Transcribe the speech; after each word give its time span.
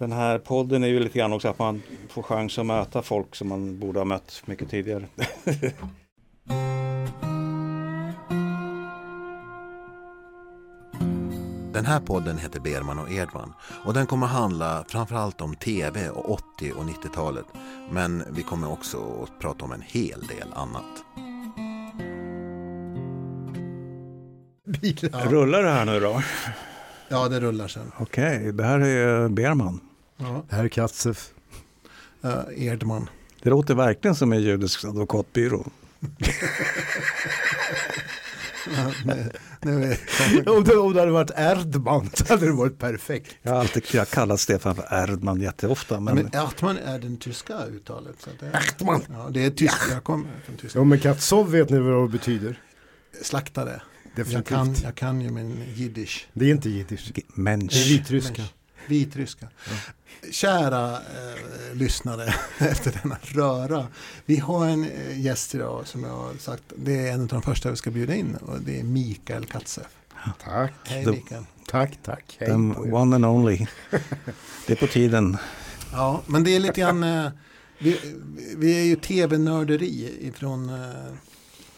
Den 0.00 0.12
här 0.12 0.38
podden 0.38 0.84
är 0.84 0.88
ju 0.88 1.00
lite 1.00 1.18
grann 1.18 1.32
också 1.32 1.48
att 1.48 1.58
man 1.58 1.82
får 2.08 2.22
chans 2.22 2.58
att 2.58 2.66
möta 2.66 3.02
folk 3.02 3.36
som 3.36 3.48
man 3.48 3.78
borde 3.78 4.00
ha 4.00 4.04
mött 4.04 4.42
mycket 4.46 4.70
tidigare. 4.70 5.04
Den 11.72 11.86
här 11.86 12.00
podden 12.00 12.38
heter 12.38 12.60
Berman 12.60 12.98
och 12.98 13.12
Edman 13.12 13.52
och 13.84 13.94
den 13.94 14.06
kommer 14.06 14.26
handla 14.26 14.84
framförallt 14.88 15.40
om 15.40 15.54
tv 15.54 16.08
och 16.08 16.30
80 16.30 16.72
och 16.72 16.84
90-talet. 16.84 17.46
Men 17.90 18.24
vi 18.30 18.42
kommer 18.42 18.72
också 18.72 19.22
att 19.22 19.38
prata 19.38 19.64
om 19.64 19.72
en 19.72 19.82
hel 19.82 20.20
del 20.26 20.52
annat. 20.52 21.04
Bilar. 24.66 25.26
Rullar 25.28 25.62
det 25.62 25.70
här 25.70 25.84
nu 25.84 26.00
då? 26.00 26.22
Ja, 27.08 27.28
det 27.28 27.40
rullar 27.40 27.68
sen. 27.68 27.92
Okej, 27.98 28.52
det 28.52 28.64
här 28.64 28.80
är 28.80 29.28
Berman. 29.28 29.80
Ja. 30.20 30.44
Herr 30.48 30.68
Katzeff. 30.68 31.30
Uh, 32.24 32.66
Erdman. 32.66 33.08
Det 33.42 33.50
låter 33.50 33.74
verkligen 33.74 34.14
som 34.14 34.32
en 34.32 34.42
judisk 34.42 34.84
advokatbyrå. 34.84 35.66
Ja, 38.76 38.92
nu, 39.04 39.30
nu 39.60 39.84
är, 39.84 40.48
om, 40.56 40.64
det, 40.64 40.76
om 40.76 40.92
det 40.92 41.00
hade 41.00 41.12
varit 41.12 41.30
Erdman 41.36 42.10
så 42.14 42.24
hade 42.28 42.46
det 42.46 42.52
varit 42.52 42.78
perfekt. 42.78 43.36
Jag 43.42 43.52
har 43.52 43.58
alltid 43.58 43.82
jag 43.92 44.00
har 44.00 44.06
kallat 44.06 44.40
Stefan 44.40 44.74
för 44.74 44.84
Erdman 44.90 45.40
jätteofta. 45.40 46.00
Men, 46.00 46.14
men 46.14 46.26
Erdman 46.26 46.78
är 46.78 46.98
den 46.98 47.16
tyska 47.16 47.66
uttalet. 47.66 48.16
Så 48.18 48.30
det, 48.40 48.46
Erdman. 48.46 49.02
Ja, 49.08 49.28
det 49.30 49.44
är 49.44 49.50
tyska. 49.50 49.92
Jag 49.92 50.04
kommer 50.04 50.26
från 50.44 50.56
tyska. 50.56 50.78
Ja 50.78 50.84
men 50.84 51.00
Katzov 51.00 51.50
vet 51.50 51.70
ni 51.70 51.78
vad 51.78 52.04
det 52.04 52.12
betyder? 52.12 52.60
Slaktare. 53.22 53.82
Jag 54.14 54.46
kan, 54.46 54.74
jag 54.82 54.94
kan 54.94 55.20
ju 55.20 55.30
min 55.30 55.64
jiddisch. 55.74 56.28
Det 56.32 56.44
är 56.44 56.50
inte 56.50 56.70
jiddisch. 56.70 57.12
Det 57.14 57.20
är 57.20 57.40
Mensch. 57.40 57.72
Vitryska. 58.86 59.48
Vitryska. 59.64 59.92
Kära 60.30 60.92
eh, 60.96 61.74
lyssnare 61.74 62.34
efter 62.58 63.00
denna 63.02 63.18
röra. 63.22 63.86
Vi 64.26 64.36
har 64.36 64.66
en 64.66 64.84
eh, 64.84 65.20
gäst 65.20 65.54
idag 65.54 65.86
som 65.86 66.04
jag 66.04 66.10
har 66.16 66.34
sagt. 66.34 66.62
Det 66.76 67.08
är 67.08 67.12
en 67.12 67.20
av 67.20 67.26
de 67.26 67.42
första 67.42 67.70
vi 67.70 67.76
ska 67.76 67.90
bjuda 67.90 68.14
in 68.14 68.34
och 68.36 68.60
det 68.60 68.80
är 68.80 68.84
Mikael 68.84 69.46
Katzeff. 69.46 69.86
Tack. 70.44 70.72
Hej 70.84 71.04
Då- 71.04 71.10
Mikael. 71.10 71.44
Tack, 71.66 71.98
tack. 72.02 72.36
Hej 72.38 72.48
The 72.48 72.54
one 72.54 73.16
and 73.16 73.24
only. 73.26 73.66
Det 74.66 74.72
är 74.72 74.76
på 74.76 74.86
tiden. 74.86 75.36
Ja, 75.92 76.22
men 76.26 76.44
det 76.44 76.56
är 76.56 76.60
lite 76.60 76.80
grann. 76.80 77.02
Eh, 77.04 77.30
vi, 77.78 78.00
vi 78.56 78.78
är 78.80 78.84
ju 78.84 78.96
tv-nörderi 78.96 80.32
från 80.36 80.68
eh, 80.68 81.12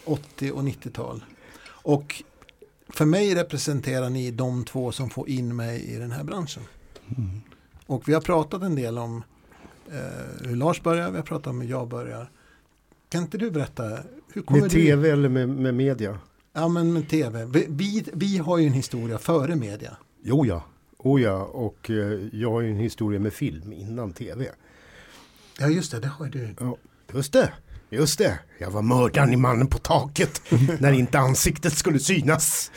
80 0.05 0.51
och 0.51 0.63
90-tal. 0.63 1.25
Och 1.65 2.23
för 2.89 3.05
mig 3.05 3.35
representerar 3.35 4.09
ni 4.09 4.31
de 4.31 4.65
två 4.65 4.91
som 4.91 5.09
får 5.09 5.29
in 5.29 5.55
mig 5.55 5.81
i 5.83 5.95
den 5.95 6.11
här 6.11 6.23
branschen. 6.23 6.63
Och 7.85 8.09
vi 8.09 8.13
har 8.13 8.21
pratat 8.21 8.61
en 8.61 8.75
del 8.75 8.97
om 8.97 9.23
eh, 9.91 10.47
hur 10.47 10.55
Lars 10.55 10.81
börjar, 10.81 11.11
vi 11.11 11.17
har 11.17 11.23
pratat 11.23 11.47
om 11.47 11.61
hur 11.61 11.69
jag 11.69 11.87
börjar. 11.87 12.31
Kan 13.09 13.21
inte 13.21 13.37
du 13.37 13.51
berätta? 13.51 13.83
Med 14.33 14.63
du? 14.63 14.69
tv 14.69 15.09
eller 15.09 15.29
med, 15.29 15.49
med 15.49 15.73
media? 15.73 16.19
Ja, 16.53 16.67
men 16.67 16.93
med 16.93 17.09
tv. 17.09 17.45
Vi, 17.45 17.65
vi, 17.69 18.05
vi 18.13 18.37
har 18.37 18.57
ju 18.57 18.67
en 18.67 18.73
historia 18.73 19.17
före 19.17 19.55
media. 19.55 19.97
Jo 20.23 20.45
ja. 20.45 20.63
Oh 20.97 21.21
ja, 21.21 21.43
och 21.43 21.89
eh, 21.89 22.19
jag 22.31 22.51
har 22.51 22.61
ju 22.61 22.69
en 22.69 22.77
historia 22.77 23.19
med 23.19 23.33
film 23.33 23.73
innan 23.73 24.13
tv. 24.13 24.49
Ja, 25.59 25.67
just 25.67 25.91
det, 25.91 25.99
det 25.99 26.07
har 26.07 26.25
du. 26.25 26.55
Ja, 26.59 26.77
just 27.13 27.33
det. 27.33 27.53
Just 27.89 28.17
det. 28.17 28.39
Jag 28.57 28.71
var 28.71 28.81
mördaren 28.81 29.33
i 29.33 29.35
mannen 29.35 29.67
på 29.67 29.77
taket. 29.77 30.41
när 30.79 30.91
inte 30.91 31.19
ansiktet 31.19 31.73
skulle 31.73 31.99
synas. 31.99 32.71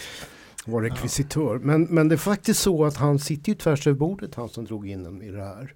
Var 0.67 0.83
rekvisitör. 0.83 1.59
Men, 1.59 1.83
men 1.83 2.09
det 2.09 2.15
är 2.15 2.17
faktiskt 2.17 2.61
så 2.61 2.85
att 2.85 2.97
han 2.97 3.19
sitter 3.19 3.49
ju 3.49 3.55
tvärs 3.55 3.87
över 3.87 3.99
bordet, 3.99 4.35
han 4.35 4.49
som 4.49 4.65
drog 4.65 4.89
in 4.89 5.07
en 5.07 5.23
i 5.23 5.31
det 5.31 5.45
här. 5.45 5.75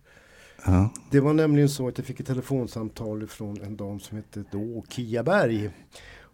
Ja. 0.65 0.91
Det 1.11 1.21
var 1.21 1.33
nämligen 1.33 1.69
så 1.69 1.89
att 1.89 1.99
jag 1.99 2.07
fick 2.07 2.21
ett 2.21 2.27
telefonsamtal 2.27 3.27
från 3.27 3.63
en 3.63 3.77
dam 3.77 4.01
som 4.01 4.17
hette 4.17 4.45
då 4.51 4.85
Kia 4.89 5.23
Berg. 5.23 5.71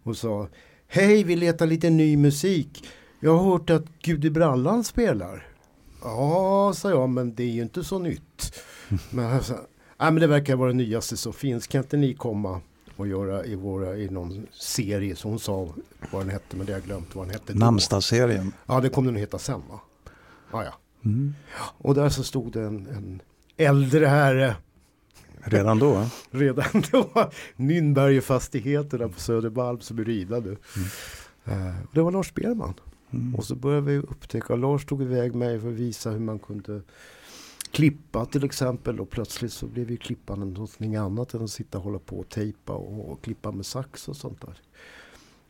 Och 0.03 0.17
sa 0.17 0.47
Hej, 0.87 1.23
vi 1.23 1.35
letar 1.35 1.67
lite 1.67 1.89
ny 1.89 2.17
musik. 2.17 2.87
Jag 3.19 3.37
har 3.37 3.51
hört 3.51 3.69
att 3.69 3.85
Gud 4.01 4.25
i 4.25 4.29
brallan 4.29 4.83
spelar. 4.83 5.47
Ja, 6.03 6.73
sa 6.75 6.89
jag, 6.89 7.09
men 7.09 7.35
det 7.35 7.43
är 7.43 7.51
ju 7.51 7.61
inte 7.61 7.83
så 7.83 7.99
nytt. 7.99 8.53
Men 9.11 9.41
Nej, 9.99 10.11
men 10.11 10.15
det 10.15 10.27
verkar 10.27 10.55
vara 10.55 10.69
det 10.69 10.77
nyaste 10.77 11.17
som 11.17 11.33
finns. 11.33 11.67
Kan 11.67 11.81
inte 11.81 11.97
ni 11.97 12.13
komma 12.13 12.61
och 12.97 13.07
göra 13.07 13.45
i, 13.45 13.55
våra, 13.55 13.97
i 13.97 14.09
någon 14.09 14.47
serie? 14.53 15.15
Så 15.15 15.29
hon 15.29 15.39
sa 15.39 15.69
vad 16.11 16.21
den 16.21 16.29
hette, 16.29 16.57
men 16.57 16.65
det 16.65 16.71
har 16.71 16.79
jag 16.79 16.85
glömt 16.85 17.15
vad 17.15 17.25
den 17.25 17.33
hette. 17.33 17.53
Namnsdagsserien. 17.53 18.53
Ja, 18.65 18.79
det 18.79 18.89
kommer 18.89 19.07
den 19.07 19.15
att 19.15 19.21
heta 19.21 19.39
sen 19.39 19.61
va? 19.69 19.79
Ja, 20.51 20.63
ja. 20.63 20.73
Mm. 21.05 21.33
Och 21.77 21.95
där 21.95 22.09
så 22.09 22.23
stod 22.23 22.51
det 22.51 22.61
en, 22.61 22.87
en 22.87 23.21
äldre 23.57 24.05
herre 24.05 24.55
Redan 25.49 25.79
då? 25.79 26.05
redan 26.31 26.83
då. 26.91 27.31
Nynbergefastigheterna 27.55 29.09
på 29.09 29.19
Södermalm 29.19 29.79
som 29.79 29.99
är 29.99 30.03
rivade. 30.03 30.51
Eh, 31.45 31.75
det 31.91 32.01
var 32.01 32.11
Lars 32.11 32.33
Berman. 32.33 32.73
Mm. 33.11 33.35
Och 33.35 33.45
så 33.45 33.55
började 33.55 33.91
vi 33.91 33.97
upptäcka, 33.97 34.55
Lars 34.55 34.85
tog 34.85 35.01
iväg 35.01 35.35
mig 35.35 35.59
för 35.59 35.67
att 35.67 35.73
visa 35.73 36.09
hur 36.09 36.19
man 36.19 36.39
kunde 36.39 36.81
klippa 37.71 38.25
till 38.25 38.43
exempel. 38.43 38.99
Och 38.99 39.09
plötsligt 39.09 39.53
så 39.53 39.67
blev 39.67 39.91
ju 39.91 39.97
klippandet 39.97 40.49
någonting 40.49 40.95
annat 40.95 41.33
än 41.33 41.43
att 41.43 41.49
sitta 41.51 41.77
och 41.77 41.83
hålla 41.83 41.99
på 41.99 42.19
och 42.19 42.29
tejpa 42.29 42.73
och, 42.73 43.11
och 43.11 43.21
klippa 43.23 43.51
med 43.51 43.65
sax 43.65 44.07
och 44.07 44.15
sånt 44.17 44.41
där. 44.41 44.61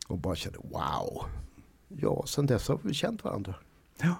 Och 0.06 0.18
bara 0.18 0.34
kände 0.36 0.58
wow. 0.62 1.24
Ja, 1.88 2.24
sen 2.26 2.46
dess 2.46 2.68
har 2.68 2.78
vi 2.82 2.94
känt 2.94 3.24
varandra. 3.24 3.54
Ja. 4.00 4.14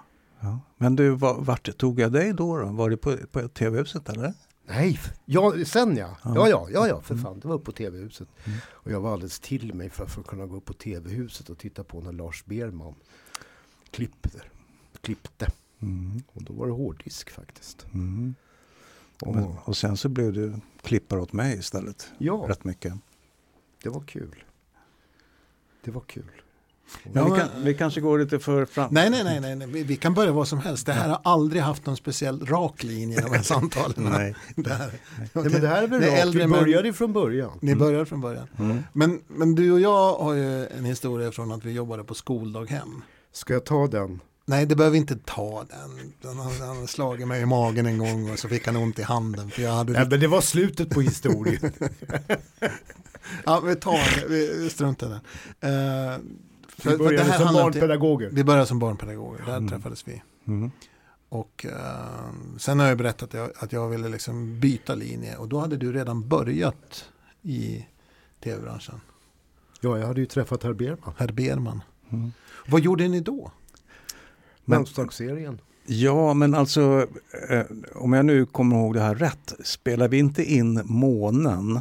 Men 0.77 0.95
du, 0.95 1.09
var- 1.09 1.41
vart 1.41 1.77
tog 1.77 1.99
jag 1.99 2.11
dig 2.11 2.33
då? 2.33 2.57
då? 2.57 2.65
Var 2.65 2.89
det 2.89 2.97
på, 2.97 3.17
på 3.31 3.47
TV-huset 3.47 4.09
eller? 4.09 4.33
Nej, 4.67 4.99
ja, 5.25 5.53
sen 5.65 5.97
ja. 5.97 6.17
Ja. 6.23 6.33
Ja, 6.35 6.47
ja, 6.49 6.67
ja, 6.71 6.87
ja 6.87 7.01
för 7.01 7.13
Mm. 7.13 7.25
fan. 7.25 7.39
Det 7.39 7.47
var 7.47 7.55
upp 7.55 7.63
på 7.63 7.71
TV-huset. 7.71 8.27
Mm. 8.45 8.57
Och 8.71 8.91
jag 8.91 9.01
var 9.01 9.13
alldeles 9.13 9.39
till 9.39 9.73
mig 9.73 9.89
för, 9.89 10.05
för 10.05 10.21
att 10.21 10.27
kunna 10.27 10.45
gå 10.45 10.55
upp 10.55 10.65
på 10.65 10.73
TV-huset 10.73 11.49
och 11.49 11.57
titta 11.57 11.83
på 11.83 12.01
när 12.01 12.11
Lars 12.11 12.45
Berman 12.45 12.95
klippte. 13.91 14.41
klippte. 15.01 15.47
Mm. 15.81 16.21
Och 16.33 16.43
då 16.43 16.53
var 16.53 16.67
det 16.67 16.73
hårddisk 16.73 17.29
faktiskt. 17.29 17.85
Mm. 17.93 18.35
Och, 19.21 19.35
Men, 19.35 19.43
och 19.65 19.77
sen 19.77 19.97
så 19.97 20.09
blev 20.09 20.33
du 20.33 20.53
klippare 20.81 21.21
åt 21.21 21.33
mig 21.33 21.57
istället. 21.59 22.09
ja, 22.17 22.45
Rätt 22.49 22.63
mycket. 22.63 22.93
det 23.83 23.89
var 23.89 24.01
kul. 24.01 24.43
Det 25.83 25.91
var 25.91 26.01
kul. 26.01 26.31
Men 27.03 27.25
vi, 27.25 27.39
kan, 27.39 27.47
vi 27.63 27.73
kanske 27.73 28.01
går 28.01 28.19
lite 28.19 28.39
för 28.39 28.65
fram. 28.65 28.87
Nej, 28.93 29.09
nej, 29.09 29.23
nej, 29.23 29.39
nej, 29.41 29.55
nej. 29.55 29.67
Vi, 29.67 29.83
vi 29.83 29.95
kan 29.95 30.13
börja 30.13 30.31
vad 30.31 30.47
som 30.47 30.59
helst. 30.59 30.85
Det 30.85 30.93
här 30.93 31.09
har 31.09 31.19
aldrig 31.23 31.61
haft 31.61 31.85
någon 31.85 31.97
speciell 31.97 32.45
rak 32.45 32.83
linje 32.83 33.19
i 33.19 33.21
de 33.21 33.31
här 33.35 33.41
samtalen. 33.53 33.93
Nej. 34.03 34.35
Det 34.55 34.73
här. 34.73 34.91
Nej, 35.17 35.29
men 35.33 35.61
det 35.61 35.67
här 35.67 35.83
är 35.83 35.87
väl 35.87 36.01
rakt. 36.01 36.35
Vi 36.35 36.47
började 36.47 36.93
från 36.93 37.13
början. 37.13 37.59
Ni 37.61 37.75
börjar 37.75 38.05
från 38.05 38.21
början. 38.21 38.47
Mm. 38.57 38.83
Men, 38.93 39.21
men 39.27 39.55
du 39.55 39.71
och 39.71 39.79
jag 39.79 40.13
har 40.13 40.33
ju 40.33 40.67
en 40.67 40.85
historia 40.85 41.31
från 41.31 41.51
att 41.51 41.65
vi 41.65 41.71
jobbade 41.71 42.03
på 42.03 42.13
skoldaghem. 42.15 43.01
Ska 43.31 43.53
jag 43.53 43.65
ta 43.65 43.87
den? 43.87 44.19
Nej, 44.49 44.65
det 44.65 44.75
behöver 44.75 44.91
vi 44.91 44.97
inte 44.97 45.15
ta 45.25 45.65
den. 45.69 46.13
Han 46.23 46.37
har 46.77 46.87
slagit 46.87 47.27
mig 47.27 47.41
i 47.41 47.45
magen 47.45 47.85
en 47.85 47.97
gång 47.97 48.29
och 48.31 48.39
så 48.39 48.47
fick 48.49 48.65
han 48.65 48.75
ont 48.75 48.99
i 48.99 49.01
handen. 49.03 49.51
För 49.51 49.61
jag 49.61 49.71
hade 49.73 49.91
Nej, 49.93 50.07
men 50.09 50.19
det 50.19 50.27
var 50.27 50.41
slutet 50.41 50.89
på 50.89 51.01
historien. 51.01 51.71
Ja, 53.45 53.59
vi 53.59 53.75
tar 53.75 54.19
det, 54.19 54.27
vi 54.27 54.69
struntar 54.69 55.07
i 55.07 55.09
den. 55.09 55.19
Eh, 55.59 56.19
för- 56.67 56.91
Vi 56.91 56.97
började 56.97 57.33
som 57.37 57.53
barnpedagoger. 57.53 58.29
Vi 58.33 58.43
började 58.43 58.65
som 58.65 58.79
barnpedagoger, 58.79 59.45
där 59.45 59.57
Mm. 59.57 59.69
träffades 59.69 60.07
vi. 60.07 60.21
Mm. 60.47 60.71
Och 61.29 61.65
eh, 61.65 62.29
sen 62.57 62.79
har 62.79 62.87
jag 62.87 62.97
berättat 62.97 63.23
att 63.23 63.33
jag, 63.33 63.51
att 63.59 63.71
jag 63.73 63.89
ville 63.89 64.09
liksom 64.09 64.59
byta 64.59 64.95
linje 64.95 65.35
och 65.37 65.47
då 65.47 65.59
hade 65.59 65.77
du 65.77 65.91
redan 65.93 66.27
börjat 66.27 67.05
i 67.41 67.85
tv-branschen. 68.43 69.01
Ja, 69.81 69.97
jag 69.99 70.07
hade 70.07 70.19
ju 70.19 70.25
träffat 70.25 70.63
herr 70.63 70.73
Berman. 70.73 71.13
Herr 71.17 71.31
Berman. 71.31 71.81
Mm. 72.11 72.31
Vad 72.67 72.81
gjorde 72.81 73.07
ni 73.07 73.19
då? 73.19 73.51
Men- 74.69 74.77
Mönstagsserien. 74.79 75.61
Ja, 75.85 76.33
men 76.33 76.55
alltså 76.55 77.07
eh, 77.49 77.65
om 77.95 78.13
jag 78.13 78.25
nu 78.25 78.45
kommer 78.45 78.75
ihåg 78.75 78.93
det 78.93 79.01
här 79.01 79.15
rätt. 79.15 79.53
Spelar 79.63 80.07
vi 80.07 80.17
inte 80.17 80.43
in 80.53 80.81
månen 80.85 81.79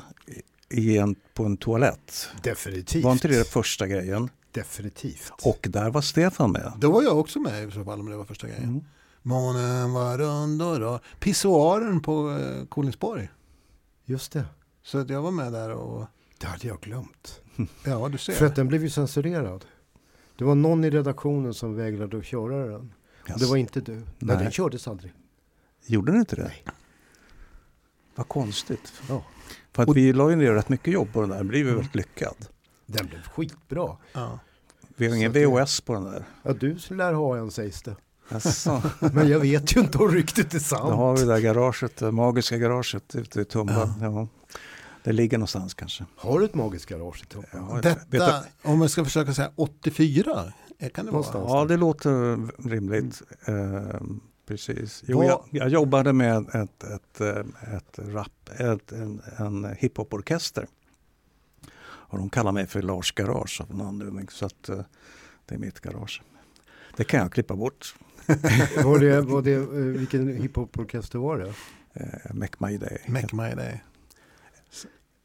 i 0.70 0.98
en, 0.98 1.14
på 1.34 1.44
en 1.44 1.56
toalett? 1.56 2.28
Definitivt. 2.42 3.04
Var 3.04 3.12
inte 3.12 3.28
det 3.28 3.36
den 3.36 3.44
första 3.44 3.86
grejen? 3.86 4.30
Definitivt. 4.52 5.32
Och 5.42 5.66
där 5.70 5.90
var 5.90 6.00
Stefan 6.00 6.52
med. 6.52 6.72
Då 6.78 6.90
var 6.92 7.02
jag 7.02 7.18
också 7.18 7.40
med 7.40 7.68
i 7.68 7.70
så 7.70 7.84
fall 7.84 8.00
om 8.00 8.10
det 8.10 8.16
var 8.16 8.24
första 8.24 8.46
grejen. 8.46 8.64
Mm. 8.64 8.84
Månen 9.22 9.92
var 9.92 10.18
rund 10.18 10.62
och 10.62 10.76
rör. 10.78 11.00
Pissoaren 11.20 12.00
på 12.00 12.30
eh, 12.30 12.66
Kolingsborg. 12.66 13.28
Just 14.04 14.32
det. 14.32 14.44
Så 14.82 14.98
att 14.98 15.10
jag 15.10 15.22
var 15.22 15.30
med 15.30 15.52
där 15.52 15.70
och 15.72 16.06
Det 16.38 16.46
hade 16.46 16.68
jag 16.68 16.80
glömt. 16.80 17.40
ja, 17.84 18.08
du 18.08 18.18
ser. 18.18 18.32
För 18.32 18.46
att 18.46 18.56
den 18.56 18.68
blev 18.68 18.82
ju 18.82 18.90
censurerad. 18.90 19.64
Det 20.38 20.44
var 20.44 20.54
någon 20.54 20.84
i 20.84 20.90
redaktionen 20.90 21.54
som 21.54 21.74
vägrade 21.76 22.18
att 22.18 22.24
köra 22.24 22.66
den. 22.66 22.92
Och 23.32 23.38
Det 23.40 23.46
var 23.46 23.56
inte 23.56 23.80
du. 23.80 23.94
Nej, 23.94 24.04
Nej. 24.18 24.36
den 24.36 24.50
kördes 24.50 24.88
aldrig. 24.88 25.12
Gjorde 25.86 26.12
ni 26.12 26.18
inte 26.18 26.36
det? 26.36 26.42
Nej. 26.42 26.64
Vad 28.14 28.28
konstigt. 28.28 28.92
Ja. 29.08 29.22
För 29.72 29.82
att 29.82 29.96
vi 29.96 30.12
la 30.12 30.30
ju 30.30 30.36
ner 30.36 30.52
rätt 30.52 30.68
mycket 30.68 30.94
jobb 30.94 31.12
på 31.12 31.20
den 31.20 31.30
där. 31.30 31.36
Den 31.36 31.48
blev 31.48 31.66
ju 31.66 31.74
väldigt 31.74 31.94
lyckad. 31.94 32.34
Den 32.86 33.06
blev 33.06 33.22
skitbra. 33.22 33.96
ja. 34.12 34.38
Vi 34.96 35.08
har 35.08 35.16
ingen 35.16 35.32
VHS 35.32 35.80
på 35.80 35.94
den 35.94 36.04
där. 36.04 36.24
Ja, 36.42 36.52
du 36.52 36.76
lär 36.90 37.12
ha 37.12 37.36
en 37.36 37.50
sägs 37.50 37.82
det. 37.82 37.96
Men 39.12 39.28
jag 39.28 39.40
vet 39.40 39.76
ju 39.76 39.80
inte 39.80 39.98
om 39.98 40.08
ryktet 40.10 40.54
är 40.54 40.58
då 40.58 40.64
sant. 40.64 40.94
har 40.94 41.16
vi 41.16 41.20
det 41.20 41.26
där 41.26 41.40
garaget, 41.40 41.96
det 41.96 42.12
magiska 42.12 42.56
garaget 42.58 43.14
ute 43.14 43.40
i 43.40 43.44
Tumba. 43.44 43.94
Ja. 44.00 44.06
Ja. 44.06 44.28
Det 45.08 45.14
ligger 45.14 45.38
någonstans 45.38 45.74
kanske. 45.74 46.04
Har 46.16 46.38
du 46.38 46.44
ett 46.44 46.54
magiskt 46.54 46.86
garage 46.86 47.22
i 47.22 47.26
Tumba? 47.26 47.48
Ja, 47.52 47.74
vet 47.74 48.10
Detta, 48.10 48.44
om 48.62 48.80
jag 48.80 48.90
ska 48.90 49.04
försöka 49.04 49.34
säga 49.34 49.50
84, 49.56 50.52
eh, 50.78 50.90
kan 50.90 51.06
det 51.06 51.12
vara? 51.12 51.24
Ja, 51.32 51.64
det 51.64 51.76
låter 51.76 52.68
rimligt. 52.68 53.22
Eh, 53.44 54.00
precis. 54.46 55.04
Jo, 55.06 55.24
jag, 55.24 55.44
jag 55.50 55.68
jobbade 55.68 56.12
med 56.12 56.36
ett, 56.54 56.84
ett, 56.84 57.20
eh, 57.20 57.74
ett 57.76 57.98
rap, 57.98 58.50
ett, 58.58 58.92
en, 58.92 59.22
en 59.36 59.76
hiphoporkester. 59.78 60.66
Och 61.82 62.18
de 62.18 62.30
kallar 62.30 62.52
mig 62.52 62.66
för 62.66 62.82
Lars 62.82 63.12
Garage 63.12 63.60
av 63.60 63.76
någon 63.76 63.86
anledning. 63.86 64.28
Så 64.30 64.46
att, 64.46 64.68
eh, 64.68 64.80
det 65.46 65.54
är 65.54 65.58
mitt 65.58 65.80
garage. 65.80 66.22
Det 66.96 67.04
kan 67.04 67.20
jag 67.20 67.32
klippa 67.32 67.56
bort. 67.56 67.94
Var 68.84 68.98
det, 68.98 69.20
var 69.20 69.42
det, 69.42 69.58
vilken 69.98 70.28
hiphoporkester 70.42 71.18
var 71.18 71.38
det? 71.38 71.54
Make 72.34 72.56
My 72.58 72.76
Day. 72.78 72.98
Make 73.06 73.36
My 73.36 73.54
Day. 73.54 73.80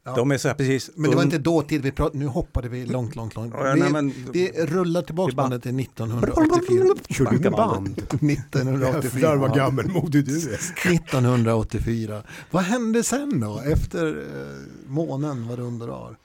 Ja. 0.06 0.14
De 0.16 0.30
är 0.30 0.38
så 0.38 0.54
precis... 0.54 0.90
Men 0.94 1.10
det 1.10 1.16
var 1.16 1.22
inte 1.22 1.38
dåtid 1.38 1.82
vi 1.82 1.92
pratade, 1.92 2.18
nu 2.18 2.26
hoppade 2.26 2.68
vi 2.68 2.86
långt, 2.86 3.16
långt, 3.16 3.34
långt. 3.34 3.54
Ja, 3.56 3.72
vi, 3.72 3.80
nej, 3.80 3.92
men, 3.92 4.14
vi 4.32 4.50
rullar 4.50 5.02
tillbaka 5.02 5.34
bandet 5.34 5.62
till 5.62 5.80
1984. 5.80 6.94
Körde 7.08 7.38
du 7.38 7.50
band? 7.50 7.98
1984. 7.98 9.20
Jävlar 9.20 9.36
vad 9.36 9.56
gammelmodig 9.56 10.26
du 10.26 10.52
är. 10.52 10.54
1984. 10.94 12.22
Vad 12.50 12.62
hände 12.62 13.02
sen 13.02 13.40
då? 13.40 13.60
Efter 13.66 14.06
eh, 14.06 14.90
månen 14.90 15.48
var 15.48 15.60
underbar. 15.60 16.16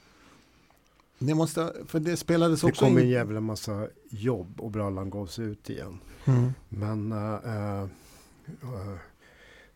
Det 1.20 1.36
måste, 1.36 1.74
för 1.88 2.00
det 2.00 2.18
spelades 2.18 2.62
Det 2.62 2.68
också 2.68 2.86
kom 2.86 2.98
en 2.98 3.10
jävla 3.10 3.40
massa 3.42 3.88
jobb 4.10 4.62
och 4.62 4.72
brallan 4.72 5.10
gavs 5.10 5.40
ut 5.40 5.70
igen. 5.70 6.00
Mm. 6.26 6.54
Men 6.70 7.12
äh, 7.12 7.34
äh, 7.34 7.88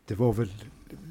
det 0.05 0.15
var 0.15 0.33
väl 0.33 0.53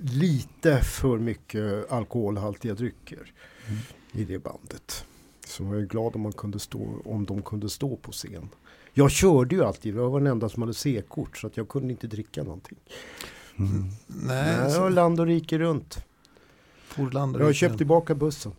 lite 0.03 0.81
för 0.81 1.19
mycket 1.19 1.93
alkoholhaltiga 1.93 2.75
drycker 2.75 3.33
Mm. 3.67 3.79
i 4.13 4.25
det 4.25 4.39
bandet. 4.39 5.05
Så 5.47 5.63
jag 5.65 5.77
är 5.77 5.87
glad 5.87 6.15
om, 6.17 6.21
man 6.21 6.33
kunde 6.33 6.59
stå, 6.59 7.03
om 7.05 7.25
de 7.27 7.43
kunde 7.43 7.69
stå 7.71 7.97
på 7.97 8.13
scen. 8.13 8.49
Jag 8.93 9.11
körde 9.11 9.55
ju 9.57 9.65
alltid, 9.65 9.95
jag 9.97 10.11
var 10.11 10.21
den 10.21 10.27
enda 10.27 10.49
som 10.49 10.63
hade 10.63 10.75
C-kort 10.75 11.37
så 11.37 11.47
att 11.47 11.57
jag 11.57 11.69
kunde 11.69 11.93
inte 11.93 12.07
dricka 12.07 12.43
någonting. 12.43 12.79
Mm. 13.59 13.85
Nej, 14.07 14.55
jag 14.57 14.73
så, 14.73 14.81
var 14.81 14.91
land 14.91 15.21
och 15.21 15.27
rike 15.27 15.59
runt. 15.59 16.05
Forlander 16.87 17.41
Jag 17.41 17.47
har 17.47 17.53
köpt 17.53 17.71
den. 17.71 17.79
tillbaka 17.79 18.15
bussen. 18.15 18.53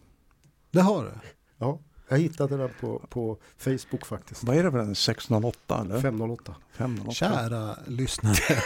Det 0.72 0.82
har 0.82 1.04
du? 1.04 1.12
Ja, 1.58 1.80
jag 2.10 2.18
hittade 2.20 2.58
den 2.58 2.70
på, 2.82 3.02
på 3.10 3.38
Facebook 3.58 4.06
faktiskt. 4.06 4.44
Vad 4.44 4.56
är 4.58 4.64
det 4.64 4.72
för 4.72 4.80
en 4.80 4.96
608 4.96 5.82
eller? 5.82 6.02
508. 6.02 6.56
508? 6.74 7.12
Kära 7.16 7.76
lyssnare. 7.88 8.36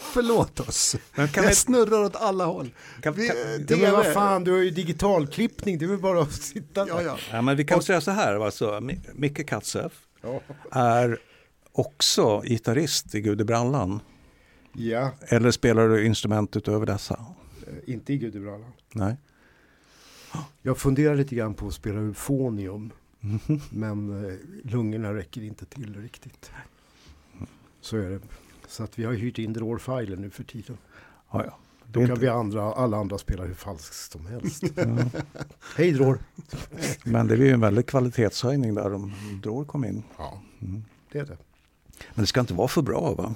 Förlåt 0.00 0.60
oss. 0.60 0.96
Men 1.14 1.28
kan 1.28 1.42
Jag 1.44 1.50
vi, 1.50 1.56
snurrar 1.56 2.04
åt 2.04 2.16
alla 2.16 2.44
håll. 2.44 2.74
kan, 3.00 3.14
Vi, 3.14 3.28
kan, 3.28 3.36
Ja, 3.68 3.76
men 3.76 3.92
vad 3.92 4.06
fan, 4.06 4.44
du 4.44 4.50
har 4.52 4.58
ju 4.58 4.70
digitalklippning, 4.70 5.78
det 5.78 5.84
är 5.84 5.88
väl 5.88 5.98
bara 5.98 6.22
att 6.22 6.32
sitta 6.32 6.84
där. 6.84 6.92
Ja, 6.92 7.02
ja. 7.02 7.18
ja, 7.30 7.42
men 7.42 7.56
vi 7.56 7.64
kan 7.64 7.82
säga 7.82 8.00
så 8.00 8.10
här, 8.10 8.40
alltså, 8.44 8.70
Mi- 8.80 9.00
Micke 9.14 9.46
Katzeff 9.48 9.92
Ja. 10.22 10.40
är 10.70 11.18
också 11.72 12.40
gitarrist 12.44 13.14
i 13.14 13.20
Gud 13.20 13.40
i 13.40 13.44
brallan. 13.44 14.00
ja, 14.72 15.10
Eller 15.20 15.50
spelar 15.50 15.88
du 15.88 16.06
instrument 16.06 16.56
utöver 16.56 16.86
dessa? 16.86 17.24
eh, 17.66 17.94
inte 17.94 18.12
i 18.12 18.18
Gudebrallan. 18.18 18.72
Nej. 18.92 19.16
Jag 20.62 20.78
funderar 20.78 21.14
lite 21.16 21.34
grann 21.34 21.54
på 21.54 21.66
att 21.66 21.74
spela 21.74 22.00
eufonium, 22.00 22.90
Mhm. 23.20 23.60
men 23.70 24.24
eh, 24.30 24.34
lungorna 24.64 25.14
räcker 25.14 25.42
inte 25.42 25.64
till 25.66 26.00
riktigt. 26.02 26.50
Så 27.80 27.96
är 27.96 28.10
det. 28.10 28.20
Så 28.72 28.82
att 28.84 28.98
vi 28.98 29.04
har 29.04 29.12
hyrt 29.12 29.38
in 29.38 29.52
Drår-filer 29.52 30.16
nu 30.16 30.30
för 30.30 30.44
tiden. 30.44 30.78
Ja, 31.32 31.44
ja. 31.44 31.58
Då 31.86 32.00
kan 32.00 32.08
inte- 32.10 32.20
vi 32.20 32.28
andra, 32.28 32.62
alla 32.72 32.96
andra 32.96 33.18
spela 33.18 33.44
hur 33.44 33.54
falskt 33.54 34.12
som 34.12 34.26
helst. 34.26 34.62
Ja. 34.76 34.84
Hej 35.76 35.92
Drår! 35.92 36.18
Men 37.04 37.26
det 37.26 37.34
är 37.34 37.38
ju 37.38 37.50
en 37.50 37.60
väldig 37.60 37.86
kvalitetshöjning 37.86 38.74
där 38.74 38.92
om 38.94 39.12
Drår 39.42 39.64
kom 39.64 39.84
in. 39.84 40.02
Ja, 40.18 40.40
Mm. 40.62 40.84
det 41.12 41.18
är 41.18 41.24
det. 41.24 41.36
Men 42.14 42.22
det 42.22 42.26
ska 42.26 42.40
inte 42.40 42.54
vara 42.54 42.68
för 42.68 42.82
bra 42.82 43.14
va? 43.14 43.34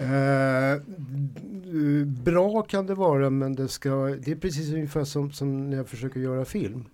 Eh, 0.00 0.82
bra 2.06 2.62
kan 2.62 2.86
det 2.86 2.94
vara 2.94 3.30
men 3.30 3.54
det 3.54 3.68
ska, 3.68 3.90
det 4.06 4.30
är 4.30 4.36
precis 4.36 4.72
ungefär 4.72 5.04
som, 5.04 5.32
som 5.32 5.70
när 5.70 5.76
jag 5.76 5.88
försöker 5.88 6.20
göra 6.20 6.44
film. 6.44 6.84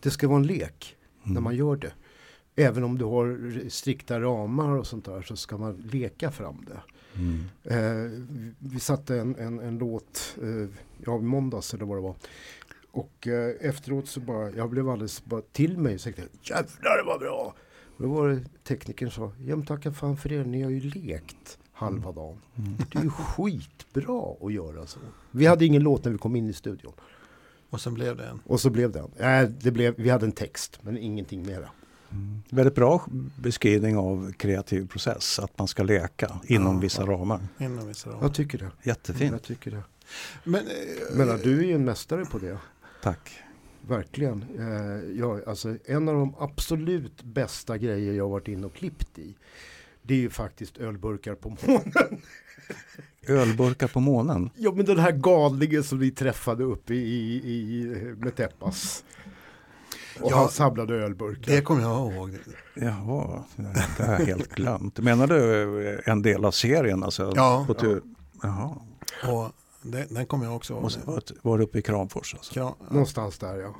Det 0.00 0.10
ska 0.10 0.28
vara 0.28 0.38
en 0.40 0.46
lek 0.46 0.96
Mm. 1.24 1.34
när 1.34 1.40
man 1.40 1.56
gör 1.56 1.76
det. 1.76 1.92
Även 2.56 2.84
om 2.84 2.98
du 2.98 3.04
har 3.04 3.68
strikta 3.68 4.20
ramar 4.20 4.76
och 4.76 4.86
sånt 4.86 5.04
där 5.04 5.22
så 5.22 5.36
ska 5.36 5.58
man 5.58 5.76
leka 5.92 6.30
fram 6.30 6.64
det. 6.66 6.80
Mm. 7.18 7.44
Eh, 7.64 8.10
vi- 8.58 8.80
satte 8.80 9.16
en, 9.20 9.36
en, 9.36 9.58
en 9.60 9.78
låt, 9.78 10.36
eh, 10.42 10.68
ja 11.04 11.18
i 11.18 11.22
måndags 11.22 11.74
eller 11.74 11.84
vad 11.84 11.96
det 11.98 12.02
var. 12.02 12.14
Och 12.92 13.26
eh, 13.28 13.54
efteråt 13.60 14.08
så 14.08 14.20
bara, 14.20 14.50
jag 14.50 14.70
blev 14.70 14.88
alldeles 14.88 15.24
bara 15.24 15.40
till 15.52 15.78
mig 15.78 15.94
och 15.94 16.00
tänkte 16.00 16.22
jävlar 16.42 17.02
vad 17.06 17.20
bra. 17.20 17.54
Och 17.96 18.02
då 18.02 18.08
var 18.14 18.28
det 18.28 18.40
teknikern 18.64 19.10
sa, 19.10 19.32
ja 19.46 19.56
men 19.56 19.66
tacka 19.66 19.92
fan 19.92 20.16
för 20.16 20.28
det, 20.28 20.44
ni 20.44 20.62
har 20.62 20.70
ju 20.70 20.80
lekt 20.80 21.58
halva 21.72 22.12
dagen. 22.12 22.38
Mm. 22.58 22.72
Det 22.92 22.98
är 22.98 23.02
ju 23.02 23.10
skitbra 23.10 24.34
att 24.40 24.52
göra 24.52 24.86
så. 24.86 24.98
Vi 25.30 25.46
hade 25.46 25.64
ingen 25.64 25.82
låt 25.82 26.04
när 26.04 26.12
vi 26.12 26.18
kom 26.18 26.36
in 26.36 26.48
i 26.48 26.52
studion. 26.52 26.92
Och 27.70 27.80
sen 27.80 27.94
blev 27.94 28.16
det 28.16 28.26
en. 28.26 28.40
Och 28.46 28.60
så 28.60 28.70
blev 28.70 28.92
den. 28.92 29.10
Nej, 29.18 29.48
det 29.60 29.70
blev, 29.70 29.94
vi 29.96 30.10
hade 30.10 30.26
en 30.26 30.32
text 30.32 30.78
men 30.82 30.98
ingenting 30.98 31.46
mera. 31.46 31.68
Mm. 32.12 32.42
Väldigt 32.50 32.74
bra 32.74 33.02
beskrivning 33.36 33.96
av 33.96 34.32
kreativ 34.32 34.88
process, 34.88 35.38
att 35.38 35.58
man 35.58 35.68
ska 35.68 35.82
leka 35.82 36.40
inom 36.46 36.74
Ja, 36.74 36.80
vissa 36.80 37.06
ramar. 37.06 37.40
Inom 37.58 37.88
vissa 37.88 38.10
ramar. 38.10 38.22
Jag 38.22 38.34
tycker 38.34 38.58
det. 38.58 38.70
Jättefint, 38.82 39.32
Jag 39.32 39.42
tycker 39.42 39.70
det. 39.70 39.82
Men, 40.44 40.60
eh, 40.60 41.16
menar, 41.16 41.38
du 41.42 41.58
är 41.58 41.64
ju 41.64 41.72
en 41.74 41.84
mästare 41.84 42.24
på 42.24 42.38
det. 42.38 42.58
tack. 43.02 43.30
Verkligen. 43.88 44.44
Eh, 44.58 45.18
ja, 45.18 45.40
alltså, 45.46 45.76
en 45.84 46.08
av 46.08 46.14
de 46.14 46.34
absolut 46.38 47.22
bästa 47.22 47.78
grejer 47.78 48.12
jag 48.12 48.24
har 48.24 48.30
varit 48.30 48.48
inne 48.48 48.66
och 48.66 48.74
klippt 48.74 49.18
i. 49.18 49.34
Det 50.02 50.14
är 50.14 50.18
ju 50.18 50.30
faktiskt 50.30 50.78
ölburkar 50.78 51.34
på 51.34 51.48
månen. 51.66 51.92
Ölburkar 53.26 53.88
på 53.88 54.00
månen. 54.00 54.50
Ja 54.56 54.72
men 54.72 54.86
den 54.86 54.98
här 54.98 55.12
galningen 55.12 55.84
som 55.84 55.98
vi 55.98 56.10
träffade 56.10 56.64
uppe 56.64 56.94
i, 56.94 56.98
i, 56.98 57.52
i 57.52 57.84
med 58.18 58.36
Teppas. 58.36 59.04
Och 60.22 60.30
Ja, 60.32 60.36
han 60.36 60.48
samlade 60.48 60.94
ölburkar. 60.94 61.52
det 61.52 61.60
kommer 61.62 61.82
jag 61.82 62.12
ihåg. 62.14 62.38
Jaha, 62.74 63.44
det 63.96 64.02
har 64.04 64.12
jag 64.12 64.26
helt 64.26 64.54
glömt. 64.54 64.98
Menar 64.98 65.26
du 65.26 66.02
en 66.06 66.22
del 66.22 66.44
av 66.44 66.50
serien? 66.50 67.02
Alltså, 67.02 67.32
Ja. 67.36 67.64
på 67.66 67.74
tur? 67.74 68.02
Jaha, 68.42 68.76
Och 69.28 69.52
det, 69.82 70.06
den 70.10 70.26
kommer 70.26 70.44
jag 70.44 70.56
också 70.56 70.72
ihåg. 70.72 70.82
måste 70.82 71.00
varit, 71.06 71.32
var 71.42 71.60
uppe 71.60 71.78
i 71.78 71.82
Kramfors 71.82 72.34
alltså. 72.34 72.54
Kram, 72.54 72.72
Någonstans 72.90 73.38
där 73.38 73.56
ja. 73.56 73.74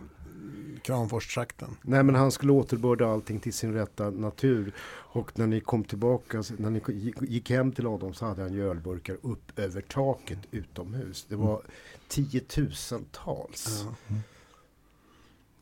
Kramforstrakten. 0.83 1.77
Nej 1.83 2.03
men 2.03 2.15
han 2.15 2.31
skulle 2.33 2.53
återbörda 2.53 3.07
allting 3.13 3.41
till 3.41 3.53
sin 3.53 3.73
rätta 3.75 4.11
natur. 4.11 4.73
Och 5.13 5.39
när 5.39 5.47
ni 5.47 5.61
kom 5.61 5.85
tillbaka, 5.85 6.43
när 6.57 6.71
ni 6.71 6.81
gick- 7.29 7.51
hem 7.51 7.73
till 7.73 7.87
Adam 7.87 8.15
så 8.15 8.27
hade 8.27 8.43
han 8.43 8.53
ju 8.53 8.71
ölburkar 8.71 9.17
upp 9.23 9.59
över 9.59 9.81
taket 9.81 10.39
utomhus. 10.51 11.27
Det 11.29 11.37
var 11.37 11.63
tiotusentals. 12.09 13.85
Ja. 14.09 14.15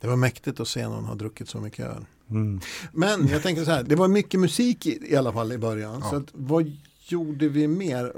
Det 0.00 0.06
var 0.06 0.16
mäktigt 0.16 0.60
att 0.60 0.68
se 0.68 0.88
någon 0.88 1.04
ha 1.04 1.14
druckit 1.14 1.48
så 1.48 1.60
mycket 1.60 1.86
öl. 1.86 2.06
Mm. 2.30 2.60
Men 2.92 3.28
jag 3.28 3.42
tänker 3.42 3.64
så 3.64 3.70
här, 3.70 3.82
det 3.82 3.96
var 3.96 4.08
mycket 4.08 4.40
musik 4.40 4.86
i, 4.86 5.12
i 5.12 5.16
alla 5.16 5.32
fall 5.32 5.52
i 5.52 5.58
början. 5.58 6.00
Ja. 6.02 6.10
Så 6.10 6.16
att, 6.16 6.28
vad 6.32 6.76
gjorde 7.08 7.48
vi 7.48 7.68
mer? 7.68 8.12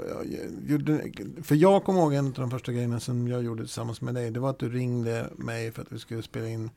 För 1.43 1.55
jag 1.55 1.83
kommer 1.83 1.99
ihåg 1.99 2.13
en 2.13 2.25
av 2.25 2.33
de 2.33 2.51
första 2.51 2.71
grejerna 2.71 2.99
som 2.99 3.27
jag 3.27 3.43
gjorde 3.43 3.63
tillsammans 3.63 4.01
med 4.01 4.13
dig. 4.15 4.31
Det 4.31 4.39
var 4.39 4.49
att 4.49 4.59
du 4.59 4.69
ringde 4.69 5.29
mig 5.35 5.71
för 5.71 5.81
att 5.81 5.91
vi 5.91 5.99
skulle 5.99 6.23
spela 6.23 6.47
in 6.47 6.69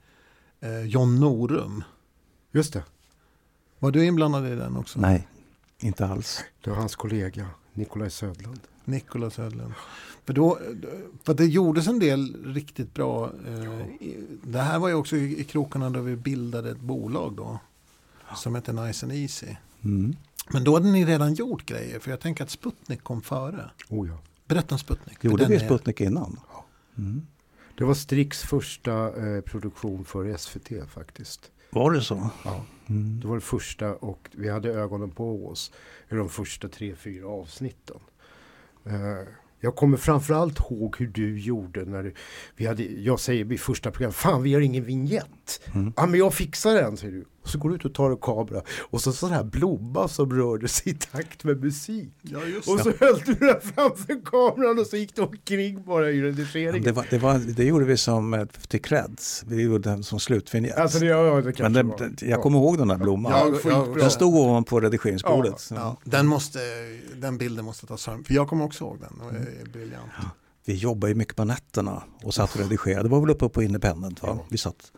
eh, 0.60 0.80
John 0.86 1.20
Norum. 1.20 1.84
Just 2.52 2.72
det, 2.72 2.84
Var 3.78 3.90
du 3.90 4.04
inblandad 4.04 4.46
i 4.46 4.54
den 4.54 4.76
också? 4.76 5.00
Nej, 5.00 5.28
inte 5.78 6.06
alls. 6.06 6.44
det 6.64 6.70
var 6.70 6.76
hans 6.76 6.96
kollega 6.96 7.46
Nikolaj 7.72 8.10
Södlund. 8.10 8.60
Nikolas 8.86 9.38
Ödlund. 9.38 9.72
För, 10.24 10.32
då, 10.32 10.58
för 11.22 11.34
det 11.34 11.46
gjordes 11.46 11.86
en 11.86 11.98
del 11.98 12.36
riktigt 12.54 12.94
bra. 12.94 13.30
Eh, 13.48 13.86
det 14.42 14.58
här 14.60 14.78
var 14.78 14.88
ju 14.88 14.94
också 14.94 15.16
i, 15.16 15.40
i 15.40 15.44
krokarna 15.44 15.90
då 15.90 16.00
vi 16.00 16.16
bildade 16.16 16.70
ett 16.70 16.80
bolag 16.80 17.32
då. 17.36 17.58
Som 18.36 18.54
hette 18.54 18.72
Nice 18.72 19.06
and 19.06 19.12
Easy. 19.12 19.46
Mm. 19.84 20.16
Men 20.52 20.64
då 20.64 20.74
hade 20.74 20.90
ni 20.90 21.04
redan 21.04 21.34
gjort 21.34 21.66
grejer. 21.66 21.98
För 21.98 22.10
jag 22.10 22.20
tänker 22.20 22.44
att 22.44 22.50
Sputnik 22.50 23.02
kom 23.02 23.22
före. 23.22 23.70
Oh 23.88 24.08
ja. 24.08 24.18
Berätta 24.46 24.74
om 24.74 24.78
Sputnik. 24.78 25.24
Gjorde 25.24 25.46
vi 25.46 25.54
är- 25.54 25.58
Sputnik 25.66 26.00
innan? 26.00 26.40
Mm. 26.98 27.26
Det 27.78 27.84
var 27.84 27.94
Strix 27.94 28.40
första 28.42 29.26
eh, 29.26 29.40
produktion 29.40 30.04
för 30.04 30.36
SVT 30.36 30.88
faktiskt. 30.90 31.50
Var 31.70 31.90
det 31.90 32.00
så? 32.02 32.30
Ja. 32.44 32.64
Mm. 32.86 33.20
Det 33.20 33.26
var 33.28 33.34
det 33.34 33.40
första 33.40 33.94
och 33.94 34.28
vi 34.32 34.50
hade 34.50 34.68
ögonen 34.72 35.10
på 35.10 35.48
oss 35.48 35.72
i 36.10 36.14
de 36.14 36.28
första 36.28 36.68
tre, 36.68 36.94
fyra 36.96 37.28
avsnitten. 37.28 37.96
Eh, 38.86 39.28
jag 39.60 39.76
kommer 39.76 39.96
framförallt 39.96 40.58
ihåg 40.58 40.96
hur 40.98 41.06
du 41.06 41.40
gjorde 41.40 41.84
när 41.84 42.02
du, 42.02 42.14
vi 42.56 42.66
hade, 42.66 42.82
jag 42.82 43.20
säger 43.20 43.52
i 43.52 43.58
första 43.58 43.90
programmet, 43.90 44.16
fan 44.16 44.42
vi 44.42 44.54
har 44.54 44.60
ingen 44.60 44.84
vignett. 44.84 45.60
Mm. 45.74 45.92
Ja 45.96 46.06
men 46.06 46.18
jag 46.18 46.34
fixar 46.34 46.74
den 46.74 46.96
säger 46.96 47.12
du. 47.12 47.24
Och 47.44 47.50
så 47.50 47.58
går 47.58 47.68
du 47.68 47.74
ut 47.74 47.84
och 47.84 47.94
tar 47.94 48.10
en 48.10 48.16
kamera 48.16 48.62
och 48.80 49.00
så 49.00 49.12
sån 49.12 49.30
här 49.30 49.44
blomma 49.44 50.08
som 50.08 50.32
rörde 50.32 50.68
sig 50.68 50.92
i 50.92 50.94
takt 50.94 51.44
med 51.44 51.60
musik. 51.60 52.12
Ja, 52.22 52.44
just 52.44 52.68
Och 52.68 52.80
så 52.80 52.92
höll 53.00 53.20
du 53.26 53.34
den 53.34 53.60
framför 53.60 54.24
kameran 54.24 54.78
och 54.78 54.86
så 54.86 54.96
gick 54.96 55.16
du 55.16 55.22
omkring 55.22 55.84
bara 55.84 56.10
i 56.10 56.22
redigeringen. 56.22 56.82
Det, 56.82 56.92
var, 56.92 57.06
det, 57.10 57.18
var, 57.18 57.38
det 57.38 57.64
gjorde 57.64 57.84
vi 57.84 57.96
som 57.96 58.34
eh, 58.34 58.44
till 58.68 58.82
creds. 58.82 59.44
Vi 59.46 59.62
gjorde 59.62 59.90
den 59.90 60.02
som 60.02 60.20
slutvinjett. 60.20 60.76
Alltså 60.76 60.98
det, 60.98 61.06
ja, 61.06 61.40
det 61.40 61.58
Men 61.58 61.72
den, 61.72 61.92
den, 61.98 62.16
jag 62.20 62.42
kommer 62.42 62.58
ihåg 62.58 62.78
den 62.78 62.88
där 62.88 62.98
blomman. 62.98 63.32
Ja. 63.64 63.86
Den 63.96 64.10
stod 64.10 64.34
ovanpå 64.34 64.80
redigeringsbordet. 64.80 65.70
Ja, 65.74 65.96
den, 66.04 66.26
måste, 66.26 66.58
den 67.16 67.38
bilden 67.38 67.64
måste 67.64 67.86
tas 67.86 68.04
fram. 68.04 68.24
För 68.24 68.34
jag 68.34 68.48
kommer 68.48 68.64
också 68.64 68.84
ihåg 68.84 68.98
den. 69.00 69.20
Och 69.20 69.32
det 69.32 69.38
är 69.38 69.72
briljant. 69.72 70.10
Vi 70.66 70.74
jobbade 70.74 71.10
ju 71.10 71.14
mycket 71.14 71.36
på 71.36 71.44
nätterna 71.44 72.02
och 72.22 72.34
satt 72.34 72.54
och 72.54 72.60
redigerade. 72.60 73.02
Det 73.02 73.08
var 73.08 73.20
väl 73.20 73.30
uppe 73.30 73.48
på 73.48 73.62
Independent 73.62 74.22
va? 74.22 74.38
Vi 74.48 74.58
satt. 74.58 74.92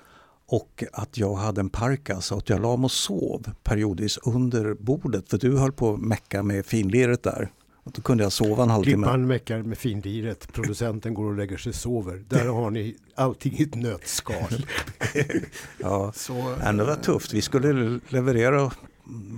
Och 0.49 0.85
att 0.93 1.19
jag 1.19 1.35
hade 1.35 1.61
en 1.61 1.71
parka 1.71 2.21
så 2.21 2.37
att 2.39 2.49
jag 2.49 2.63
la 2.63 2.77
mig 2.77 2.85
och 2.85 2.91
sov 2.91 3.51
periodvis 3.63 4.19
under 4.25 4.75
bordet. 4.75 5.29
För 5.29 5.39
du 5.39 5.59
höll 5.59 5.73
på 5.73 5.95
att 5.95 6.01
mecka 6.01 6.43
med 6.43 6.67
finliret 6.67 7.23
där. 7.23 7.53
Och 7.75 7.93
då 7.93 8.03
kunde 8.03 8.23
jag 8.25 8.33
sova 8.33 8.63
en 8.63 8.71
halvtimme. 8.71 9.07
Klippan 9.07 9.27
meckar 9.27 9.63
med 9.63 9.79
finliret, 9.79 10.53
producenten 10.53 11.15
går 11.15 11.25
och 11.25 11.37
lägger 11.37 11.57
sig 11.57 11.71
och 11.71 11.77
sover. 11.77 12.25
Där 12.29 12.47
har 12.47 12.71
ni 12.71 12.97
allting 13.15 13.53
i 13.59 13.63
ett 13.63 13.75
nötskal. 13.75 14.67
Ja, 15.79 16.13
Så, 16.15 16.55
men 16.59 16.77
det 16.77 16.85
var 16.85 16.97
tufft. 16.97 17.33
Vi 17.35 17.43
skulle 17.43 18.01
leverera 18.09 18.73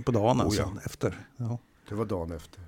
på 0.05 0.11
dagen 0.11 0.37
Oh, 0.37 0.45
alltså, 0.45 0.61
ja. 0.61 0.81
efter. 0.85 1.27
Ja. 1.37 1.57
Det 1.89 1.95
var 1.95 2.05
dagen 2.05 2.31
efter. 2.31 2.61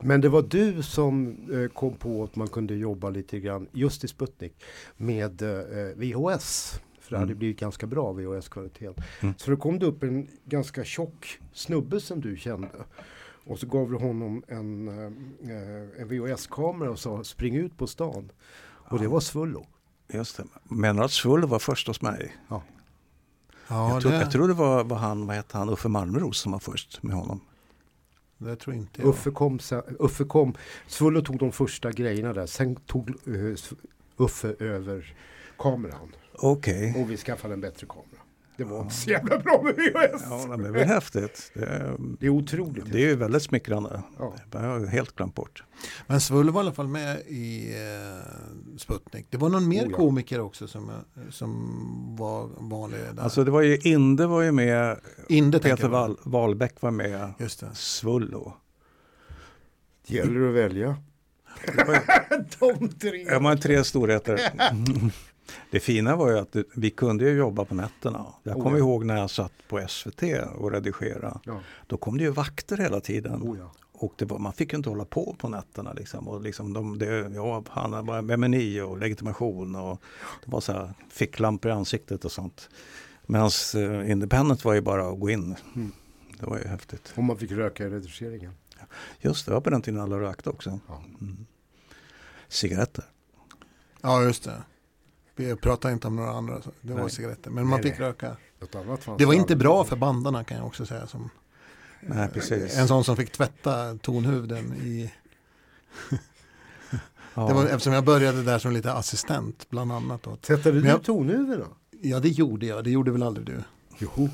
Men 0.00 0.20
det 0.20 0.28
var 0.28 0.42
du 0.42 0.82
som 0.82 1.36
eh, 1.52 1.68
kom 1.72 1.94
på 1.94 2.24
att 2.24 2.36
man 2.36 2.48
kunde 2.48 2.74
jobba 2.74 3.10
lite 3.10 3.40
grann, 3.40 3.68
just 3.72 4.04
i 4.04 4.08
Sputnik, 4.08 4.52
med 4.96 5.42
eh, 5.42 5.48
VHS. 5.96 6.80
För 7.06 7.10
det 7.10 7.18
hade 7.18 7.30
Mm. 7.32 7.38
blivit 7.38 7.60
ganska 7.60 7.86
bra 7.86 8.12
VHS-kvaliteten. 8.12 8.94
Mm. 9.20 9.34
Så 9.38 9.50
då 9.50 9.56
kom 9.56 9.78
det 9.78 9.86
upp 9.86 10.02
en 10.02 10.28
ganska 10.44 10.84
tjock 10.84 11.38
snubbe 11.52 12.00
som 12.00 12.20
du 12.20 12.36
kände. 12.36 12.68
Och 13.44 13.58
så 13.58 13.66
gav 13.66 13.90
du 13.90 13.96
honom 13.96 14.42
en, 14.48 14.88
eh, 14.88 16.00
en 16.00 16.08
VHS-kamera 16.08 16.90
och 16.90 16.98
sa 16.98 17.24
spring 17.24 17.56
ut 17.56 17.78
på 17.78 17.86
stan. 17.86 18.32
Och 18.88 18.98
det 18.98 19.04
Ja. 19.04 19.10
var 19.10 19.20
Svullo. 19.20 19.66
Just 20.08 20.36
det. 20.36 20.44
Menar 20.64 21.04
att 21.04 21.10
Svull 21.12 21.44
var 21.44 21.58
först 21.58 21.86
hos 21.86 22.02
mig? 22.02 22.36
ja, 22.48 22.62
jag, 23.68 24.02
tror, 24.02 24.10
det, 24.12 24.18
jag 24.18 24.30
tror 24.30 24.48
det 24.48 24.54
var, 24.54 24.84
var 24.84 24.96
han, 24.96 25.26
vad 25.26 25.36
hette 25.36 25.58
han, 25.58 25.68
Uffe 25.70 25.88
Malmros 25.88 26.38
som 26.38 26.52
var 26.52 26.58
först 26.58 27.02
med 27.02 27.14
honom. 27.16 27.40
det 28.38 28.56
tror 28.56 28.76
inte 28.76 29.00
jag. 29.02 29.08
Uffe 29.08 29.30
kom, 29.30 29.58
sen, 29.58 29.82
Uffe 29.98 30.24
kom, 30.24 30.54
Svullo 30.86 31.20
tog 31.22 31.38
de 31.38 31.52
första 31.52 31.90
grejerna 31.92 32.32
där. 32.32 32.46
Sen 32.46 32.76
tog 32.76 33.08
eh, 33.10 33.54
Uffe 34.16 34.48
över 34.58 35.14
kameran. 35.58 36.12
Okej. 36.38 36.94
Och 37.02 37.10
vi 37.10 37.16
skaffade 37.16 37.54
en 37.54 37.60
bättre 37.60 37.86
kamera. 37.86 38.22
Det 38.58 38.64
var 38.64 38.80
inte 38.82 38.94
så 38.94 39.10
jävla 39.10 39.38
bra 39.38 39.62
med 39.62 39.74
VHS. 39.74 40.22
Ja, 40.30 40.46
men 40.48 40.62
det 40.62 40.68
är 40.68 40.72
väl 40.72 40.88
häftigt. 40.88 41.50
Det 41.54 41.64
är, 41.64 41.96
Det 42.20 42.26
är 42.26 42.30
otroligt. 42.30 42.92
det 42.92 42.98
är 42.98 43.06
ju 43.08 43.14
väldigt 43.16 43.42
smickrande. 43.42 44.02
Ja. 44.18 44.34
Det 44.50 44.58
har 44.58 44.80
jag 44.80 44.86
helt 44.86 45.16
glömt 45.16 45.34
bort. 45.34 45.64
Men 46.06 46.20
Svull 46.20 46.50
var 46.50 46.60
i 46.60 46.64
alla 46.64 46.72
fall 46.72 46.86
med 46.88 47.18
i 47.20 47.74
eh, 47.74 48.78
Sputnik. 48.78 49.26
Det 49.30 49.36
var 49.36 49.48
någon 49.48 49.68
mer 49.68 49.84
Oh, 49.86 49.90
ja. 49.90 49.96
komiker 49.96 50.40
också 50.40 50.68
som, 50.68 50.90
eh, 50.90 50.94
som 51.30 52.16
var 52.18 52.48
vanlig 52.56 53.00
där. 53.14 53.22
Alltså 53.22 53.44
det 53.44 53.50
var 53.50 53.62
ju, 53.62 53.78
Inde 53.78 54.26
var 54.26 54.42
ju 54.42 54.52
med, 54.52 55.00
Inde 55.28 55.58
Peter 55.58 55.82
jag. 55.84 55.90
Wall, 55.90 56.16
Wahlbeck 56.22 56.82
var 56.82 56.90
med, 56.90 57.32
Just 57.38 57.60
det. 57.60 57.70
Svullo. 57.74 58.52
Gäller 60.06 60.40
det 60.40 60.48
att 60.48 60.54
välja. 60.54 60.96
Det 61.76 61.84
var, 61.84 61.94
ju- 61.94 62.44
De 62.78 62.88
tre. 62.88 63.24
det 63.24 63.38
var 63.38 63.56
tre 63.56 63.84
storheter. 63.84 64.40
Det 65.70 65.80
fina 65.80 66.16
var 66.16 66.30
ju 66.30 66.38
att 66.38 66.52
det- 66.52 66.64
vi 66.74 66.90
kunde 66.90 67.24
ju 67.24 67.36
jobba 67.36 67.64
på 67.64 67.74
nätterna. 67.74 68.26
Jag 68.42 68.56
Oh, 68.56 68.62
kommer 68.62 68.78
ja. 68.78 68.84
ihåg 68.84 69.04
när 69.04 69.16
jag 69.16 69.30
satt 69.30 69.52
på 69.68 69.78
SVT 69.88 70.22
och 70.58 70.70
redigerade. 70.72 71.40
Ja. 71.44 71.60
Då 71.86 71.96
kom 71.96 72.18
det 72.18 72.24
ju 72.24 72.30
vakter 72.30 72.76
hela 72.76 73.00
tiden. 73.00 73.42
Oh, 73.42 73.58
ja. 73.58 73.72
Och 73.98 74.12
det 74.16 74.24
var, 74.24 74.38
man 74.38 74.52
fick 74.52 74.72
ju 74.72 74.76
inte 74.76 74.88
hålla 74.88 75.04
på 75.04 75.36
på 75.38 75.48
nätterna. 75.48 75.92
Liksom. 75.92 76.28
Och 76.28 76.40
liksom 76.40 76.72
de, 76.72 76.98
det, 76.98 77.30
ja, 77.34 77.64
han 77.68 78.06
var 78.06 78.36
meny 78.36 78.80
och 78.80 78.98
legitimation 78.98 79.74
och 79.76 80.02
det 80.44 80.50
var 80.50 80.60
så 80.60 80.72
här 80.72 80.94
ficklampor 81.10 81.70
i 81.70 81.74
ansiktet 81.74 82.24
och 82.24 82.32
sånt. 82.32 82.68
Medan 83.26 83.50
uh, 83.76 84.10
Independent 84.10 84.64
var 84.64 84.74
ju 84.74 84.80
bara 84.80 85.08
att 85.08 85.20
gå 85.20 85.30
in. 85.30 85.56
Mm. 85.74 85.92
Det 86.40 86.46
var 86.46 86.58
ju 86.58 86.64
häftigt. 86.68 87.12
Och 87.16 87.24
man 87.24 87.36
fick 87.38 87.50
röka 87.52 87.84
i 87.86 87.90
redigeringen. 87.90 88.52
Just 89.20 89.46
det, 89.46 89.50
det 89.50 89.54
var 89.54 89.60
på 89.60 89.70
den 89.70 89.82
tiden 89.82 90.00
alla 90.00 90.20
rökte 90.20 90.50
också. 90.50 90.80
Ja. 90.88 91.02
Mm. 91.20 91.46
Cigaretter. 92.48 93.04
Ja, 94.02 94.22
just 94.22 94.44
det. 94.44 94.62
Vi 95.36 95.56
pratar 95.56 95.90
inte 95.90 96.06
om 96.06 96.16
några 96.16 96.30
andra. 96.30 96.60
Det 96.80 96.92
var 96.92 97.00
Nej. 97.00 97.10
cigaretter. 97.10 97.50
Men 97.50 97.66
man 97.66 97.80
Nej, 97.80 97.90
fick 97.90 97.98
nej. 98.00 98.08
röka. 98.08 98.36
Det 99.18 99.24
var 99.24 99.34
inte 99.34 99.56
bra 99.56 99.84
för 99.84 99.96
bandarna 99.96 100.44
kan 100.44 100.56
jag 100.56 100.66
också 100.66 100.86
säga. 100.86 101.06
Som, 101.06 101.30
Nej, 102.00 102.28
precis. 102.28 102.76
En 102.78 102.88
sån 102.88 103.04
som 103.04 103.16
fick 103.16 103.32
tvätta 103.32 103.96
tonhuvuden 103.98 104.74
i... 104.74 105.12
Ja. 107.34 107.48
Det 107.48 107.54
var, 107.54 107.64
eftersom 107.66 107.92
jag 107.92 108.04
började 108.04 108.42
där 108.42 108.58
som 108.58 108.72
lite 108.72 108.92
assistent 108.92 109.70
bland 109.70 109.92
annat. 109.92 110.26
Tvättade 110.42 110.80
du 110.80 110.88
jag- 110.88 111.02
tonhuvudena? 111.04 111.66
Ja, 111.90 112.20
det 112.20 112.28
gjorde 112.28 112.66
jag. 112.66 112.84
Det 112.84 112.90
gjorde 112.90 113.10
väl 113.10 113.22
aldrig 113.22 113.46
du? 113.46 113.62
Jo. 113.98 114.28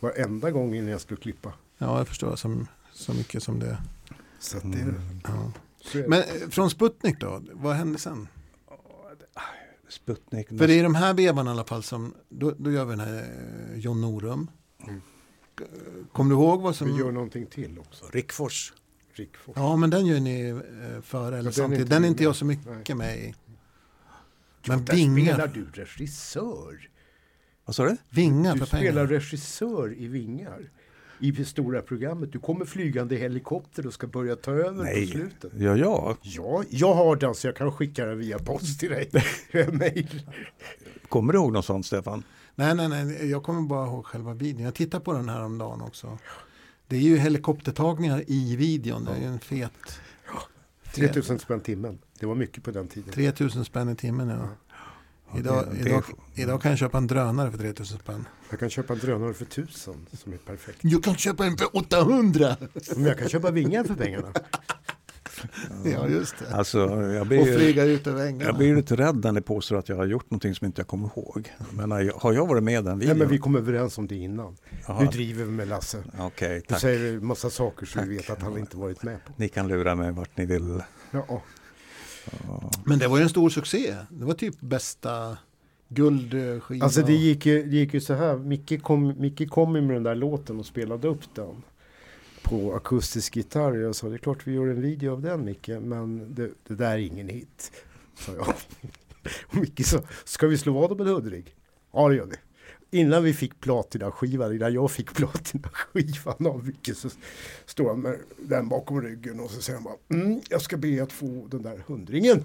Varenda 0.00 0.50
gång 0.50 0.74
innan 0.74 0.90
jag 0.90 1.00
skulle 1.00 1.20
klippa. 1.20 1.52
Ja, 1.78 1.98
jag 1.98 2.08
förstår. 2.08 2.36
Som, 2.36 2.66
så 2.92 3.12
mycket 3.14 3.42
som 3.42 3.58
det. 3.60 3.78
Så 4.38 4.56
att 4.56 4.72
det, 4.72 4.78
Mm. 4.78 5.00
Ja. 5.24 5.52
Men 6.08 6.12
eh, 6.20 6.26
från 6.50 6.70
Sputnik 6.70 7.20
då? 7.20 7.42
Vad 7.52 7.74
hände 7.76 7.98
sen? 7.98 8.28
Sputnik. 9.92 10.48
För 10.48 10.66
det 10.66 10.74
är 10.78 10.82
de 10.82 10.94
här 10.94 11.14
vevarna 11.14 11.50
i 11.50 11.52
alla 11.52 11.64
fall 11.64 11.82
som, 11.82 12.14
då, 12.28 12.50
då 12.58 12.70
gör 12.70 12.84
vi 12.84 12.90
den 12.90 13.00
här 13.00 13.14
eh, 13.72 13.78
John 13.78 14.00
Norum. 14.00 14.50
Mm. 14.88 15.00
Kommer 16.12 16.30
du 16.30 16.36
ihåg 16.36 16.60
vad 16.62 16.82
vi 16.82 16.90
gör 16.90 16.98
som... 16.98 17.14
någonting 17.14 17.46
till 17.46 17.78
också. 17.78 18.04
Rickfors. 18.12 18.72
Rickfors. 19.12 19.56
Ja, 19.56 19.76
men 19.76 19.90
den 19.90 20.06
gör 20.06 20.20
ni 20.20 20.48
eh, 20.48 21.02
före 21.02 21.26
eller 21.26 21.36
den 21.36 21.46
är 21.46 21.50
samtidigt. 21.50 21.80
inte 21.80 21.94
Den 21.94 22.04
är 22.04 22.08
inte 22.08 22.22
jag 22.24 22.36
så 22.36 22.44
mycket 22.44 22.96
med 22.96 23.18
i. 23.18 23.34
Men 24.66 24.84
Där 24.84 24.94
spelar 24.94 25.14
vingar, 25.14 25.50
du 25.54 25.66
regissör. 25.82 26.90
Vad 27.64 27.76
sa 27.76 27.84
du? 27.84 27.96
vingar 28.10 28.52
Du 28.54 28.58
för 28.58 28.66
spelar 28.66 28.92
pengar. 28.92 29.06
regissör 29.06 29.94
i 29.98 30.08
Vingar. 30.08 30.70
I 31.22 31.30
det 31.30 31.44
stora 31.44 31.82
programmet. 31.82 32.32
Du 32.32 32.38
kommer 32.38 32.64
flygande 32.64 33.14
i 33.14 33.18
helikopter 33.18 33.86
och 33.86 33.94
ska 33.94 34.06
börja 34.06 34.36
ta 34.36 34.50
över 34.50 34.76
på 34.76 34.82
Nej, 34.82 35.06
slutet. 35.06 35.52
ja, 35.58 35.76
ja. 35.76 36.16
Ja, 36.22 36.64
jag 36.70 36.94
har 36.94 37.16
den 37.16 37.34
så 37.34 37.46
jag 37.46 37.56
kan 37.56 37.72
skicka 37.72 38.06
den 38.06 38.18
via 38.18 38.38
post 38.38 38.80
till 38.80 38.90
dig. 38.90 39.10
Mail. 39.72 40.22
Kommer 41.08 41.32
du 41.32 41.38
ihåg 41.38 41.52
något 41.52 41.64
sånt 41.64 41.86
Stefan? 41.86 42.22
Nej, 42.54 42.74
nej, 42.74 42.88
nej. 42.88 43.30
Jag 43.30 43.42
kommer 43.42 43.60
bara 43.62 43.86
ihåg 43.86 44.06
själva 44.06 44.34
videon. 44.34 44.62
Jag 44.62 44.74
tittar 44.74 45.00
på 45.00 45.12
den 45.12 45.28
här 45.28 45.44
om 45.44 45.58
dagen 45.58 45.80
också. 45.80 46.18
Det 46.86 46.96
är 46.96 47.00
ju 47.00 47.16
helikoptertagningar 47.16 48.24
i 48.26 48.56
videon. 48.56 49.04
Det 49.04 49.10
är 49.12 49.20
ju 49.20 49.26
en 49.26 49.40
fet... 49.40 50.00
3000 50.94 51.38
spänn 51.38 51.60
timmen. 51.60 51.98
Det 52.20 52.26
var 52.26 52.34
mycket 52.34 52.64
på 52.64 52.70
den 52.70 52.88
tiden. 52.88 53.12
3000 53.12 53.64
spänn 53.64 53.88
i 53.88 53.96
timmen. 53.96 54.28
Ja. 54.28 54.34
Ja, 54.34 54.48
Idag, 55.38 55.64
det- 55.72 55.82
det- 55.84 55.88
idag, 55.90 56.04
idag 56.34 56.62
kan 56.62 56.70
jag 56.70 56.78
köpa 56.78 56.98
en 56.98 57.06
drönare 57.06 57.50
för 57.50 57.58
3000 57.58 57.98
spänn. 57.98 58.24
Jag 58.50 58.60
kan 58.60 58.70
köpa 58.70 58.92
en 58.92 58.98
drönare 58.98 59.34
för 59.34 59.44
1000 59.44 59.94
som 60.12 60.32
är 60.32 60.36
perfekt. 60.36 60.78
Jag 60.82 61.04
kan 61.04 61.16
köpa 61.16 61.44
en 61.46 61.56
för 61.56 61.76
800! 61.76 62.56
Men 62.96 63.04
jag 63.04 63.18
kan 63.18 63.28
köpa 63.28 63.50
vingar 63.50 63.84
för 63.84 63.94
pengarna. 63.94 64.32
Ja, 65.84 66.08
just 66.08 66.34
det. 66.38 66.54
Alltså, 66.56 66.78
jag 67.12 67.20
Och 67.20 67.26
blir, 67.26 67.56
flyga 67.58 67.84
ut 67.84 68.06
över 68.06 68.26
ängarna. 68.26 68.44
jag 68.44 68.56
blir 68.56 68.76
lite 68.76 68.96
rädd 68.96 69.24
när 69.24 69.32
ni 69.32 69.40
påstår 69.40 69.76
att 69.78 69.88
jag 69.88 69.96
har 69.96 70.04
gjort 70.04 70.30
någonting 70.30 70.54
som 70.54 70.66
inte 70.66 70.80
jag 70.80 70.86
kommer 70.88 71.06
ihåg. 71.16 71.52
Men 71.72 71.90
har- 71.90 72.32
jag 72.32 72.46
varit 72.46 72.62
med 72.62 72.72
i 72.72 72.76
den 72.76 72.84
Nej, 72.84 72.96
videon? 72.98 73.18
men 73.18 73.28
vi 73.28 73.38
kom 73.38 73.56
överens 73.56 73.98
om 73.98 74.06
det 74.06 74.14
innan. 74.14 74.56
Jaha, 74.86 75.00
Nu 75.02 75.06
driver 75.06 75.44
vi 75.44 75.50
med 75.50 75.68
Lasse. 75.68 75.98
Okej, 76.18 76.54
Du 76.54 76.60
tack. 76.66 76.80
säger 76.80 77.14
en 77.14 77.26
massa 77.26 77.50
saker 77.50 77.86
som 77.86 78.00
Tack. 78.00 78.10
vi 78.10 78.16
vet 78.16 78.30
att 78.30 78.42
han 78.42 78.58
inte 78.58 78.76
varit 78.76 79.02
med 79.02 79.24
på. 79.24 79.32
Ni 79.36 79.48
kan 79.48 79.68
lura 79.68 79.94
mig 79.94 80.12
vart 80.12 80.36
ni 80.36 80.46
vill. 80.46 80.82
Ja. 81.10 81.42
Men 82.84 82.98
det 82.98 83.08
var 83.08 83.16
ju 83.16 83.22
en 83.22 83.28
stor 83.28 83.50
succé. 83.50 83.96
Det 84.10 84.24
var 84.24 84.34
typ 84.34 84.60
bästa 84.60 85.38
guldskiva. 85.88 86.84
Alltså 86.84 87.02
det 87.02 87.12
gick, 87.12 87.46
ju, 87.46 87.62
det 87.62 87.76
gick 87.76 87.94
ju 87.94 88.00
så 88.00 88.14
här. 88.14 88.36
Micke 88.36 88.82
kom, 88.82 89.14
Micke 89.18 89.50
kom 89.50 89.72
med 89.72 89.88
den 89.88 90.02
där 90.02 90.14
låten 90.14 90.58
och 90.58 90.66
spelade 90.66 91.08
upp 91.08 91.34
den. 91.34 91.62
På 92.42 92.74
akustisk 92.74 93.36
gitarr. 93.36 93.74
Jag 93.74 93.94
sa 93.94 94.08
det 94.08 94.14
är 94.14 94.18
klart 94.18 94.46
vi 94.46 94.52
gör 94.52 94.66
en 94.66 94.80
video 94.80 95.12
av 95.12 95.22
den 95.22 95.44
Micke. 95.44 95.68
Men 95.68 96.34
det, 96.34 96.50
det 96.66 96.74
där 96.74 96.92
är 96.92 96.98
ingen 96.98 97.28
hit. 97.28 97.72
Sa 98.18 98.32
jag. 98.32 98.46
Och 99.46 99.56
Micke 99.56 99.86
sa, 99.86 100.00
ska 100.24 100.46
vi 100.46 100.58
slå 100.58 100.72
vad 100.72 100.92
om 100.92 101.00
en 101.00 101.06
hundring? 101.06 101.54
Ja 101.92 102.08
det 102.08 102.14
gör 102.14 102.26
vi. 102.26 102.36
Innan 102.94 103.24
vi 103.24 103.34
fick 103.34 103.60
platinaskivan, 103.60 104.54
innan 104.54 104.74
jag 104.74 104.90
fick 104.90 105.14
platinaskivan 105.14 106.46
av 106.46 106.66
Micke 106.66 106.96
så 106.96 107.08
står 107.66 107.88
han 107.88 108.00
med 108.00 108.18
den 108.38 108.68
bakom 108.68 109.02
ryggen 109.02 109.40
och 109.40 109.50
så 109.50 109.62
säger 109.62 109.78
han 109.78 109.84
bara 109.84 110.20
mm, 110.20 110.40
jag 110.48 110.62
ska 110.62 110.76
be 110.76 111.02
att 111.02 111.12
få 111.12 111.46
den 111.50 111.62
där 111.62 111.82
hundringen 111.86 112.44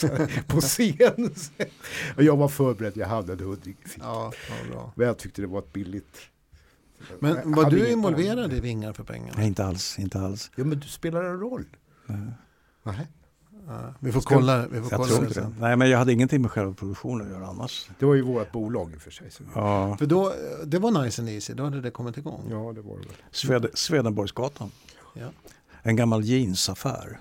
på 0.46 0.60
scen. 0.60 1.34
Och 2.16 2.22
jag 2.22 2.36
var 2.36 2.48
förberedd, 2.48 2.96
jag 2.96 3.06
hade 3.06 3.32
en 3.32 3.40
hundring. 3.40 3.76
Ja, 3.98 4.32
ja, 4.48 4.70
bra. 4.70 4.92
Men 4.96 5.06
jag 5.06 5.18
tyckte 5.18 5.42
det 5.42 5.48
var 5.48 5.58
ett 5.58 5.72
billigt. 5.72 6.18
Jag 7.10 7.22
Men 7.22 7.54
var 7.54 7.70
du 7.70 7.90
involverad 7.90 8.52
i 8.52 8.60
Vingar 8.60 8.92
för 8.92 9.04
pengar? 9.04 9.34
Nej, 9.36 9.46
inte 9.46 9.64
alls, 9.64 9.98
inte 9.98 10.20
alls. 10.20 10.50
Ja 10.56 10.64
men 10.64 10.78
du 10.78 10.88
spelar 10.88 11.24
en 11.24 11.40
roll. 11.40 11.64
Nej. 12.06 12.32
Nej. 12.82 13.06
Ja, 13.68 13.94
vi 14.00 14.12
får 14.12 14.20
Ska- 14.20 14.34
kolla, 14.34 14.66
vi 14.66 14.80
får 14.82 14.92
Jag 14.92 15.00
kolla 15.08 15.20
det 15.28 15.34
sen. 15.34 15.54
Nej, 15.60 15.76
men 15.76 15.90
jag 15.90 15.98
hade 15.98 16.12
ingenting 16.12 16.42
med 16.42 16.50
själva 16.50 16.74
produktionen 16.74 17.26
att 17.26 17.32
göra 17.32 17.46
annars. 17.46 17.90
Det 17.98 18.06
var 18.06 18.14
ju 18.14 18.22
vårt 18.22 18.52
bolag 18.52 18.92
i 18.92 18.96
och 18.96 19.00
för 19.00 19.10
sig. 19.10 19.30
Ja, 19.54 19.96
För 19.96 20.06
då, 20.06 20.32
det 20.64 20.78
var 20.78 21.04
nice 21.04 21.22
and 21.22 21.28
easy, 21.28 21.54
då 21.54 21.64
hade 21.64 21.80
det 21.80 21.90
kommit 21.90 22.16
igång. 22.18 22.42
Ja, 22.50 22.56
det 22.74 22.80
var 22.80 22.96
det 22.98 23.06
väl. 23.06 23.16
Sved 23.30 23.66
Swedenborgsgatan. 23.74 24.70
Ja. 25.14 25.26
En 25.82 25.96
gammal 25.96 26.24
jeansaffär. 26.24 27.20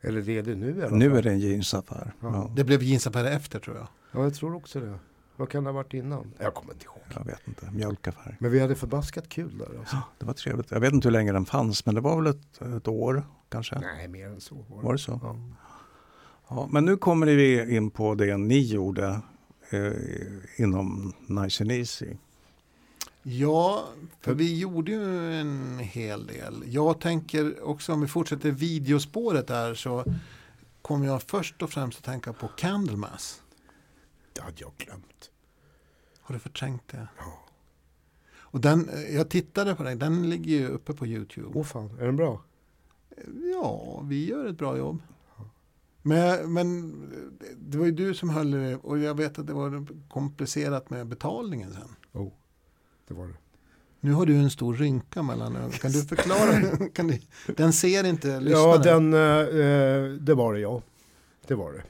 Eller 0.00 0.22
det 0.22 0.38
är 0.38 0.42
det 0.42 0.54
nu 0.54 0.78
i 0.78 0.82
alla 0.82 0.96
Nu 0.96 1.08
fall. 1.08 1.18
är 1.18 1.22
det 1.22 1.30
en 1.30 1.38
jeansaffär. 1.40 2.12
Ja. 2.20 2.28
Ja. 2.32 2.50
Det 2.56 2.64
blev 2.64 2.82
jeansaffärer 2.82 3.30
efter 3.36 3.58
tror 3.58 3.76
jag. 3.76 3.86
Ja, 4.12 4.22
jag 4.22 4.34
tror 4.34 4.54
också 4.54 4.80
det. 4.80 4.98
Vad 5.36 5.48
kan 5.48 5.64
det 5.64 5.70
ha 5.70 5.74
varit 5.74 5.94
innan? 5.94 6.32
Jag 6.38 6.54
kommer 6.54 6.72
inte 6.72 6.84
ihåg. 6.84 6.96
Jag 7.14 7.24
vet 7.24 7.40
inte, 7.48 7.70
mjölkaffär. 7.70 8.36
Men 8.40 8.50
vi 8.50 8.60
hade 8.60 8.74
förbaskat 8.74 9.28
kul 9.28 9.58
där 9.58 9.78
alltså. 9.78 9.96
Ja, 9.96 10.02
det 10.18 10.26
var 10.26 10.32
trevligt. 10.34 10.70
Jag 10.70 10.80
vet 10.80 10.92
inte 10.92 11.08
hur 11.08 11.12
länge 11.12 11.32
den 11.32 11.44
fanns, 11.44 11.86
men 11.86 11.94
det 11.94 12.00
var 12.00 12.16
väl 12.22 12.26
ett, 12.26 12.62
ett 12.76 12.88
år 12.88 13.22
kanske. 13.48 13.78
Nej, 13.78 14.08
mer 14.08 14.26
än 14.26 14.40
så 14.40 14.54
var 14.68 14.82
Var 14.82 14.92
det 14.92 14.98
så? 14.98 15.20
Ja. 15.22 15.36
Ja, 16.48 16.68
men 16.70 16.84
nu 16.84 16.96
kommer 16.96 17.26
vi 17.26 17.76
in 17.76 17.90
på 17.90 18.14
det 18.14 18.36
ni 18.36 18.58
gjorde 18.58 19.20
eh, 19.70 19.92
inom 20.56 21.12
Nice 21.26 21.62
and 21.64 21.72
Easy. 21.72 22.16
Ja, 23.22 23.88
för 24.20 24.34
vi 24.34 24.58
gjorde 24.58 24.92
ju 24.92 25.34
en 25.34 25.78
hel 25.78 26.26
del. 26.26 26.64
Jag 26.66 27.00
tänker 27.00 27.64
också 27.64 27.92
om 27.92 28.00
vi 28.00 28.06
fortsätter 28.06 28.50
videospåret 28.50 29.46
där 29.46 29.74
så 29.74 30.04
kommer 30.82 31.06
jag 31.06 31.22
först 31.22 31.62
och 31.62 31.70
främst 31.70 31.98
att 31.98 32.04
tänka 32.04 32.32
på 32.32 32.48
Candlemass. 32.48 33.42
Det 34.32 34.40
hade 34.40 34.56
jag 34.56 34.72
glömt. 34.78 35.30
Har 36.20 36.34
du 36.34 36.38
förträngt 36.38 36.88
det? 36.88 37.08
Ja. 37.18 37.42
Och 38.38 38.60
den, 38.60 38.88
eh, 38.88 39.16
jag 39.16 39.28
tittade 39.28 39.74
på 39.74 39.82
den, 39.82 39.98
den 39.98 40.30
ligger 40.30 40.50
ju 40.50 40.66
uppe 40.68 40.92
på 40.92 41.06
YouTube. 41.06 41.50
Åh 41.54 41.64
fan, 41.64 41.90
är 42.00 42.06
den 42.06 42.16
bra? 42.16 42.42
Ja, 43.52 44.02
vi 44.04 44.26
gör 44.26 44.46
ett 44.46 44.58
bra 44.58 44.78
jobb. 44.78 45.02
Men, 46.02 46.52
men 46.52 46.92
det 47.56 47.78
var 47.78 47.86
ju 47.86 47.92
du 47.92 48.14
som 48.14 48.30
höll 48.30 48.50
det 48.50 48.76
och 48.76 48.98
jag 48.98 49.14
vet 49.16 49.38
att 49.38 49.46
det 49.46 49.52
var 49.52 49.86
komplicerat 50.08 50.90
med 50.90 51.06
betalningen 51.06 51.72
sen. 51.72 51.96
Oh, 52.22 52.32
det 53.08 53.14
var 53.14 53.26
det. 53.26 53.34
Nu 54.00 54.12
har 54.12 54.26
du 54.26 54.36
en 54.36 54.50
stor 54.50 54.74
rynka 54.74 55.22
mellan 55.22 55.56
ögonen. 55.56 55.70
Kan 55.72 55.90
du 55.92 56.02
förklara? 56.02 56.88
kan 56.94 57.06
du, 57.06 57.18
den 57.56 57.72
ser 57.72 58.04
inte 58.04 58.40
lyssnaren. 58.40 58.70
Ja, 58.70 58.78
den, 58.78 59.14
eh, 59.14 60.12
det 60.20 60.34
var 60.34 60.54
det 60.54 60.60
ja. 60.60 60.82
Det 61.46 61.54
var 61.54 61.72
det. 61.72 61.82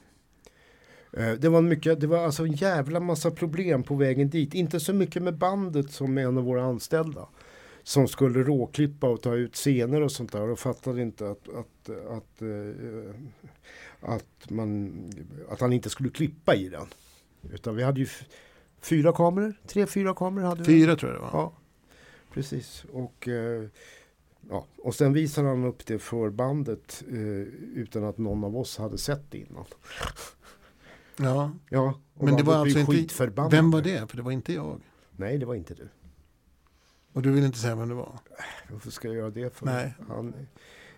Eh, 1.23 1.33
Det 1.39 1.49
var, 1.49 1.61
mycket, 1.61 1.99
det 2.01 2.07
var 2.07 2.25
alltså 2.25 2.43
en 2.45 2.53
jävla 2.53 2.99
massa 2.99 3.31
problem 3.31 3.83
på 3.83 3.95
vägen 3.95 4.29
dit. 4.29 4.53
Inte 4.53 4.79
så 4.79 4.93
mycket 4.93 5.23
med 5.23 5.37
bandet 5.37 5.91
som 5.91 6.13
med 6.13 6.25
en 6.25 6.37
av 6.37 6.43
våra 6.43 6.63
anställda. 6.63 7.27
Som 7.87 8.07
skulle 8.07 8.43
råklippa 8.43 9.09
och 9.09 9.21
ta 9.21 9.35
ut 9.35 9.55
scener 9.55 10.01
och 10.01 10.11
sånt 10.11 10.31
där. 10.31 10.49
Och 10.49 10.59
fattade 10.59 11.01
inte 11.01 11.29
att, 11.29 11.49
att, 11.49 11.89
att, 11.89 12.41
eh, 12.41 13.15
att, 13.99 14.49
man, 14.49 14.93
att 15.49 15.61
han 15.61 15.73
inte 15.73 15.89
skulle 15.89 16.09
klippa 16.09 16.55
i 16.55 16.69
den. 16.69 16.85
Utan 17.53 17.75
vi 17.75 17.83
hade 17.83 17.99
ju 17.99 18.07
fyra 18.81 19.13
kameror. 19.13 19.53
Tre, 19.67 19.85
fyra 19.85 20.13
kameror 20.13 20.45
hade 20.45 20.63
vi. 20.63 20.65
Fyra 20.65 20.95
tror 20.95 21.11
jag 21.11 21.21
det 21.21 21.23
var. 21.23 21.29
Ja, 21.33 21.53
precis. 22.33 22.85
Och, 22.91 23.27
eh, 23.27 23.63
ja. 24.49 24.65
och 24.77 24.95
sen 24.95 25.13
visar 25.13 25.43
han 25.43 25.63
upp 25.63 25.85
det 25.85 25.99
för 25.99 26.29
bandet 26.29 27.03
eh, 27.09 27.17
utan 27.75 28.03
att 28.03 28.17
någon 28.17 28.43
av 28.43 28.57
oss 28.57 28.77
hade 28.77 28.97
sett 28.97 29.31
det 29.31 29.37
innan. 29.37 29.65
Ja. 31.17 31.51
Ja, 31.69 31.99
Men 32.13 32.35
det 32.35 32.43
var 32.43 32.55
alltså 32.55 32.93
inte... 32.93 33.31
Vem 33.51 33.71
var 33.71 33.81
det? 33.81 34.09
För 34.09 34.17
det 34.17 34.23
var 34.23 34.31
inte 34.31 34.53
jag. 34.53 34.81
Nej, 35.11 35.37
det 35.37 35.45
var 35.45 35.55
inte 35.55 35.73
du. 35.73 35.89
Och 37.17 37.23
du 37.23 37.31
vill 37.31 37.43
inte 37.43 37.57
säga 37.57 37.75
vem 37.75 37.89
det 37.89 37.95
var? 37.95 38.19
Varför 38.69 38.91
ska 38.91 39.07
jag 39.07 39.17
göra 39.17 39.29
det 39.29 39.55
för? 39.55 39.65
Nej. 39.65 39.93
Han, 40.07 40.33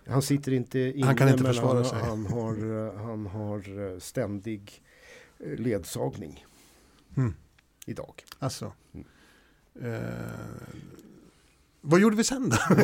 han 0.07 0.21
sitter 0.21 0.51
inte 0.51 0.79
inne 0.79 1.05
Han 1.05 1.15
kan 1.15 1.29
inte 1.29 1.43
men 1.43 1.53
försvara 1.53 1.75
han, 1.75 1.85
sig. 1.85 1.99
Han 1.99 2.25
har, 2.25 2.87
eh, 2.87 2.93
han 3.01 3.25
har 3.25 3.91
eh, 3.93 3.99
ständig 3.99 4.81
eh, 5.39 5.51
ledsagning 5.59 6.45
Mm. 7.17 7.33
idag. 7.85 8.23
Alltså. 8.39 8.73
Mm. 8.93 9.05
Eh, 9.93 10.09
vad 11.81 11.99
gjorde 11.99 12.15
vi 12.15 12.23
sen 12.23 12.49
då? 12.49 12.57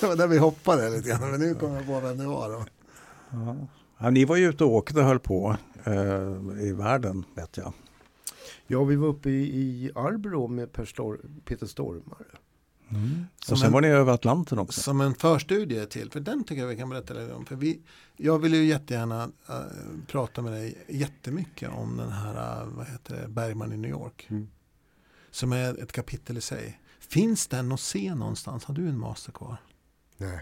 det 0.00 0.02
var 0.02 0.16
där 0.16 0.26
vi 0.26 0.38
hoppade 0.38 0.90
lite 0.90 1.08
grann. 1.08 1.30
Men 1.30 1.40
nu 1.40 1.54
kommer 1.54 1.76
jag 1.76 1.86
på 1.86 2.00
vem 2.00 2.18
det 2.18 2.26
var 2.26 2.48
då. 2.48 2.64
Ja. 3.30 3.56
Ja, 3.98 4.10
ni 4.10 4.24
var 4.24 4.36
ju 4.36 4.48
ute 4.48 4.64
och 4.64 4.70
åkte 4.74 4.98
och 4.98 5.04
höll 5.04 5.18
på 5.18 5.56
eh, 5.84 6.62
i 6.66 6.72
världen, 6.72 7.24
vet 7.34 7.56
jag. 7.56 7.72
Ja, 8.66 8.84
vi 8.84 8.96
var 8.96 9.08
uppe 9.08 9.30
i, 9.30 9.56
i 9.56 9.90
Arbro 9.94 10.48
med 10.48 10.72
per 10.72 10.84
Stor, 10.84 11.20
Peter 11.44 11.66
Stormare. 11.66 12.24
Som 12.88 13.52
och 13.52 13.58
sen 13.58 13.66
en- 13.66 13.72
var 13.72 13.80
ni 13.80 13.88
över 13.88 14.12
Atlanten 14.12 14.58
också. 14.58 14.80
Som 14.80 15.00
en 15.00 15.14
förstudie 15.14 15.86
till, 15.86 16.10
för 16.10 16.20
den 16.20 16.44
tycker 16.44 16.62
jag 16.62 16.68
vi 16.68 16.76
kan 16.76 16.88
berätta 16.88 17.14
lite 17.14 17.32
om. 17.34 17.46
För 17.46 17.56
vi, 17.56 17.80
jag 18.16 18.38
vill 18.38 18.54
ju 18.54 18.64
jättegärna 18.64 19.22
äh, 19.48 19.54
prata 20.06 20.42
med 20.42 20.52
dig 20.52 20.84
jättemycket 20.88 21.70
om 21.70 21.96
den 21.96 22.12
här, 22.12 22.62
äh, 22.62 22.68
vad 22.68 22.86
heter 22.86 23.16
det, 23.22 23.28
Bergman 23.28 23.72
i 23.72 23.76
New 23.76 23.90
York. 23.90 24.26
Mm. 24.30 24.48
Som 25.30 25.52
är 25.52 25.82
ett 25.82 25.92
kapitel 25.92 26.38
i 26.38 26.40
sig. 26.40 26.80
Finns 27.00 27.46
den 27.46 27.72
att 27.72 27.80
se 27.80 28.14
någonstans? 28.14 28.64
Har 28.64 28.74
du 28.74 28.88
en 28.88 28.98
master 28.98 29.32
kvar? 29.32 29.56
Nej. 30.16 30.40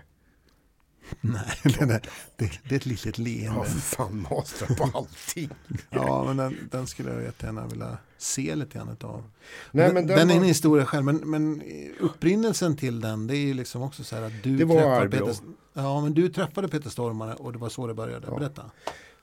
Nej, 1.21 1.59
den 1.79 1.90
är, 1.90 2.01
det, 2.37 2.51
det 2.69 2.75
är 2.75 2.77
ett 2.77 2.87
litet 2.87 3.19
leende. 3.19 3.64
för 3.64 3.79
fan 3.81 4.27
mastrat 4.31 4.77
på 4.79 4.90
allting. 4.99 5.51
Ja, 5.90 6.25
men 6.27 6.37
den, 6.37 6.69
den 6.71 6.87
skulle 6.87 7.12
jag 7.12 7.23
jättegärna 7.23 7.67
vilja 7.67 7.99
se 8.19 8.55
lite 8.55 8.79
grann 8.79 8.97
av. 9.01 9.25
Nej, 9.71 9.85
den, 9.87 9.95
men 9.95 10.07
den, 10.07 10.19
är 10.31 10.35
var- 10.35 10.40
en 10.40 10.49
historia 10.49 10.87
själv, 10.87 11.05
men, 11.05 11.17
men 11.17 11.62
upprinnelsen 12.01 12.77
till 12.77 13.01
den 13.01 13.27
det 13.27 13.37
är 13.37 13.47
ju 13.47 13.55
liksom 13.55 13.83
också 13.83 14.05
så 14.05 14.17
här 14.17 14.23
att 14.23 14.43
du 14.43 14.57
Det 14.57 14.64
var 14.64 14.75
träffade 14.75 14.97
Arbro. 14.97 15.27
Peter, 15.27 15.37
ja, 15.75 16.01
men 16.01 16.14
du 16.14 16.29
träffade 16.29 16.69
Peter 16.69 16.90
Stormare 16.90 17.35
och 17.35 17.53
det 17.53 17.59
var 17.59 17.69
så 17.69 17.87
det 17.87 17.95
började. 17.95 18.27
Ja. 18.31 18.38
Berätta. 18.38 18.71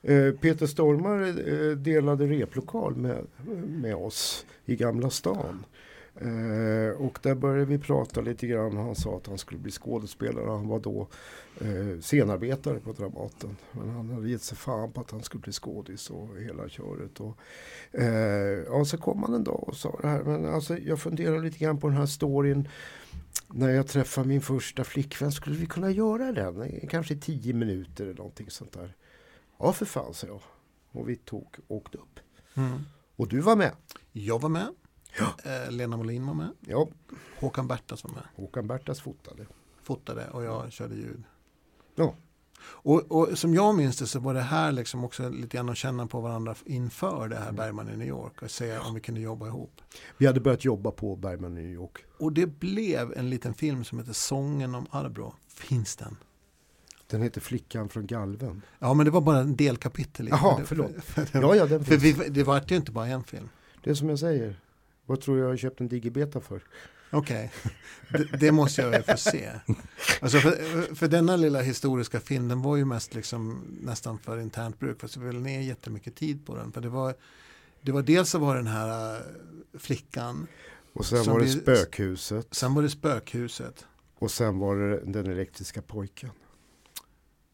Eh, 0.04 0.32
Peter 0.34 0.68
Stormare 0.68 1.30
eh, 1.30 1.78
delade 1.78 2.28
replokal 2.28 2.96
med, 2.96 3.26
med 3.68 3.96
oss 3.96 4.46
i 4.66 4.76
Gamla 4.76 5.10
stan. 5.10 5.66
Eh, 6.16 7.02
och 7.02 7.20
där 7.22 7.36
började 7.36 7.66
vi 7.66 7.78
prata 7.78 8.22
lite 8.22 8.48
grann. 8.48 8.78
Han 8.78 8.96
sa 8.96 9.18
att 9.18 9.28
han 9.28 9.38
skulle 9.38 9.60
bli 9.60 9.72
skådespelare. 9.72 10.50
Han 10.50 10.68
var 10.68 10.80
då 10.80 11.08
eh, 11.62 12.00
scenarbetare 12.02 12.80
på 12.80 12.94
Dramaten. 12.94 13.58
Men 13.72 13.90
han 13.90 14.10
hade 14.10 14.30
gett 14.30 14.42
sig 14.42 14.58
fan 14.58 14.92
på 14.92 15.02
att 15.02 15.12
han 15.12 15.24
skulle 15.24 15.42
bli 15.42 15.52
skådis 15.52 16.10
och 16.10 16.38
hela 16.40 16.70
köret. 16.70 17.20
Och, 17.20 17.38
eh, 17.92 18.64
ja, 18.68 18.86
så 18.86 18.98
kom 18.98 19.24
han 19.24 19.34
en 19.34 19.44
dag 19.44 19.64
och 19.68 19.76
sa 19.76 20.00
det 20.02 20.08
här. 20.08 20.24
Men 20.24 20.46
alltså, 20.46 20.78
jag 20.78 21.00
funderar 21.00 21.40
lite 21.40 21.58
grann 21.58 21.78
på 21.78 21.88
den 21.88 21.98
här 21.98 22.06
storyn. 22.06 22.68
När 23.48 23.70
jag 23.70 23.88
träffade 23.88 24.28
min 24.28 24.42
första 24.42 24.84
flickvän, 24.84 25.32
skulle 25.32 25.56
vi 25.56 25.66
kunna 25.66 25.92
göra 25.92 26.32
den? 26.32 26.88
Kanske 26.90 27.16
tio 27.16 27.54
minuter 27.54 28.04
eller 28.04 28.14
någonting 28.14 28.50
sånt 28.50 28.72
där. 28.72 28.96
Ja 29.60 29.74
för 29.74 29.86
fan, 29.86 30.14
sa 30.14 30.28
jag. 30.28 30.42
Och 30.92 31.10
vi 31.10 31.16
tog 31.16 31.58
åkte 31.68 31.98
upp. 31.98 32.20
Mm. 32.54 32.80
Och 33.16 33.28
du 33.28 33.40
var 33.40 33.56
med. 33.56 33.72
Jag 34.12 34.42
var 34.42 34.50
med. 34.50 34.68
Eh, 35.20 35.72
Lena 35.72 35.98
Molin 35.98 36.28
var 36.28 36.34
med. 36.34 36.50
Ja, 36.60 36.88
Håkan 37.40 37.68
Bertas 37.68 38.04
var 38.04 38.12
med. 38.12 38.24
Håkan 38.36 38.68
Bertas 38.68 39.02
fotade. 39.02 39.46
Fotade 39.84 40.28
och 40.30 40.44
jag 40.44 40.72
körde 40.72 40.96
ljud. 40.96 41.24
Ja. 41.96 42.16
Och, 42.64 43.12
och 43.12 43.38
som 43.38 43.54
jag 43.54 43.76
minns 43.76 43.98
det 43.98 44.08
så 44.08 44.20
var 44.20 44.34
det 44.34 44.42
här 44.42 44.72
liksom 44.72 45.04
också 45.04 45.30
lite 45.30 45.58
grann 45.58 45.70
att 45.70 45.78
känna 45.78 46.08
på 46.08 46.22
varandra 46.22 46.56
inför 46.66 47.28
det 47.28 47.36
här 47.36 47.52
Bergman 47.52 47.90
i 47.90 47.98
New 47.98 48.08
York 48.08 48.42
och 48.42 48.52
se 48.52 48.78
om 48.78 48.94
vi 48.96 49.02
kunde 49.02 49.22
jobba 49.22 49.48
ihop. 49.48 49.82
Vi 50.18 50.28
hade 50.28 50.40
börjat 50.40 50.66
jobba 50.66 50.92
på 50.92 51.16
Bergman 51.16 51.58
i 51.58 51.62
New 51.62 51.72
York. 51.72 52.06
Och 52.20 52.34
det 52.34 52.46
blev 52.46 53.14
en 53.18 53.30
liten 53.30 53.54
film 53.54 53.84
som 53.84 54.00
heter 54.00 54.14
Sången 54.14 54.76
om 54.76 54.88
Arbro. 54.92 55.34
Finns 55.48 55.96
den? 55.96 56.18
Den 57.08 57.22
heter 57.22 57.42
Flickan 57.42 57.90
från 57.90 58.08
Galven. 58.08 58.62
Ja 58.80 58.94
men 58.94 59.06
det 59.06 59.12
var 59.12 59.22
bara 59.22 59.40
en 59.40 59.56
delkapitel. 59.56 60.28
Jaha, 60.28 60.58
för 60.58 60.66
förlåt. 60.66 60.92
För, 61.04 61.26
för, 61.26 61.42
Ja, 61.42 61.56
ja, 61.56 61.66
den 61.66 61.86
för 61.86 61.98
finns. 61.98 62.18
vi, 62.20 62.30
det 62.30 62.44
var 62.44 62.64
ju 62.68 62.76
inte 62.76 62.92
bara 62.92 63.08
en 63.08 63.24
film. 63.24 63.50
Det 63.84 63.90
är 63.90 63.94
som 63.94 64.10
jag 64.10 64.20
säger. 64.20 64.60
Vad 65.12 65.22
tror 65.22 65.36
du 65.36 65.42
jag 65.42 65.50
har 65.50 65.58
köpt 65.58 65.82
en 65.82 65.88
digibeta 65.88 66.42
för? 66.42 66.62
Okej, 67.12 67.52
det, 68.10 68.38
det 68.40 68.52
måste 68.52 68.82
jag 68.82 68.90
väl 68.90 69.04
få 69.04 69.18
se. 69.18 69.50
Alltså 70.22 70.40
för, 70.40 70.96
för 70.96 71.08
denna 71.08 71.36
lilla 71.36 71.62
historiska 71.62 72.20
film, 72.20 72.48
den 72.48 72.62
var 72.62 72.76
ju 72.76 72.86
mest 72.86 73.14
liksom 73.16 73.62
nästan 73.82 74.20
för 74.20 74.38
internt 74.40 74.80
bruk. 74.80 75.02
Fast 75.02 75.18
vi 75.18 75.26
väl 75.26 75.40
ner 75.42 75.62
jättemycket 75.62 76.16
tid 76.16 76.46
på 76.46 76.56
den. 76.56 76.72
För 76.72 76.82
det 76.82 76.90
var, 76.90 77.16
det 77.82 77.92
var 77.92 78.02
dels 78.02 78.30
så 78.30 78.40
var 78.40 78.56
den 78.56 78.68
här 78.68 79.16
äh, 79.16 79.22
flickan, 79.80 80.48
Och 80.94 81.06
sen 81.06 81.24
var 81.26 81.40
det 81.40 81.46
vi- 81.46 81.52
spökhuset. 81.52 82.48
sen 82.52 82.74
var 82.74 82.82
det 82.82 82.90
spökhuset. 82.90 83.86
Och 84.20 84.32
sen 84.32 84.60
var 84.60 84.76
det 84.76 85.02
den 85.06 85.26
elektriska 85.32 85.82
pojken. 85.82 86.30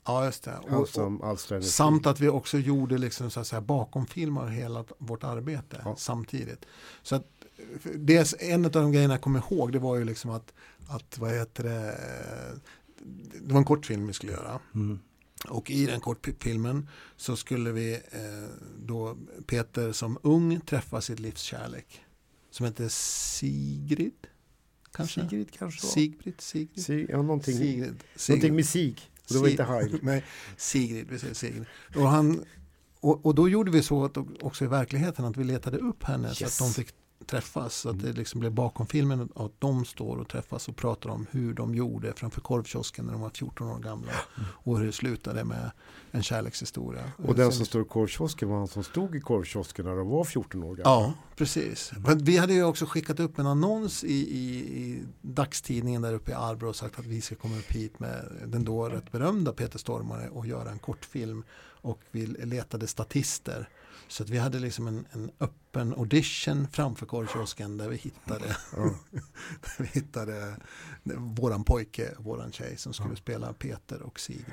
Ja, 0.06 0.26
just 0.26 0.44
det. 0.44 0.58
Och, 0.70 0.90
och, 1.52 1.64
samt 1.64 2.08
att 2.08 2.20
vi 2.20 2.28
också 2.30 2.58
gjorde 2.58 2.98
liksom 2.98 3.30
så 3.30 3.40
att 3.40 3.48
säga 3.48 3.62
bakomfilm 3.62 4.38
av 4.38 4.50
hela 4.50 4.86
vårt 4.98 5.24
arbete 5.24 5.82
Ja. 5.86 5.96
samtidigt. 5.98 6.66
Så 7.04 7.16
att 7.16 7.28
dels 7.96 8.36
en 8.40 8.66
av 8.66 8.72
de 8.72 8.92
grejerna 8.92 9.14
jag 9.14 9.22
kommer 9.22 9.40
ihåg 9.40 9.72
det 9.72 9.80
var 9.80 9.96
ju 9.96 10.04
liksom 10.06 10.32
att, 10.32 10.54
att 10.88 11.18
vad 11.18 11.32
heter 11.32 11.64
det, 11.64 11.98
det 13.42 13.54
var 13.54 13.60
en 13.60 13.66
kortfilm 13.66 14.08
vi 14.08 14.14
skulle 14.14 14.32
göra. 14.32 14.60
Mm. 14.76 15.00
Och 15.48 15.72
i 15.72 15.86
den 15.86 16.00
kortfilmen 16.00 16.90
så 17.16 17.36
skulle 17.36 17.72
vi 17.72 17.94
eh, 17.94 18.00
då 18.80 19.18
Peter 19.48 19.92
som 19.92 20.18
ung 20.24 20.60
träffa 20.60 21.02
sitt 21.02 21.20
livs 21.20 21.42
kärlek. 21.42 22.02
Som 22.52 22.66
heter 22.66 22.88
Sigrid. 22.90 24.28
Kanske? 24.92 25.22
Sigrid 25.22 25.52
kanske. 25.52 25.88
Sigrid, 25.88 26.42
Sigrid. 26.42 26.84
Sig, 26.86 27.06
ja, 27.10 27.22
någonting, 27.22 27.58
Sigrid. 27.58 27.80
någonting 27.84 28.06
Sigrid. 28.16 28.54
med 28.54 28.66
sig. 28.66 28.96
Och 29.28 29.34
det 29.34 29.40
var 29.40 29.48
inte 29.48 29.64
Heil. 29.64 30.00
Nej, 30.04 30.24
Sigrid, 30.58 31.08
vi 31.10 31.20
säger 31.20 31.34
Sigrid. 31.34 31.66
Och, 31.96 32.08
han, 32.08 32.46
och, 33.00 33.26
och 33.26 33.36
då 33.36 33.50
gjorde 33.50 33.72
vi 33.72 33.84
så 33.84 34.06
att 34.06 34.18
också 34.42 34.66
i 34.66 34.68
verkligheten 34.68 35.26
att 35.26 35.38
vi 35.38 35.44
letade 35.44 35.78
upp 35.78 36.04
henne 36.04 36.36
så 36.36 36.44
Yes. 36.44 36.62
att 36.62 36.68
de 36.68 36.74
fick 36.74 36.94
träffas. 37.28 37.76
Så 37.76 37.90
att 37.90 38.00
det 38.00 38.12
liksom 38.14 38.40
blev 38.40 38.52
bakom 38.52 38.88
filmen 38.88 39.30
att 39.36 39.52
de 39.60 39.86
står 39.86 40.18
och 40.18 40.28
träffas 40.30 40.68
och 40.68 40.76
pratar 40.76 41.10
om 41.10 41.26
hur 41.32 41.54
de 41.54 41.76
gjorde 41.76 42.14
framför 42.14 42.42
korvkiosken 42.42 43.06
när 43.06 43.12
de 43.12 43.22
var 43.22 43.30
14 43.30 43.68
år 43.68 43.80
gamla. 43.80 44.12
Och 44.40 44.80
hur 44.80 44.86
det 44.86 44.92
slutade 44.92 45.44
med 45.44 45.72
en 46.12 46.24
kärlekshistoria. 46.24 47.12
Och 47.28 47.36
den 47.36 47.52
Så- 47.52 47.58
som 47.58 47.66
står 47.66 47.82
i 47.82 47.86
korvkiosken 47.86 48.50
var 48.50 48.58
han 48.58 48.68
som 48.68 48.84
stod 48.84 49.16
i 49.16 49.20
korvkiosken 49.22 49.86
när 49.86 49.96
de 49.96 50.08
var 50.08 50.24
14 50.24 50.64
år 50.64 50.76
gamla. 50.76 50.84
Ja, 50.92 51.14
precis. 51.36 51.92
Men 52.08 52.24
vi 52.24 52.38
hade 52.38 52.54
ju 52.54 52.64
också 52.64 52.86
skickat 52.86 53.20
upp 53.20 53.40
en 53.40 53.48
annons 53.48 54.04
i, 54.04 54.08
i, 54.14 54.58
i 54.82 55.04
dagstidningen 55.22 56.02
där 56.02 56.14
uppe 56.14 56.32
i 56.32 56.34
Arbro 56.34 56.70
och 56.70 56.76
sagt 56.76 57.00
att 57.00 57.06
vi 57.06 57.22
ska 57.22 57.36
komma 57.36 57.58
upp 57.58 57.72
hit 57.72 58.00
med 58.00 58.32
den 58.48 58.64
då 58.64 58.90
rätt 58.90 59.12
berömda 59.12 59.54
Peter 59.54 59.80
Stormare 59.80 60.30
och 60.30 60.48
göra 60.48 60.72
en 60.72 60.80
kortfilm. 60.80 61.44
Och 61.82 62.00
vi 62.12 62.26
letade 62.26 62.88
statister. 62.88 63.70
Så 64.08 64.24
vi 64.24 64.38
hade 64.38 64.60
liksom 64.60 64.88
en, 64.88 65.06
en 65.12 65.32
öppen 65.40 65.94
audition 65.94 66.68
framför 66.72 67.06
korvkiosken 67.06 67.78
där 67.78 67.90
vi 67.90 67.96
hittade, 67.96 68.46
där 69.62 69.78
vi 69.80 69.86
hittade 69.86 70.56
våran 71.16 71.64
pojke, 71.64 72.14
våran 72.18 72.52
tjej 72.52 72.78
som 72.78 72.94
skulle 72.94 73.16
spela 73.16 73.54
Peter 73.54 74.02
och 74.02 74.20
Sigrid. 74.20 74.46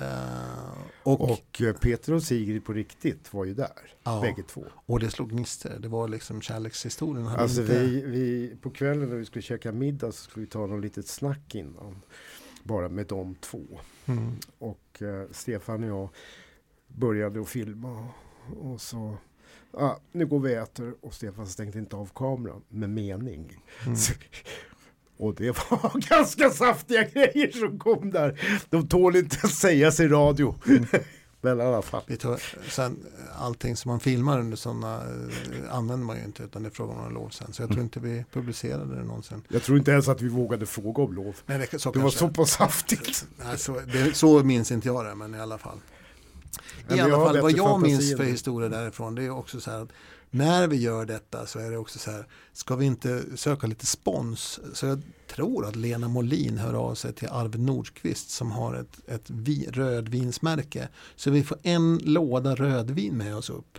Eh, 0.00 0.78
och, 1.02 1.20
och, 1.20 1.30
Och 1.30 1.62
eh, 1.62 1.72
Peter 1.76 2.12
och 2.12 2.22
Sigrid 2.22 2.64
på 2.64 2.72
riktigt 2.72 3.34
var 3.34 3.44
ju 3.44 3.54
där. 3.54 3.94
Ja. 4.02 4.20
Bägge 4.20 4.42
två. 4.42 4.64
det 5.00 5.10
slog 5.10 5.30
gnistor. 5.30 5.70
Det 5.78 5.88
var 5.88 6.08
liksom 6.08 6.40
kärlekshistorien. 6.40 7.26
Alltså 7.26 7.60
inte- 7.60 7.80
vi, 7.80 8.00
vi, 8.00 8.56
på 8.62 8.70
kvällen 8.70 9.08
när 9.08 9.16
vi 9.16 9.24
skulle 9.24 9.42
käka 9.42 9.72
middag 9.72 10.12
så 10.12 10.22
skulle 10.22 10.44
vi 10.44 10.50
ta 10.50 10.66
något 10.66 10.82
litet 10.82 11.08
snack 11.08 11.54
innan. 11.54 12.02
Bara 12.62 12.88
med 12.88 13.06
de 13.06 13.34
två. 13.34 13.80
Mm. 14.06 14.32
Och 14.58 15.02
eh, 15.02 15.26
Stefan 15.30 15.84
och 15.84 15.90
jag 15.90 16.08
började 16.88 17.40
att 17.40 17.48
filma. 17.48 18.08
Och 18.60 18.80
så, 18.80 19.16
ah, 19.72 19.96
nu 20.12 20.26
går 20.26 20.40
vi 20.40 20.56
och 20.56 20.62
äter. 20.62 20.94
Och 21.00 21.14
Stefan 21.14 21.46
stängde 21.46 21.78
inte 21.78 21.96
av 21.96 22.10
kameran 22.14 22.62
med 22.68 22.90
mening. 22.90 23.62
Mm. 23.84 23.96
Så, 23.96 24.12
och 25.16 25.34
det 25.34 25.50
var 25.50 26.08
ganska 26.08 26.50
saftiga 26.50 27.02
grejer 27.02 27.50
som 27.50 27.78
kom 27.78 28.10
där. 28.10 28.40
De 28.70 28.88
tål 28.88 29.16
inte 29.16 29.36
att 29.42 29.54
sägas 29.54 30.00
i 30.00 30.08
radio. 30.08 30.54
Men 31.40 31.60
i 31.60 31.62
alla 31.62 31.82
fall. 31.82 32.02
Vi 32.06 32.16
tar, 32.16 32.40
sen, 32.70 33.06
allting 33.38 33.76
som 33.76 33.90
man 33.90 34.00
filmar 34.00 34.40
under 34.40 34.56
sådana 34.56 34.94
eh, 34.96 35.76
använder 35.76 36.06
man 36.06 36.16
ju 36.16 36.24
inte 36.24 36.42
utan 36.42 36.62
det 36.62 36.68
är 36.68 36.70
fråga 36.70 36.92
om 36.92 37.14
lov 37.14 37.28
sen. 37.28 37.52
Så 37.52 37.62
jag 37.62 37.70
tror 37.70 37.82
inte 37.82 38.00
vi 38.00 38.24
publicerade 38.32 38.96
det 38.96 39.04
någonsin. 39.04 39.42
Jag 39.48 39.62
tror 39.62 39.78
inte 39.78 39.90
ens 39.90 40.08
att 40.08 40.22
vi 40.22 40.28
vågade 40.28 40.66
fråga 40.66 41.02
om 41.02 41.14
lov. 41.14 41.36
Nej, 41.46 41.58
det, 41.58 41.92
Det 41.92 41.98
var 41.98 42.10
så 42.10 42.28
pass 42.28 42.50
saftigt. 42.50 43.26
Nej, 43.44 43.58
så, 43.58 43.80
det, 43.92 44.16
så 44.16 44.44
minns 44.44 44.72
inte 44.72 44.88
jag 44.88 45.06
det, 45.06 45.14
men 45.14 45.34
i 45.34 45.40
alla 45.40 45.58
fall. 45.58 45.78
Men 46.88 46.98
I 46.98 47.00
alla 47.00 47.24
fall, 47.24 47.40
vad 47.40 47.52
jag 47.52 47.80
minns 47.80 48.16
för 48.16 48.24
historia 48.24 48.68
därifrån, 48.68 49.14
det 49.14 49.24
är 49.24 49.30
också 49.30 49.60
så 49.60 49.70
här 49.70 49.82
att 49.82 49.92
när 50.30 50.68
vi 50.68 50.76
gör 50.76 51.06
detta 51.06 51.46
så 51.46 51.58
är 51.58 51.70
det 51.70 51.78
också 51.78 51.98
så 51.98 52.10
här, 52.10 52.26
ska 52.52 52.76
vi 52.76 52.86
inte 52.86 53.36
söka 53.36 53.66
lite 53.66 53.86
spons? 53.86 54.60
Så 54.72 54.86
jag 54.86 55.02
tror 55.26 55.66
att 55.66 55.76
Lena 55.76 56.08
Molin 56.08 56.58
hör 56.58 56.74
av 56.74 56.94
sig 56.94 57.12
till 57.12 57.28
Arvid 57.28 57.60
Nordqvist 57.60 58.30
som 58.30 58.50
har 58.50 58.74
ett, 58.74 59.08
ett 59.08 59.30
vi, 59.30 59.68
rödvinsmärke. 59.70 60.88
Så 61.16 61.30
vi 61.30 61.44
får 61.44 61.58
en 61.62 61.98
låda 61.98 62.54
rödvin 62.54 63.16
med 63.16 63.36
oss 63.36 63.50
upp. 63.50 63.78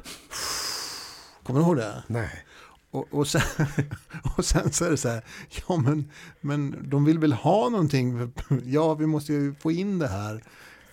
Kommer 1.43 1.59
du 1.59 1.65
ihåg 1.65 1.77
det? 1.77 2.03
Nej. 2.07 2.45
Och, 2.91 3.07
och, 3.11 3.27
sen, 3.27 3.41
och 4.37 4.45
sen 4.45 4.71
så 4.71 4.85
är 4.85 4.91
det 4.91 4.97
så 4.97 5.09
här, 5.09 5.25
ja 5.67 5.77
men, 5.77 6.11
men 6.41 6.89
de 6.89 7.05
vill 7.05 7.19
väl 7.19 7.33
ha 7.33 7.69
någonting, 7.69 8.33
ja 8.63 8.93
vi 8.93 9.05
måste 9.05 9.33
ju 9.33 9.55
få 9.55 9.71
in 9.71 9.99
det 9.99 10.07
här. 10.07 10.43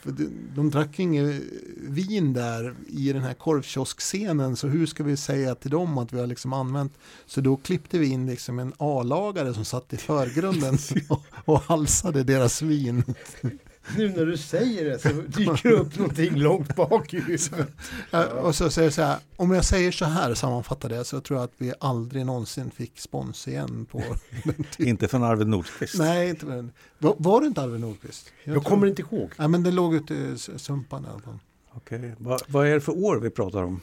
För 0.04 0.14
de, 0.54 0.70
drack 0.70 0.98
inget 0.98 1.42
vin 1.76 2.32
där 2.32 2.74
i 2.86 3.12
den 3.12 3.22
här 3.22 3.34
korvkioskscenen 3.34 4.56
så 4.56 4.68
hur 4.68 4.86
ska 4.86 5.04
vi 5.04 5.16
säga 5.16 5.54
till 5.54 5.70
dem 5.70 5.98
att 5.98 6.12
vi 6.12 6.20
har 6.20 6.26
liksom 6.26 6.52
använt. 6.52 6.92
Så 7.26 7.40
då 7.40 7.56
klippte 7.56 7.98
vi 7.98 8.06
in 8.06 8.26
liksom 8.26 8.58
en 8.58 8.72
A-lagare 8.78 9.54
som 9.54 9.64
satt 9.64 9.92
i 9.92 9.96
förgrunden 9.96 10.78
och, 11.08 11.22
och 11.44 11.60
halsade 11.60 12.24
deras 12.24 12.62
vin. 12.62 13.04
Nu 13.96 14.08
när 14.08 14.26
du 14.26 14.36
säger 14.36 14.84
det 14.84 14.98
så 14.98 15.08
dyker 15.08 15.68
det 15.68 15.74
upp 15.74 15.98
någonting 15.98 16.34
långt 16.36 16.76
bak 16.76 17.14
i 17.14 17.20
huvudet. 17.20 17.68
Ja, 18.10 18.26
Och 18.26 18.54
så 18.54 18.70
säger 18.70 18.86
jag 18.86 18.92
så 18.94 19.02
här, 19.02 19.18
om 19.36 19.50
jag 19.50 19.64
säger 19.64 19.92
så 19.92 20.04
här 20.04 20.34
sammanfattar 20.34 20.88
det 20.88 21.04
så 21.04 21.20
tror 21.20 21.38
jag 21.38 21.44
att 21.44 21.52
vi 21.58 21.72
aldrig 21.80 22.26
någonsin 22.26 22.70
fick 22.70 22.98
spons 23.00 23.48
igen 23.48 23.86
på. 23.90 24.02
Inte 24.78 25.08
från 25.08 25.22
Arvid 25.22 25.46
Nordqvist. 25.46 25.98
Nej, 25.98 26.28
inte 26.28 26.46
men, 26.46 26.72
var, 26.98 27.14
var 27.18 27.40
det 27.40 27.46
inte 27.46 27.62
Arvid 27.62 27.80
Nordqvist? 27.80 28.32
Jag 28.44 28.54
tror- 28.54 28.62
kommer 28.62 28.86
inte 28.86 29.02
ihåg. 29.02 29.30
Nej, 29.38 29.48
men 29.48 29.62
det 29.62 29.70
låg 29.70 29.94
ute 29.94 30.14
i 30.14 30.38
Sumpan 30.38 31.04
i 31.04 31.08
alla 31.08 31.20
fall. 31.20 31.38
Okej. 31.72 32.14
Vad, 32.18 32.42
vad 32.48 32.66
är 32.66 32.74
det 32.74 32.80
för 32.80 33.04
år 33.04 33.16
vi 33.16 33.30
pratar 33.30 33.62
om? 33.62 33.80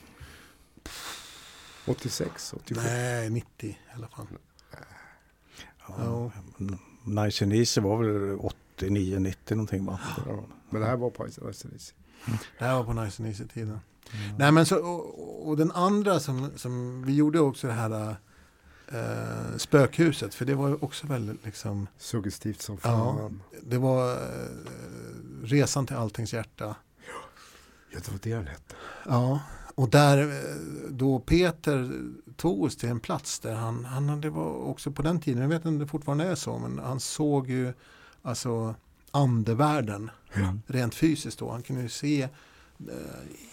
86, 1.86 2.54
87. 2.54 2.82
Nej, 2.86 3.30
90 3.30 3.70
i 3.70 3.78
alla 3.96 4.08
fall. 4.08 4.28
Ja. 5.88 6.32
Nice 7.04 7.44
and 7.46 7.54
Easy 7.54 7.82
var 7.82 7.98
väl 8.04 8.36
89, 8.86 9.20
90 9.20 9.56
någonting 9.56 9.86
va? 9.86 10.00
Ja, 10.28 10.44
men 10.70 10.82
det 10.82 10.88
här 10.88 10.98
var 10.98 11.10
på 11.10 11.28
Iceland. 11.28 11.56
Det 12.60 12.66
här 12.66 12.76
var 12.76 12.84
på 12.84 12.94
Nice 12.94 13.24
and 13.24 13.30
Easy-tiden. 13.32 13.80
Nej, 14.40 14.52
men 14.52 14.66
så, 14.66 14.78
och, 14.86 15.48
och 15.50 15.58
den 15.58 15.72
andra 15.72 16.20
som, 16.20 16.50
som 16.56 17.04
vi 17.06 17.16
gjorde 17.16 17.40
också 17.40 17.68
det 17.68 17.74
här 17.74 18.16
eh, 18.92 19.58
spökhuset. 19.58 20.34
För 20.36 20.46
det 20.46 20.56
var 20.56 20.84
också 20.84 21.08
väldigt 21.08 21.46
liksom, 21.46 21.88
Suggestivt 21.98 22.62
som 22.62 22.78
Ja. 22.84 22.90
fan. 22.90 23.42
det 23.62 23.78
var 23.78 24.12
eh, 24.12 24.18
resan 25.44 25.86
till 25.88 25.96
alltings 25.96 26.34
hjärta. 26.34 26.76
Ja, 27.92 28.00
det 28.06 28.12
var 28.12 28.20
det 28.24 28.34
den 28.36 28.48
hette. 28.48 28.76
Ja, 29.06 29.40
och 29.76 29.90
där 29.90 30.18
eh, 30.18 30.56
då 30.90 31.20
Peter 31.20 31.92
tog 32.36 32.64
oss 32.64 32.78
till 32.78 32.90
en 32.90 33.00
plats 33.00 33.40
där 33.40 33.54
han, 33.56 33.86
han 33.86 34.22
det 34.22 34.30
var 34.30 34.54
också 34.54 34.92
på 34.92 35.02
den 35.02 35.20
tiden, 35.22 35.42
jag 35.42 35.50
vet 35.50 35.56
inte 35.56 35.68
om 35.68 35.80
det 35.80 35.88
fortfarande 35.88 36.24
är 36.26 36.36
så, 36.36 36.58
men 36.60 36.80
han 36.80 37.00
såg 37.00 37.50
ju 37.50 37.74
alltså 38.22 38.76
andevärlden 39.12 40.10
Mm. 40.34 40.62
rent 40.68 40.96
fysiskt 40.96 41.40
då. 41.40 41.52
Han 41.52 41.62
kunde 41.64 41.82
ju 41.82 41.90
se, 41.90 42.24
uh, 42.24 42.88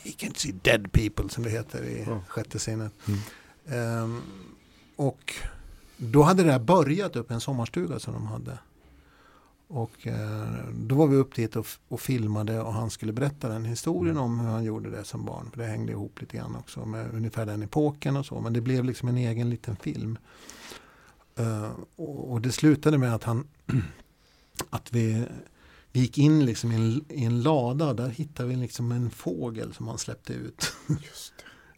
he 0.04 0.10
can 0.12 0.34
see 0.34 0.52
dead 0.62 0.92
people 0.92 1.28
som 1.28 1.44
det 1.44 1.50
heter 1.50 1.82
i 1.84 2.04
Ja. 2.06 2.20
sjätte 2.28 2.58
sinnet. 2.58 2.92
Mm. 3.08 3.20
Ehm, 3.66 4.20
och 4.96 5.34
då 5.96 6.22
hade 6.22 6.42
det 6.42 6.52
här 6.52 6.58
börjat 6.58 7.16
upp 7.16 7.30
i 7.30 7.34
en 7.34 7.40
sommarstuga 7.40 7.98
som 7.98 8.14
de 8.14 8.26
hade. 8.26 8.58
Och 9.68 10.06
eh, 10.06 10.48
då 10.72 10.94
var 10.94 11.06
vi 11.06 11.16
upp 11.16 11.34
dit 11.34 11.56
och, 11.56 11.66
och 11.88 12.00
filmade 12.00 12.60
och 12.60 12.72
han 12.72 12.90
skulle 12.90 13.12
berätta 13.12 13.48
den 13.48 13.64
historien 13.64 14.16
om 14.16 14.40
hur 14.40 14.48
han 14.48 14.64
gjorde 14.64 14.90
det 14.90 15.04
som 15.04 15.24
barn. 15.24 15.50
För 15.50 15.58
det 15.60 15.66
hängde 15.66 15.92
ihop 15.92 16.20
lite 16.20 16.36
grann 16.36 16.56
också 16.56 16.84
med 16.86 17.14
ungefär 17.14 17.46
den 17.46 17.62
epoken 17.62 18.16
och 18.16 18.26
så. 18.26 18.40
Men 18.40 18.52
det 18.52 18.60
blev 18.60 18.84
liksom 18.84 19.08
en 19.08 19.16
egen 19.16 19.50
liten 19.50 19.76
film. 19.76 20.18
Eh, 21.36 21.70
och, 21.96 22.32
och 22.32 22.40
det 22.40 22.52
slutade 22.52 22.98
med 22.98 23.14
att 23.14 23.24
han 23.24 23.46
att 24.70 24.92
vi, 24.92 25.24
vi 25.92 26.00
gick 26.00 26.18
in 26.18 26.44
liksom 26.44 26.72
i, 26.72 26.74
en, 26.74 27.04
i 27.08 27.24
en 27.24 27.42
lada 27.42 27.88
och 27.88 27.96
där 27.96 28.08
hittade 28.08 28.48
vi 28.48 28.56
liksom 28.56 28.92
en 28.92 29.10
fågel 29.10 29.74
som 29.74 29.88
han 29.88 29.98
släppte 29.98 30.32
ut. 30.32 30.72
Det. 30.86 30.94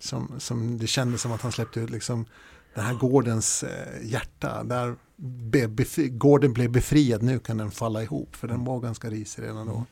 Som, 0.03 0.41
som 0.41 0.79
det 0.79 0.87
kändes 0.87 1.23
som 1.23 1.33
att 1.33 1.41
han 1.41 1.53
släppte 1.53 1.81
ut 1.81 1.91
liksom 1.91 2.27
den 2.75 2.85
här 2.85 2.95
gårdens 2.95 3.63
eh, 3.63 4.11
hjärta. 4.11 4.65
Där 4.65 4.97
be, 5.17 5.69
befri, 5.69 6.09
gården 6.09 6.53
blev 6.53 6.71
befriad, 6.71 7.23
nu 7.23 7.39
kan 7.39 7.57
den 7.57 7.71
falla 7.71 8.03
ihop. 8.03 8.37
För 8.37 8.49
den 8.49 8.65
var 8.65 8.81
ganska 8.81 9.11
risig 9.11 9.43
redan 9.43 9.67
då. 9.67 9.85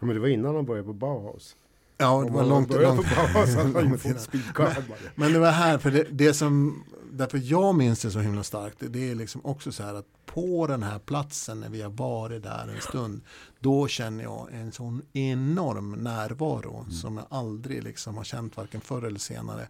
Ja, 0.00 0.06
men 0.06 0.14
det 0.14 0.20
var 0.20 0.28
innan 0.28 0.54
han 0.54 0.64
började 0.64 0.86
på 0.86 0.92
Bauhaus. 0.92 1.56
Ja, 2.00 2.24
det 2.24 2.30
var 2.30 2.44
långt. 2.44 2.70
Men 5.14 5.32
det 5.32 5.38
var 5.38 5.50
här, 5.50 5.78
för 5.78 5.90
det, 5.90 6.06
det 6.10 6.34
som, 6.34 6.84
därför 7.12 7.40
jag 7.44 7.74
minns 7.74 8.02
det 8.02 8.10
så 8.10 8.18
himla 8.18 8.42
starkt, 8.42 8.76
det, 8.80 9.10
är 9.10 9.14
liksom 9.14 9.40
också 9.44 9.72
så 9.72 9.82
här 9.82 9.94
att 9.94 10.06
på 10.26 10.66
den 10.66 10.82
här 10.82 10.98
platsen 10.98 11.60
när 11.60 11.68
vi 11.68 11.82
har 11.82 11.90
varit 11.90 12.42
där 12.42 12.72
en 12.74 12.80
stund, 12.80 13.20
då 13.58 13.88
känner 13.88 14.24
jag 14.24 14.48
en 14.52 14.72
sån 14.72 15.02
enorm 15.12 15.92
närvaro 15.92 16.86
som 16.90 17.16
jag 17.16 17.26
aldrig 17.30 17.84
liksom 17.84 18.16
har 18.16 18.24
känt 18.24 18.56
varken 18.56 18.80
förr 18.80 19.02
eller 19.02 19.18
senare 19.18 19.68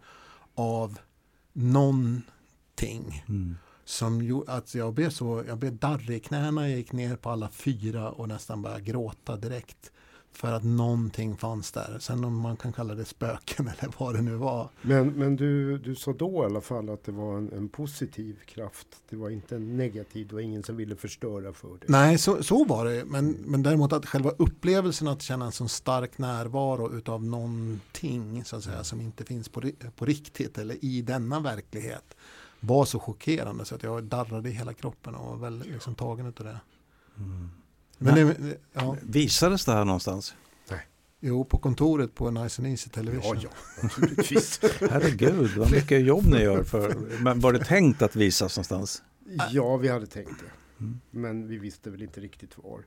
av 0.54 0.98
någonting. 1.52 3.24
Mm. 3.28 3.56
Som 3.84 4.22
gjorde 4.22 4.52
att 4.52 4.74
jag 4.74 4.94
blev 4.94 5.10
så, 5.10 5.44
jag 5.48 5.58
blev 5.58 5.76
darrig 5.76 6.16
i 6.16 6.20
knäna, 6.20 6.68
jag 6.68 6.78
gick 6.78 6.92
ner 6.92 7.16
på 7.16 7.30
alla 7.30 7.48
fyra 7.48 8.10
och 8.10 8.28
nästan 8.28 8.62
började 8.62 8.82
gråta 8.82 9.36
direkt. 9.36 9.92
För 10.32 10.52
att 10.52 10.64
någonting 10.64 11.36
fanns 11.36 11.72
där. 11.72 11.96
Sen 12.00 12.24
om 12.24 12.40
man 12.40 12.56
kan 12.56 12.72
kalla 12.72 12.94
det 12.94 13.04
spöken 13.04 13.68
eller 13.78 13.92
vad 13.98 14.14
det 14.14 14.22
nu 14.22 14.34
var. 14.34 14.68
Men, 14.82 15.08
men 15.08 15.36
du, 15.36 15.78
du 15.78 15.94
sa 15.94 16.12
då 16.12 16.42
i 16.42 16.46
alla 16.46 16.60
fall 16.60 16.90
att 16.90 17.04
det 17.04 17.12
var 17.12 17.38
en, 17.38 17.52
en 17.52 17.68
positiv 17.68 18.38
kraft. 18.46 18.86
Det 19.08 19.16
var 19.16 19.30
inte 19.30 19.56
en 19.56 19.76
negativ. 19.76 20.28
Det 20.28 20.34
var 20.34 20.42
ingen 20.42 20.62
som 20.62 20.76
ville 20.76 20.96
förstöra 20.96 21.52
för 21.52 21.68
dig. 21.68 21.78
Nej, 21.86 22.18
så, 22.18 22.42
så 22.42 22.64
var 22.64 22.84
det. 22.84 23.04
Men, 23.04 23.30
men 23.30 23.62
däremot 23.62 23.92
att 23.92 24.06
själva 24.06 24.30
upplevelsen 24.30 25.08
att 25.08 25.22
känna 25.22 25.44
en 25.44 25.52
sån 25.52 25.68
stark 25.68 26.18
närvaro 26.18 26.96
utav 26.96 27.24
någonting 27.24 28.44
så 28.44 28.56
att 28.56 28.64
säga, 28.64 28.84
som 28.84 29.00
inte 29.00 29.24
finns 29.24 29.48
på, 29.48 29.62
på 29.96 30.04
riktigt 30.04 30.58
eller 30.58 30.84
i 30.84 31.02
denna 31.02 31.40
verklighet 31.40 32.16
var 32.60 32.84
så 32.84 32.98
chockerande 32.98 33.64
så 33.64 33.74
att 33.74 33.82
jag 33.82 34.04
darrade 34.04 34.48
i 34.48 34.52
hela 34.52 34.74
kroppen 34.74 35.14
och 35.14 35.26
var 35.26 35.36
väldigt 35.36 35.72
liksom, 35.72 35.94
tagen 35.94 36.26
utav 36.26 36.46
det. 36.46 36.60
Mm. 37.16 37.48
Men 38.02 38.14
det, 38.14 38.56
ja, 38.72 38.96
Visades 39.02 39.64
det 39.64 39.72
här 39.72 39.84
någonstans? 39.84 40.34
jo, 41.20 41.44
på 41.44 41.58
kontoret 41.58 42.14
på 42.14 42.30
Nice 42.30 42.62
and 42.62 42.70
Easy 42.70 42.90
Television. 42.90 43.38
Ja, 43.40 43.50
ja, 43.76 43.82
naturligtvis. 43.82 44.60
Herregud, 44.90 45.50
vad 45.56 45.70
mycket 45.70 46.04
jobb 46.04 46.26
ni 46.26 46.42
gör. 46.42 46.62
För, 46.62 46.94
men 47.22 47.40
var 47.40 47.52
det 47.52 47.64
tänkt 47.64 48.02
att 48.02 48.16
visas 48.16 48.56
någonstans? 48.56 49.02
ja, 49.50 49.76
vi 49.76 49.88
hade 49.88 50.06
tänkt 50.06 50.40
det. 50.40 50.84
Mm. 50.84 51.00
Men 51.10 51.48
vi 51.48 51.58
visste 51.58 51.90
väl 51.90 52.02
inte 52.02 52.20
riktigt 52.20 52.58
var. 52.58 52.84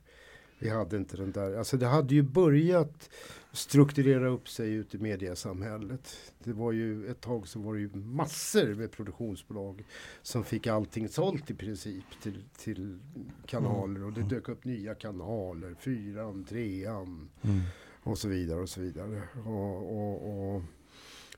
Vi 0.63 0.69
hade 0.69 0.97
inte 0.97 1.17
den 1.17 1.31
där, 1.31 1.57
alltså 1.57 1.77
det 1.77 1.87
hade 1.87 2.15
ju 2.15 2.21
börjat 2.21 3.09
strukturera 3.51 4.27
upp 4.27 4.49
sig 4.49 4.73
ute 4.73 4.97
i 4.97 4.99
mediasamhället. 4.99 6.17
Det 6.43 6.53
var 6.53 6.71
ju 6.71 7.07
ett 7.07 7.21
tag 7.21 7.47
så 7.47 7.59
var 7.59 7.73
det 7.73 7.79
ju 7.79 7.89
massor 7.93 8.75
med 8.75 8.91
produktionsbolag 8.91 9.83
som 10.21 10.43
fick 10.43 10.67
allting 10.67 11.09
sålt 11.09 11.51
i 11.51 11.53
princip 11.53 12.03
till, 12.21 12.43
till 12.57 12.99
kanaler 13.45 14.03
och 14.03 14.13
det 14.13 14.21
dök 14.21 14.49
upp 14.49 14.65
nya 14.65 14.95
kanaler, 14.95 15.75
fyran, 15.79 16.43
trean 16.43 17.29
och 18.03 18.17
så 18.17 18.27
vidare 18.27 18.61
och 18.61 18.69
så 18.69 18.81
vidare. 18.81 19.21
Och, 19.45 19.97
och, 19.97 20.55
och, 20.55 20.61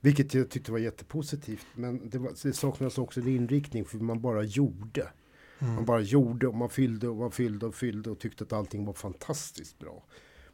vilket 0.02 0.34
jag 0.34 0.50
tyckte 0.50 0.72
var 0.72 0.80
jättepositivt. 0.80 1.68
Men 1.76 2.10
det, 2.10 2.18
var, 2.18 2.32
det 2.44 2.54
saknades 2.54 2.98
också 2.98 3.20
en 3.20 3.28
inriktning 3.28 3.86
för 3.86 3.98
man 3.98 4.22
bara 4.22 4.44
gjorde. 4.44 5.10
Mm. 5.60 5.76
Man 5.76 5.86
bara 5.86 6.02
gjorde 6.02 6.48
och 6.48 6.56
man 6.56 6.70
fyllde 6.70 7.08
och 7.08 7.16
man 7.16 7.32
fyllde 7.32 7.66
och 7.66 7.76
fyllde 7.76 8.10
och 8.10 8.20
tyckte 8.20 8.44
att 8.44 8.54
allting 8.54 8.86
var 8.86 8.94
fantastiskt 8.94 9.80
bra. 9.80 10.04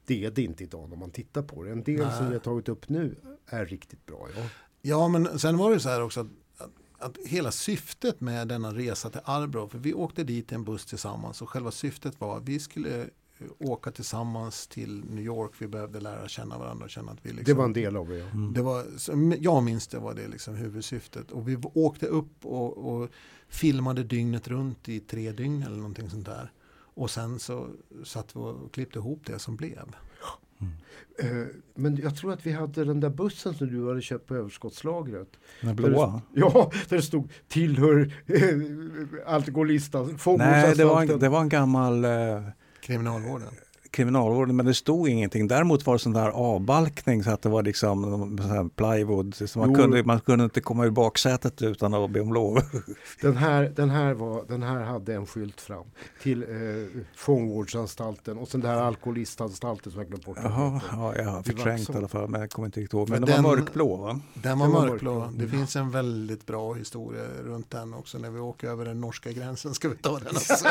Det 0.05 0.25
är 0.25 0.31
det 0.31 0.43
inte 0.43 0.63
idag 0.63 0.89
när 0.89 0.97
man 0.97 1.11
tittar 1.11 1.41
på 1.41 1.63
det. 1.63 1.71
En 1.71 1.83
del 1.83 2.05
Nej. 2.05 2.17
som 2.17 2.27
vi 2.27 2.33
har 2.33 2.39
tagit 2.39 2.69
upp 2.69 2.89
nu 2.89 3.15
är 3.45 3.65
riktigt 3.65 4.05
bra. 4.05 4.27
Ja. 4.35 4.43
Ja, 4.81 5.07
men 5.07 5.39
sen 5.39 5.57
var 5.57 5.71
det 5.71 5.79
så 5.79 5.89
här 5.89 6.03
också 6.03 6.19
att, 6.19 6.27
att, 6.57 6.71
att 6.99 7.17
hela 7.27 7.51
syftet 7.51 8.21
med 8.21 8.47
denna 8.47 8.73
resa 8.73 9.09
till 9.09 9.21
Arbro, 9.23 9.67
för 9.69 9.77
vi 9.77 9.93
åkte 9.93 10.23
dit 10.23 10.51
i 10.51 10.55
en 10.55 10.63
buss 10.63 10.85
tillsammans 10.85 11.41
och 11.41 11.49
själva 11.49 11.71
syftet 11.71 12.19
var 12.19 12.37
att 12.37 12.43
vi 12.43 12.59
skulle 12.59 13.09
åka 13.59 13.91
tillsammans 13.91 14.67
till 14.67 15.03
New 15.09 15.23
York. 15.23 15.51
Vi 15.57 15.67
behövde 15.67 15.99
lära 15.99 16.27
känna 16.27 16.57
varandra 16.57 16.85
och 16.85 16.89
känna 16.89 17.11
att 17.11 17.19
vi 17.21 17.29
liksom, 17.29 17.43
Det 17.45 17.53
var 17.53 17.65
en 17.65 17.73
del 17.73 17.95
av 17.97 18.07
det. 18.07 18.17
Ja. 18.17 18.25
Mm. 18.33 18.53
Det 18.53 18.61
var, 18.61 18.85
jag 19.39 19.63
minns 19.63 19.87
det 19.87 19.99
var 19.99 20.13
det 20.13 20.27
liksom 20.27 20.55
huvudsyftet. 20.55 21.31
Och 21.31 21.49
vi 21.49 21.57
åkte 21.73 22.05
upp 22.05 22.45
och, 22.45 22.77
och 22.77 23.09
filmade 23.47 24.03
dygnet 24.03 24.47
runt 24.47 24.89
i 24.89 24.99
tre 24.99 25.31
dygn 25.31 25.63
eller 25.63 25.77
någonting 25.77 26.09
sånt 26.09 26.25
där. 26.25 26.51
Och 26.93 27.09
sen 27.11 27.39
så 27.39 27.67
satt 28.03 28.35
vi 28.35 28.39
och 28.39 28.73
klippte 28.73 28.99
ihop 28.99 29.21
det 29.25 29.39
som 29.39 29.55
blev. 29.55 29.95
Eh, 31.19 31.45
Men 31.75 31.97
jag 31.97 32.15
tror 32.15 32.33
att 32.33 32.45
vi 32.45 32.51
hade 32.51 32.85
den 32.85 32.99
där 32.99 33.09
bussen 33.09 33.53
som 33.53 33.67
du 33.67 33.87
hade 33.87 34.01
köpt 34.01 34.27
på 34.27 34.35
överskottslagret. 34.35 35.29
Den 35.61 35.75
blåa? 35.75 36.21
Ja, 36.33 36.71
där 36.89 36.97
det 36.97 37.03
stod 37.03 37.29
tillhör 37.47 38.13
eh, 38.25 39.33
alkoholistan, 39.33 40.17
Nej, 40.37 40.75
det 40.75 40.85
var, 40.85 41.01
en, 41.01 41.19
det 41.19 41.29
var 41.29 41.41
en 41.41 41.49
gammal 41.49 42.05
eh, 42.05 42.43
Kriminalvården. 42.81 43.55
Kriminalvård, 43.91 44.49
men 44.49 44.65
det 44.65 44.73
stod 44.73 45.09
ingenting. 45.09 45.47
Däremot 45.47 45.85
var 45.85 45.93
det 45.93 45.99
sån 45.99 46.13
där 46.13 46.29
avbalkning 46.29 47.23
så 47.23 47.31
att 47.31 47.41
det 47.41 47.49
var 47.49 47.63
liksom 47.63 48.39
här 48.39 48.69
plywood. 48.75 49.35
Så 49.35 49.59
man, 49.59 49.69
Jo. 49.69 49.75
kunde, 49.75 50.03
man 50.03 50.19
kunde 50.19 50.43
inte 50.43 50.61
komma 50.61 50.85
ur 50.85 50.89
baksätet 50.89 51.61
utan 51.61 51.93
att 51.93 52.09
be 52.11 52.21
om 52.21 52.33
lov. 52.33 52.61
Den 53.21 53.37
här, 53.37 53.73
den, 53.75 53.89
här 53.89 54.13
var, 54.13 54.45
den 54.47 54.63
här 54.63 54.79
hade 54.83 55.13
en 55.15 55.25
skylt 55.25 55.61
fram 55.61 55.85
till 56.21 56.43
eh, 56.43 56.47
fångvårdsanstalten 57.15 58.37
och 58.37 58.47
sen 58.47 58.61
den 58.61 58.69
här 58.71 58.77
alkoholistanstalten 58.81 59.91
som 59.91 60.01
jag 60.01 60.07
glömt 60.09 60.25
bort. 60.25 60.37
Jaha, 60.43 60.81
ja, 60.91 61.15
jag 61.15 61.25
har 61.25 61.43
förträngt 61.43 61.89
i 61.89 61.93
alla 61.93 62.07
fall, 62.07 62.29
men 62.29 62.41
jag 62.41 62.49
kommer 62.49 62.65
inte 62.65 62.79
riktigt 62.79 62.93
ihåg. 62.93 63.09
Men 63.09 63.19
Men 63.21 63.29
den 63.29 63.43
var 63.43 63.55
den- 63.55 63.59
mörkblå 63.63 63.95
va? 63.95 64.19
Den 64.33 64.59
var 64.59 64.65
Den 64.67 64.73
var 64.75 64.87
mörkblå. 64.87 65.19
mörkblå. 65.19 65.43
Det 65.45 65.47
finns 65.51 65.75
en 65.75 65.91
väldigt 65.91 66.45
bra 66.45 66.73
historia 66.73 67.23
runt 67.43 67.69
den 67.71 67.93
också. 67.93 68.17
När 68.17 68.29
vi 68.29 68.39
åker 68.39 68.67
över 68.67 68.85
den 68.85 69.01
norska 69.01 69.31
gränsen 69.31 69.73
ska 69.73 69.89
vi 69.89 69.95
ta 69.95 70.19
den 70.19 70.27
också. 70.35 70.53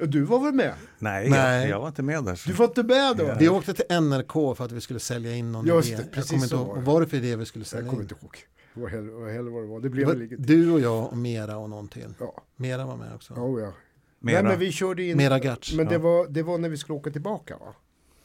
Du 0.00 0.22
var 0.22 0.38
väl 0.44 0.54
med? 0.54 0.74
Nej, 0.98 1.30
Nej. 1.30 1.60
Jag, 1.60 1.68
jag 1.70 1.80
var 1.80 1.88
inte 1.88 2.02
med 2.02 2.24
där. 2.24 2.34
så- 2.34 2.48
Du 2.50 2.54
var 2.56 2.64
inte 2.66 2.82
med 2.82 3.16
då? 3.16 3.34
Vi 3.38 3.48
åkte 3.48 3.74
till 3.74 3.84
NRK 4.00 4.32
för 4.56 4.64
att 4.64 4.72
vi 4.72 4.80
skulle 4.80 5.00
sälja 5.00 5.34
in 5.34 5.52
någon 5.52 5.66
Just 5.66 5.88
idé. 5.88 5.96
det, 5.96 6.02
Jag 6.02 6.12
precis 6.12 6.30
kommer 6.30 6.42
inte 6.44 6.54
ihåg. 6.56 6.76
det. 6.76 6.80
Vad 6.82 7.02
det 7.02 7.06
för 7.06 7.16
idé 7.16 7.36
vi 7.36 7.44
skulle 7.46 7.62
Jag 7.62 7.66
sälja 7.66 7.90
kommer 7.90 8.02
in? 8.02 8.08
inte 8.10 8.14
ihåg. 8.24 8.36
Vad 8.74 8.90
heller, 8.90 9.50
vad 9.50 9.62
det 9.62 9.68
var. 9.68 9.76
Det 9.80 9.82
Det 9.82 9.90
blev 9.90 10.06
var 10.06 10.14
inget. 10.14 10.46
du 10.46 10.70
och 10.70 10.80
jag 10.80 11.06
och 11.10 11.16
Mera 11.16 11.56
och 11.56 11.70
någon 11.70 11.88
till. 11.88 12.14
Ja, 12.18 12.42
Mera 12.56 12.86
var 12.86 12.96
med 12.96 13.14
också. 13.14 13.34
oh, 13.34 13.60
ja. 13.62 13.72
Mera. 14.20 14.42
Nej, 14.42 14.50
men 14.50 14.58
vi 14.58 14.72
körde 14.72 15.02
in. 15.02 15.16
Mera 15.16 15.38
Gertz. 15.38 15.72
Men 15.74 15.86
det, 15.86 15.92
ja. 15.92 15.98
var, 15.98 16.26
det 16.28 16.42
var 16.42 16.58
när 16.58 16.68
vi 16.68 16.76
skulle 16.76 16.96
åka 16.98 17.10
tillbaka 17.10 17.56
va? 17.58 17.74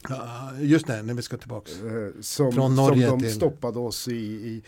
Ja, 0.08 0.50
just 0.60 0.86
det, 0.86 1.02
när 1.02 1.14
vi 1.14 1.22
ska 1.22 1.36
tillbaka. 1.36 1.70
Eh, 1.72 2.20
Som, 2.20 2.52
Från 2.52 2.74
Norge 2.76 3.08
som 3.08 3.18
de 3.18 3.24
till- 3.26 3.34
stoppade 3.34 3.78
oss 3.78 4.08
i, 4.08 4.12
i, 4.14 4.62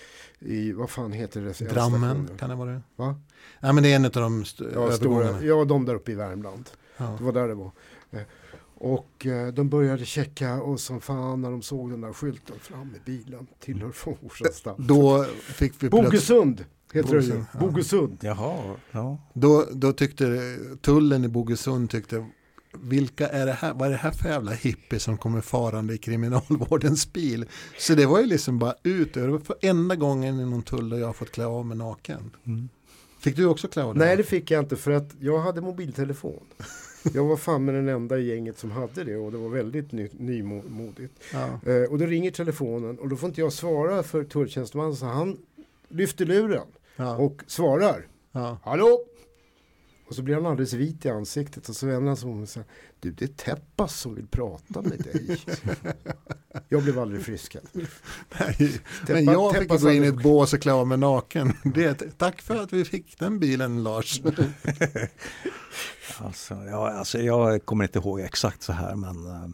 i, 0.55 0.73
vad 0.73 0.91
fan 0.91 1.13
heter 1.13 1.41
det? 1.41 1.65
Drammen, 1.71 2.29
kan 2.39 2.51
det 2.51 2.57
vara 2.57 2.71
det? 2.71 2.81
Va? 2.97 3.21
Ja, 3.61 3.73
men 3.73 3.83
det 3.83 3.93
är 3.93 3.97
en 3.97 4.05
av 4.05 4.11
de 4.11 4.43
st- 4.43 4.65
Ja, 4.75 4.93
stora, 4.93 5.43
ja, 5.43 5.65
de 5.65 5.85
där 5.85 5.95
uppe 5.95 6.13
i 6.13 6.15
Värmland. 6.15 6.71
Ja. 7.03 7.15
Det 7.19 7.25
var 7.25 7.33
där 7.33 7.49
det 7.49 7.55
var. 7.55 7.71
Eh, 8.11 8.21
Och 8.75 9.27
eh, 9.27 9.53
de 9.53 9.69
började 9.69 10.05
checka 10.05 10.63
och 10.63 10.81
som 10.81 11.01
fan 11.01 11.41
när 11.41 11.51
de 11.51 11.63
såg 11.63 11.91
den 11.91 12.01
där 12.01 12.13
skylten 12.13 12.59
fram 12.59 12.95
i 12.95 13.01
bilen 13.05 13.47
tillhör 13.61 13.91
fångvårdsanstalt. 13.91 14.79
Då 14.79 15.25
fick 15.41 15.73
vi 15.73 15.91
plötsligt... 15.91 16.11
Bogesund 16.11 16.65
heter 16.93 17.17
det 17.17 17.25
ju. 17.25 17.33
Bogesund, 17.33 17.47
ja. 17.53 17.61
Bogesund. 17.61 18.19
Jaha, 18.21 18.75
ja. 18.91 19.19
Då, 19.35 19.67
då 19.73 19.93
tyckte 19.93 20.57
tullen 20.81 21.25
i 21.25 21.29
Bogesund 21.29 21.91
tyckte 21.91 22.27
vilka 22.83 23.29
är 23.29 23.47
det 23.47 23.53
här, 23.53 23.75
vad 23.75 23.89
är 23.89 23.91
det 23.91 23.97
här 23.97 24.11
för 24.11 24.29
jävla 24.29 24.53
hippie 24.53 24.99
som 24.99 25.19
kommer 25.19 25.41
farande 25.41 25.95
i 25.95 25.99
kriminalvårdens 25.99 27.13
bil? 27.13 27.45
Så 27.79 27.95
det 27.95 28.07
var 28.07 28.21
ju 28.21 28.27
liksom 28.27 28.59
bara 28.59 28.75
ut, 28.83 29.15
det 29.15 29.27
var 29.27 29.39
för 29.39 29.57
enda 29.61 29.97
gången 29.97 30.41
i 30.41 30.45
någon 30.47 30.63
tull 30.63 30.89
där 30.89 30.99
jag 30.99 31.07
har 31.07 31.13
fått 31.13 31.31
klä 31.31 31.47
av 31.47 31.67
mig 31.67 31.77
naken. 31.77 32.31
Mm. 32.47 32.69
Fick 33.21 33.37
du 33.37 33.47
också 33.47 33.69
klä 33.69 33.83
av 33.83 33.95
dig? 33.95 34.07
Nej 34.07 34.17
det 34.17 34.23
fick 34.23 34.51
jag 34.51 34.63
inte 34.65 34.77
för 34.77 34.91
att 34.91 35.15
jag 35.21 35.39
hade 35.39 35.61
mobiltelefon. 35.61 36.45
Jag 37.15 37.25
var 37.25 37.37
fan 37.37 37.65
med 37.65 37.75
den 37.75 37.89
enda 37.89 38.19
i 38.19 38.29
gänget 38.29 38.59
som 38.59 38.71
hade 38.71 39.05
det 39.05 39.17
och 39.17 39.33
det 39.33 39.39
var 39.39 39.49
väldigt 39.49 39.93
ny, 39.93 40.09
nymodigt. 40.13 41.13
Ja. 41.33 41.61
Eh, 41.73 41.83
och 41.91 41.99
då 41.99 42.07
ringer 42.07 42.31
telefonen 42.31 42.99
och 42.99 43.09
då 43.09 43.17
får 43.17 43.29
inte 43.29 43.41
jag 43.41 43.53
svara 43.53 44.03
för 44.03 44.25
tulltjänstemannen 44.25 44.97
så 44.97 45.07
han 45.07 45.39
lyfter 45.89 46.25
luren 46.27 46.67
Ja. 46.97 47.17
och 47.17 47.43
svarar. 47.47 48.07
ja. 48.33 48.59
Hallå! 48.65 49.05
Och 50.09 50.15
så 50.17 50.23
blir 50.23 50.35
han 50.35 50.47
alldeles 50.47 50.73
vit 50.73 51.05
i 51.05 51.09
ansiktet 51.09 51.69
och 51.69 51.77
så 51.77 51.87
vänder 51.87 52.07
han 52.07 52.17
sig 52.17 52.29
om 52.31 52.43
och 52.43 52.49
säger 52.49 52.67
Du 53.01 53.11
det 53.11 53.25
är 53.25 53.29
Teppas 53.29 54.01
som 54.01 54.15
vill 54.15 54.27
prata 54.27 54.83
med 54.83 54.99
dig. 55.13 55.41
jag 56.69 56.83
blev 56.83 56.99
aldrig 56.99 57.23
friskad. 57.23 57.63
Nej, 57.73 57.89
Teppa- 59.07 59.13
Men 59.13 59.25
jag 59.25 59.57
fick 59.57 59.69
gå 59.69 59.91
in 59.93 60.05
i 60.05 60.07
ett 60.07 60.23
bås 60.23 60.53
och 60.53 60.61
klä 60.61 60.73
av 60.73 60.87
mig 60.87 60.99
naken. 60.99 61.53
Det, 61.75 62.19
tack 62.19 62.43
för 62.43 62.57
att 62.63 62.73
vi 62.73 62.85
fick 62.85 63.19
den 63.19 63.39
bilen 63.39 63.83
Lars. 63.83 64.21
Alltså, 66.19 66.55
ja, 66.55 66.91
alltså, 66.93 67.19
jag 67.19 67.65
kommer 67.65 67.85
inte 67.85 67.99
ihåg 67.99 68.21
exakt 68.21 68.63
så 68.63 68.73
här, 68.73 68.95
men 68.97 69.27
uh, 69.27 69.49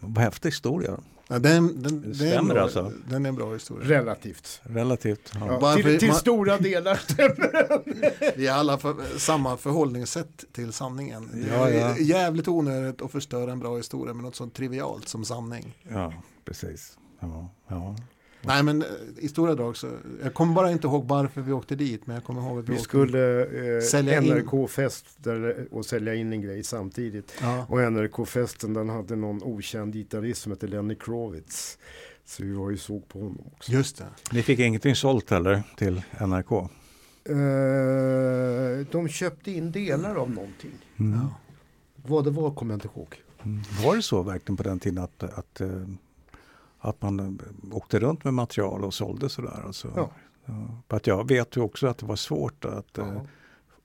vad 0.00 0.24
häftig 0.24 0.48
historia. 0.48 0.96
Ja, 1.28 1.38
den, 1.38 1.82
den, 1.82 2.00
Det 2.00 2.06
den, 2.06 2.14
stämmer 2.14 2.38
en 2.38 2.48
bra, 2.48 2.62
alltså. 2.62 2.92
den 3.08 3.24
är 3.24 3.28
en 3.28 3.34
bra 3.36 3.52
historia. 3.52 3.88
Relativt. 3.88 4.60
Relativt. 4.62 5.32
Ja. 5.34 5.58
Ja, 5.60 5.74
till 5.74 5.98
till 5.98 6.08
man- 6.08 6.16
stora 6.16 6.58
delar 6.58 6.94
stämmer 6.94 7.68
den. 7.68 8.32
Vi 8.36 8.46
har 8.46 8.58
alla 8.58 8.78
för, 8.78 9.18
samma 9.18 9.56
förhållningssätt 9.56 10.44
till 10.52 10.72
sanningen. 10.72 11.30
Det 11.34 11.54
Ja, 11.54 11.68
är 11.68 11.80
ja. 11.80 11.96
jävligt 11.98 12.48
onödigt 12.48 13.02
att 13.02 13.12
förstöra 13.12 13.52
en 13.52 13.58
bra 13.60 13.76
historia 13.76 14.14
med 14.14 14.24
något 14.24 14.36
så 14.36 14.46
trivialt 14.48 15.08
som 15.08 15.24
sanning. 15.24 15.76
ja, 15.90 16.12
precis. 16.44 16.98
Ja, 17.20 17.48
ja. 17.68 17.96
Nej 18.42 18.62
men 18.62 18.82
eh, 18.82 18.88
i 19.18 19.28
stora 19.28 19.54
drag 19.54 19.76
så, 19.76 19.88
jag 20.22 20.34
kommer 20.34 20.54
bara 20.54 20.72
inte 20.72 20.86
ihåg 20.86 21.08
varför 21.08 21.40
vi 21.40 21.52
åkte 21.52 21.74
dit 21.74 22.06
men 22.06 22.14
jag 22.14 22.24
kommer 22.24 22.40
ihåg 22.40 22.58
att 22.58 22.64
vi, 22.64 22.72
Vi 22.72 22.78
åkte 22.78 22.84
skulle 22.88 23.44
eh, 23.76 23.80
Sälja 23.82 24.22
in. 24.22 24.32
NRK-fest 24.34 25.06
där, 25.16 25.66
och 25.70 25.86
sälja 25.86 26.14
in 26.14 26.32
en 26.32 26.40
grej 26.42 26.62
samtidigt. 26.62 27.32
Ja. 27.40 27.66
Och 27.68 27.92
NRK-festen 27.92 28.74
den 28.74 28.88
hade 28.88 29.16
någon 29.16 29.42
okänd 29.42 29.94
gitarrist 29.94 30.42
som 30.42 30.52
hette 30.52 30.66
Lenny 30.66 30.94
Kravitz. 30.94 31.78
Så 32.24 32.42
vi 32.42 32.52
var 32.52 32.70
ju 32.70 32.76
såg 32.76 33.08
på 33.08 33.18
honom 33.18 33.44
också. 33.56 33.72
Just 33.72 33.98
det. 33.98 34.04
Ni 34.32 34.42
fick 34.42 34.58
ingenting 34.58 34.94
sålt 34.96 35.30
heller 35.30 35.62
till 35.76 36.02
NRK? 36.20 36.52
Eh, 36.52 36.68
de 38.90 39.08
köpte 39.08 39.50
in 39.52 39.72
delar 39.72 40.14
av 40.16 40.30
någonting. 40.30 40.70
Mm. 40.96 41.18
Ja. 41.20 41.28
Vad 42.06 42.24
det 42.24 42.30
var 42.30 42.50
kommer 42.54 42.74
jag 42.74 42.76
inte 42.76 42.88
ihåg. 42.98 43.16
Mm. 43.42 43.62
Var 43.84 43.96
det 43.96 44.02
så 44.02 44.22
verkligen 44.22 44.56
på 44.56 44.62
den 44.62 44.78
tiden 44.78 45.04
att, 45.04 45.22
att, 45.22 45.60
eh, 45.60 45.68
att 46.80 47.02
man 47.02 47.20
eh, 47.20 47.76
åkte 47.76 47.98
runt 47.98 48.24
med 48.24 48.34
material 48.34 48.84
och 48.84 48.94
sålde 48.94 49.28
sådär? 49.28 49.62
Alltså, 49.66 49.88
Ja. 49.96 50.10
Ja. 50.44 50.52
För 50.88 50.96
att 50.96 51.06
jag 51.06 51.28
vet 51.28 51.56
ju 51.56 51.60
också 51.60 51.86
att 51.86 51.98
det 51.98 52.06
var 52.06 52.16
svårt 52.16 52.64
att 52.64 52.98
eh, 52.98 53.06
Ja, 53.14 53.26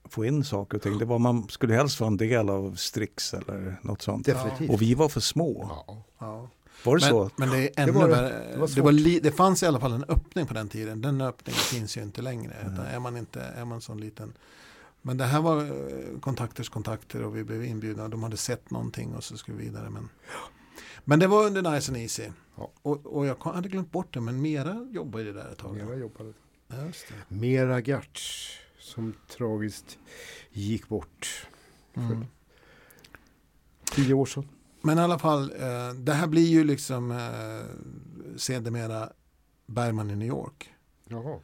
få 0.08 0.24
in 0.24 0.44
saker 0.44 0.76
och 0.76 0.82
ting. 0.82 0.98
Det 0.98 1.04
var, 1.04 1.18
man 1.18 1.48
skulle 1.48 1.74
helst 1.74 2.00
vara 2.00 2.08
en 2.08 2.16
del 2.16 2.48
av 2.50 2.74
Strix 2.74 3.34
eller 3.34 3.76
något 3.82 4.02
sånt. 4.02 4.26
definitivt. 4.26 4.70
Och 4.70 4.82
vi 4.82 4.94
var 4.94 5.08
för 5.08 5.20
små. 5.20 5.66
Ja. 5.86 6.02
Ja. 6.18 6.48
Var 6.84 6.96
det 6.96 7.02
Men, 7.04 7.10
så? 7.10 7.30
men 7.36 7.50
det 7.50 7.58
är 7.58 7.82
ännu 7.82 7.92
Det 7.92 7.98
var 7.98 8.08
det. 8.08 8.14
värre. 8.14 8.52
Det 8.52 8.58
var 8.58 8.68
det, 8.74 8.80
var 8.82 8.92
li, 8.92 9.20
det 9.20 9.32
fanns 9.32 9.62
i 9.62 9.66
alla 9.66 9.80
fall 9.80 9.92
en 9.92 10.04
öppning 10.08 10.46
på 10.46 10.54
den 10.54 10.68
tiden. 10.68 11.02
Den 11.02 11.20
öppningen 11.20 11.58
finns 11.60 11.96
ju 11.96 12.02
inte 12.02 12.22
längre. 12.22 12.52
Utan 12.62 12.86
är 12.86 12.98
man 13.00 13.16
inte 13.16 13.40
är 13.42 13.64
man 13.64 13.80
sån 13.80 14.00
liten. 14.00 14.32
Men 15.02 15.16
det 15.16 15.24
här 15.24 15.40
var 15.40 15.62
eh, 15.62 16.18
kontakters 16.20 16.68
kontakter 16.68 17.22
och 17.22 17.36
vi 17.36 17.44
blev 17.44 17.64
inbjudna. 17.64 18.08
De 18.08 18.22
hade 18.22 18.36
sett 18.36 18.70
någonting 18.70 19.14
och 19.14 19.24
så 19.24 19.36
skulle 19.36 19.56
vi 19.56 19.64
vidare. 19.64 19.90
Men, 19.90 20.08
men 21.08 21.18
det 21.18 21.26
var 21.26 21.46
under 21.46 21.62
Nice 21.74 21.92
and 21.92 22.00
Easy. 22.00 22.30
Ja. 22.56 22.72
Och, 22.82 23.06
och 23.06 23.26
jag 23.26 23.36
hade 23.44 23.68
glömt 23.68 23.92
bort 23.92 24.14
det. 24.14 24.20
Men 24.20 24.42
Mera 24.42 24.88
jobbade 24.90 25.24
ju 25.24 25.32
där 25.32 25.52
ett 25.52 25.58
tag. 25.58 25.74
Mera 25.76 25.96
jobbade. 25.96 26.32
Just 26.86 27.04
det. 27.08 27.34
Mera 27.34 27.80
Gertz 27.80 28.48
som 28.78 29.14
tragiskt 29.28 29.98
gick 30.50 30.88
bort 30.88 31.46
Mm. 31.96 32.24
Tio 33.92 34.14
år 34.14 34.26
sedan. 34.26 34.48
Men 34.82 34.98
i 34.98 35.00
alla 35.00 35.18
fall, 35.18 35.42
eh, 35.42 35.94
det 35.94 36.12
här 36.12 36.26
blir 36.26 36.46
ju 36.46 36.64
liksom 36.64 37.10
eh, 37.10 38.36
sedermera 38.36 39.12
Bergman 39.66 40.10
i 40.10 40.16
New 40.16 40.28
York. 40.28 40.74
Jaha. 41.08 41.40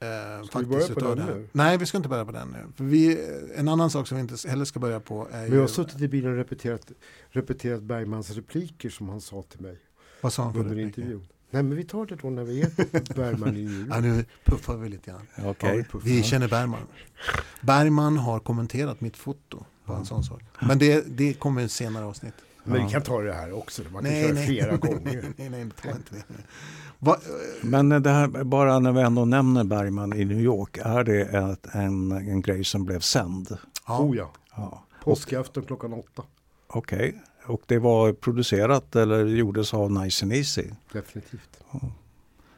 Eh, 0.00 0.46
Ska 0.46 0.58
vi 0.58 0.66
börja 0.66 0.86
på 0.94 1.00
den 1.00 1.16
det 1.18 1.24
nu? 1.34 1.48
Nej, 1.52 1.78
vi 1.78 1.86
ska 1.86 1.96
inte 1.96 2.08
börja 2.08 2.24
på 2.24 2.32
den 2.32 2.48
nu. 2.48 2.58
För 2.76 2.84
vi, 2.84 3.28
en 3.56 3.68
annan 3.68 3.90
sak 3.90 4.08
som 4.08 4.16
vi 4.16 4.20
inte 4.20 4.48
heller 4.48 4.64
ska 4.64 4.80
börja 4.80 5.00
på 5.00 5.28
är 5.32 5.40
Men 5.40 5.48
ju... 5.48 5.54
jag 5.54 5.60
har 5.62 5.68
suttit 5.68 6.00
i 6.00 6.08
bilen 6.08 6.30
och 6.30 6.36
repeterat, 6.36 6.90
repeterat 7.30 7.82
Bergmans 7.82 8.30
repliker 8.30 8.90
som 8.90 9.08
han 9.08 9.20
sa 9.20 9.42
till 9.42 9.60
mig 9.60 9.76
Vad 10.20 10.32
sa 10.32 10.42
han 10.42 10.52
för 10.52 10.60
under 10.60 10.78
intervjun. 10.78 11.26
Nej 11.50 11.62
men 11.62 11.76
vi 11.76 11.84
tar 11.84 12.06
det 12.06 12.16
då 12.16 12.30
när 12.30 12.44
vi 12.44 12.60
är 12.62 13.14
Bergman 13.14 13.56
i 13.56 13.64
New 13.64 13.86
Ja, 13.90 13.94
York. 13.96 14.04
nu 14.04 14.24
puffar 14.44 14.76
vi 14.76 14.88
lite 14.88 15.10
grann. 15.10 15.26
Okej. 15.44 15.84
Ja, 15.92 15.98
vi 16.04 16.22
känner 16.22 16.48
Bergman. 16.48 16.80
Bergman 17.60 18.16
har 18.16 18.40
kommenterat 18.40 19.00
mitt 19.00 19.16
foto 19.16 19.64
på 19.84 19.92
en 19.92 20.04
sån 20.06 20.24
sak. 20.24 20.42
Men 20.60 20.78
det, 20.78 21.04
det 21.18 21.34
kommer 21.34 21.60
i 21.60 21.64
ett 21.64 21.72
senare 21.72 22.04
avsnitt. 22.04 22.34
Men 22.64 22.80
Ja. 22.80 22.86
vi 22.86 22.92
kan 22.92 23.02
ta 23.02 23.20
det 23.22 23.32
här 23.32 23.52
också. 23.52 23.82
Man 23.92 24.04
kan 24.04 24.12
köra 24.12 24.36
flera 24.36 24.76
gånger. 24.86 25.24
nej, 25.36 25.48
nej, 25.50 25.66
ta 25.82 25.88
inte 25.90 26.14
det. 26.14 26.22
Va, 26.98 27.16
Men 27.62 27.88
det 27.88 28.10
här, 28.10 28.44
bara 28.44 28.78
när 28.78 28.92
vi 28.92 29.00
ändå 29.00 29.24
nämner 29.24 29.64
Bergman 29.64 30.12
i 30.12 30.24
New 30.24 30.40
York, 30.40 30.78
är 30.78 31.04
det 31.04 31.20
ett, 31.20 31.74
en, 31.74 32.12
en 32.12 32.40
grej 32.42 32.64
som 32.64 32.84
blev 32.84 33.00
sänd? 33.00 33.58
ja, 33.86 33.98
Oh 33.98 34.16
ja, 34.16 34.32
Ja. 34.56 34.84
påskafton 35.04 35.62
klockan 35.64 35.92
åtta. 35.92 36.22
Okej, 36.66 37.22
och 37.46 37.62
det 37.66 37.78
var 37.78 38.12
producerat 38.12 38.96
eller 38.96 39.24
gjordes 39.26 39.74
av 39.74 39.90
Nice 39.92 40.24
and 40.24 40.32
Easy. 40.32 40.64
Definitivt. 40.92 41.60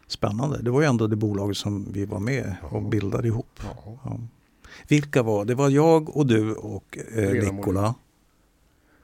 Spännande, 0.07 0.63
det 0.63 0.71
var 0.71 0.81
ju 0.81 0.87
ändå 0.87 1.07
det 1.07 1.17
bolaget 1.17 1.57
som 1.57 1.93
vi 1.93 2.05
var 2.05 2.19
med 2.21 2.57
och 2.71 2.83
bildade 2.83 3.29
ihop. 3.29 3.61
Ja. 3.63 3.99
Ja. 4.05 4.19
Vilka 4.89 5.23
var 5.23 5.45
det? 5.45 5.55
var 5.55 5.69
jag 5.69 6.17
och 6.17 6.27
du 6.27 6.55
och 6.55 6.99
eh, 7.17 7.33
Lena 7.33 7.53
Nikola. 7.53 7.95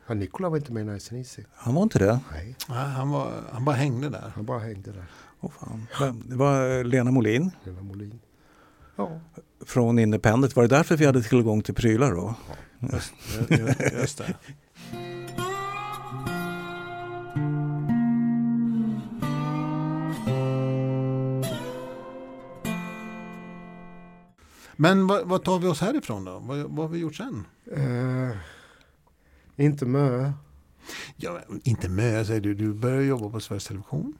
Ja, 0.07 0.15
Nikola 0.15 0.49
var 0.49 0.57
inte 0.57 0.73
med 0.73 0.83
i 0.83 0.85
Nice 0.93 1.15
and 1.15 1.19
Easy. 1.19 1.43
Han 1.55 1.75
var 1.75 1.83
inte 1.83 1.99
det? 1.99 2.21
Nej, 2.33 2.57
nej, 2.69 2.79
han, 2.89 3.11
var, 3.11 3.33
han 3.53 3.65
bara 3.65 3.77
hängde 3.77 4.09
där. 4.09 4.33
han 4.35 4.45
bara 4.45 4.59
hängde 4.59 4.93
där. 4.93 5.05
Åh 5.41 5.51
fan. 5.51 5.87
Det 6.29 6.37
var 6.37 6.79
eh, 6.79 6.85
Lena 6.85 7.11
Molin 7.11 7.51
Lena 7.65 7.83
Molin. 7.83 8.19
Ja, 8.97 9.21
från 9.67 9.99
Independent. 9.99 10.57
Var 10.57 10.63
det 10.63 10.77
därför 10.77 10.97
vi 10.97 11.07
hade 11.07 11.23
tillgång 11.23 11.63
till 11.63 11.75
prylar 11.75 12.11
då? 12.15 12.35
Just, 12.81 13.13
just 13.93 14.19
det. 14.19 14.35
Men 24.77 25.07
vad, 25.07 25.29
vad 25.29 25.45
tar 25.45 25.59
vi 25.59 25.69
oss 25.69 25.81
härifrån 25.81 26.25
då? 26.25 26.39
Vad, 26.39 26.59
vad 26.59 26.79
har 26.79 26.89
vi 26.89 26.99
gjort 26.99 27.15
sen? 27.15 27.45
eh, 27.73 28.37
inte 29.57 29.87
Mö. 29.87 30.33
Ja, 31.17 31.41
inte 31.65 31.89
med, 31.89 32.27
säger 32.27 32.41
du. 32.41 32.55
Du 32.55 32.73
började 32.75 33.05
jobba 33.05 33.31
på 33.31 33.41
Sveriges 33.41 33.67
Television. 33.67 34.19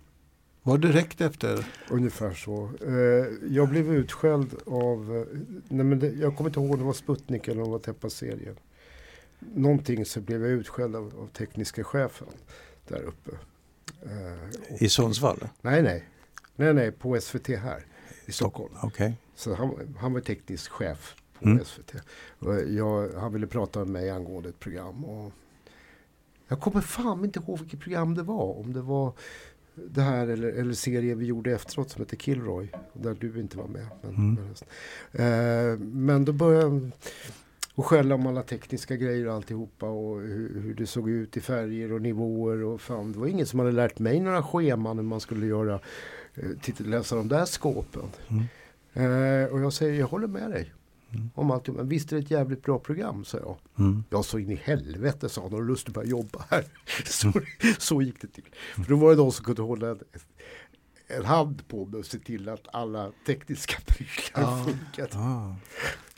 Var 0.63 0.79
direkt 0.79 1.21
efter? 1.21 1.67
Ungefär 1.91 2.35
så. 2.35 2.71
Eh, 2.87 3.51
jag 3.57 3.69
blev 3.69 3.95
utskälld 3.95 4.55
av, 4.67 5.17
eh, 5.17 5.39
nej 5.69 5.85
men 5.87 5.99
det, 5.99 6.09
jag 6.11 6.37
kommer 6.37 6.51
inte 6.51 6.61
ihåg 6.61 6.71
om 6.73 6.79
det 6.79 6.85
var 6.85 6.93
Sputnik 6.93 7.49
eller 7.49 7.59
om 7.63 7.65
det 7.67 7.73
var 7.73 7.79
Teppa-serien. 7.79 8.57
Någonting 9.39 10.05
så 10.05 10.21
blev 10.21 10.43
jag 10.43 10.51
utskälld 10.51 10.97
av, 10.97 11.05
av 11.21 11.27
tekniska 11.27 11.85
chefen 11.85 12.27
där 12.89 13.03
uppe. 13.03 13.31
Eh, 14.03 14.73
och- 14.75 14.83
I 14.83 14.89
Sundsvall? 14.89 15.49
Nej, 15.63 15.83
nej. 15.83 16.05
Nej, 16.57 16.75
nej, 16.75 16.93
på 16.93 17.21
SVT 17.21 17.49
här 17.49 17.85
i 18.27 18.33
Stockholm. 18.33 18.75
Okej. 18.83 19.15
Så 19.35 19.55
han, 19.55 19.97
han 19.99 20.13
var 20.13 20.21
teknisk 20.21 20.71
chef 20.71 21.15
på 21.41 21.49
Mm. 21.49 21.65
SVT. 21.65 21.95
Jag, 22.77 23.09
han 23.21 23.33
ville 23.33 23.47
prata 23.47 23.79
med 23.79 23.89
mig 23.89 24.11
angående 24.11 24.49
ett 24.49 24.61
program. 24.61 25.05
Och 25.05 25.33
jag 26.49 26.61
kommer 26.61 26.81
fan 26.81 27.25
inte 27.25 27.39
ihåg 27.41 27.59
vilket 27.59 27.81
program 27.81 28.15
det 28.15 28.23
var. 28.23 28.59
Om 28.59 28.73
det 28.73 28.81
var 28.83 29.13
det 29.75 30.01
här 30.03 30.27
eller, 30.29 30.49
eller 30.49 30.73
serien 30.73 31.19
vi 31.19 31.27
gjorde 31.27 31.53
efteråt 31.53 31.91
som 31.91 32.03
heter 32.03 32.17
Kilroy. 32.17 32.69
Där 32.93 33.17
du 33.21 33.41
inte 33.41 33.57
var 33.59 33.67
med. 33.69 33.87
Men, 34.03 34.15
Mm. 34.15 34.39
men, 35.13 35.73
eh, 35.73 35.79
men 35.79 36.25
då 36.25 36.33
började 36.33 36.65
jag 36.65 36.91
och 37.75 37.87
skälla 37.87 38.15
om 38.15 38.27
alla 38.27 38.43
tekniska 38.43 38.97
grejer 38.97 39.27
och 39.29 39.35
alltihopa 39.35 39.87
och 39.89 40.21
hur, 40.21 40.61
hur 40.61 40.75
det 40.75 40.87
såg 40.87 41.09
ut 41.11 41.37
i 41.37 41.41
färger 41.41 41.93
och 41.93 42.03
nivåer 42.03 42.63
och 42.65 42.81
fan. 42.81 43.13
Det 43.13 43.19
var 43.19 43.27
ingen 43.27 43.47
som 43.47 43.59
hade 43.59 43.73
lärt 43.73 43.99
mig 43.99 44.21
några 44.21 44.43
scheman 44.43 44.97
hur 44.97 45.05
man 45.05 45.21
skulle 45.21 45.47
göra, 45.47 45.81
eh, 46.35 46.45
titta, 46.63 46.85
läsa 46.85 47.17
de 47.17 47.29
där 47.29 47.45
skåpen. 47.45 48.03
Mm. 48.29 48.45
Eh, 49.45 49.49
och 49.53 49.61
jag 49.61 49.73
säger, 49.73 50.01
jag 50.01 50.07
håller 50.07 50.27
med 50.27 50.51
dig. 50.51 50.73
Mm. 51.17 51.31
Om 51.35 51.51
allt. 51.51 51.69
Men 51.69 51.89
visst 51.89 52.13
är 52.13 52.17
det 52.17 52.23
ett 52.23 52.31
jävligt 52.31 52.63
bra 52.63 52.79
program, 52.79 53.25
sa 53.25 53.39
jag. 53.39 53.57
Mm. 53.79 54.05
Jag 54.11 54.25
så 54.25 54.39
in 54.39 54.51
i 54.51 54.55
helvete, 54.55 55.29
sa 55.29 55.43
han, 55.43 55.53
har 55.53 55.61
du 55.61 55.67
lust 55.67 55.89
att 55.89 55.95
börja 55.95 56.09
jobba 56.09 56.45
här? 56.51 56.65
så, 57.05 57.33
så 57.79 58.03
gick 58.03 58.21
det 58.21 58.27
till. 58.27 58.45
För 58.75 58.83
då 58.89 58.97
var 58.97 59.11
det 59.11 59.17
de 59.17 59.33
som 59.33 59.45
kunde 59.45 59.63
hålla 59.63 59.91
en, 59.91 60.01
en 61.07 61.25
hand 61.25 61.69
på 61.69 61.85
mig 61.87 61.99
och 61.99 62.07
se 62.07 62.19
till 62.19 62.49
att 62.49 62.69
alla 62.73 63.13
tekniska 63.27 63.77
prylar 63.87 64.51
Ja. 64.51 64.65
funkade. 64.65 65.19
Ah. 65.19 65.55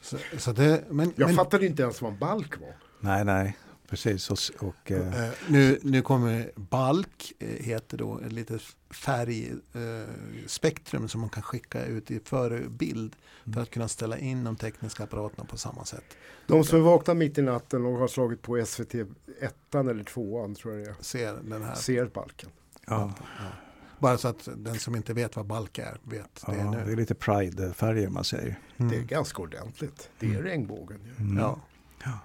Så, 0.03 0.17
så 0.39 0.53
det, 0.53 0.85
men, 0.91 1.13
Jag 1.17 1.27
men, 1.27 1.37
fattade 1.37 1.67
inte 1.67 1.83
ens 1.83 2.03
vad 2.03 2.13
en 2.13 2.19
balk 2.19 2.61
var. 2.61 2.75
Nej, 3.01 3.25
nej, 3.25 3.57
precis. 3.89 4.31
Och, 4.31 4.69
och, 4.69 4.91
eh, 4.91 5.25
eh, 5.25 5.33
nu, 5.49 5.79
nu 5.83 6.03
kommer 6.03 6.51
balk, 6.57 7.33
eh, 7.39 7.49
heter 7.49 7.99
då 7.99 8.21
ett 8.21 8.33
litet 8.33 8.63
färgspektrum 8.91 9.63
eh, 9.75 10.47
spektrum 10.47 11.09
som 11.09 11.21
man 11.21 11.31
kan 11.31 11.43
skicka 11.43 11.85
ut 11.85 12.11
i 12.11 12.21
förebild 12.25 13.17
för 13.55 13.61
att 13.61 13.71
kunna 13.71 13.89
ställa 13.89 14.19
in 14.19 14.45
de 14.45 14.57
tekniska 14.57 15.05
apparaterna 15.05 15.45
på 15.45 15.57
samma 15.57 15.85
sätt. 15.85 16.05
De 16.47 16.65
som 16.65 16.83
vaknar 16.83 17.15
mitt 17.15 17.39
i 17.39 17.43
natten 17.43 17.87
och 17.87 17.93
har 17.99 18.09
slagit 18.09 18.43
på 18.43 18.65
SVT 18.67 18.95
ettan 19.41 19.89
eller 19.89 20.05
tvåan 20.05 20.55
tror 20.55 20.75
jag 20.75 20.85
det 20.85 20.91
är. 20.91 20.95
Ser 21.01 21.35
den 21.43 21.63
här. 21.63 21.75
Ser 21.75 22.07
balken. 22.07 22.51
ja, 22.87 23.15
Bara 23.99 24.19
så 24.19 24.29
att 24.29 24.49
den 24.57 24.79
som 24.79 24.97
inte 24.97 25.13
vet 25.15 25.37
vad 25.37 25.47
balk 25.47 25.79
är 25.79 25.97
vet 26.03 26.45
det 26.47 26.57
ja, 26.57 26.71
nu. 26.71 26.85
det 26.87 26.93
är 26.93 26.97
lite 26.97 27.15
Pride-färger 27.15 28.09
man 28.09 28.25
säger. 28.25 28.59
Mm. 28.77 28.93
Det 28.93 28.99
är 28.99 29.03
ganska 29.03 29.43
ordentligt. 29.43 30.11
Det 30.19 30.35
är 30.35 30.43
regnbågen 30.43 31.01
ju. 31.05 31.25
Mm. 31.25 31.39
Ja. 31.39 31.61
Ja, 32.05 32.19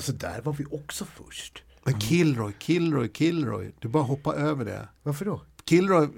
så 0.00 0.12
där 0.12 0.40
var 0.40 0.52
vi 0.52 0.64
också 0.70 1.04
först. 1.04 1.62
Men 1.84 2.00
Kilroy, 2.00 2.52
Kilroy, 2.58 3.10
Kilroy. 3.14 3.72
Du 3.78 3.88
bara 3.88 4.02
hoppa 4.02 4.34
över 4.34 4.64
det. 4.64 4.88
Varför 5.02 5.24
då? 5.24 5.42
Kilroy, 5.64 6.08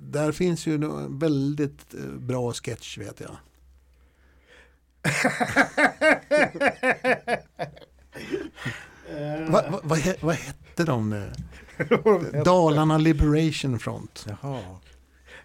där 0.00 0.32
finns 0.32 0.66
ju 0.66 0.74
en 0.74 1.18
väldigt 1.18 1.94
eh, 1.94 2.00
bra 2.06 2.52
sketch 2.52 2.98
vet 2.98 3.20
jag. 3.20 3.36
Va, 9.48 9.64
va, 9.70 9.80
vad, 9.82 9.98
he- 9.98 10.16
vad 10.20 10.34
hette 10.34 10.84
de 10.84 11.10
nu? 11.10 11.32
Dalarna 12.44 12.98
Liberation 12.98 13.78
Front. 13.78 14.26
Jaha. 14.28 14.60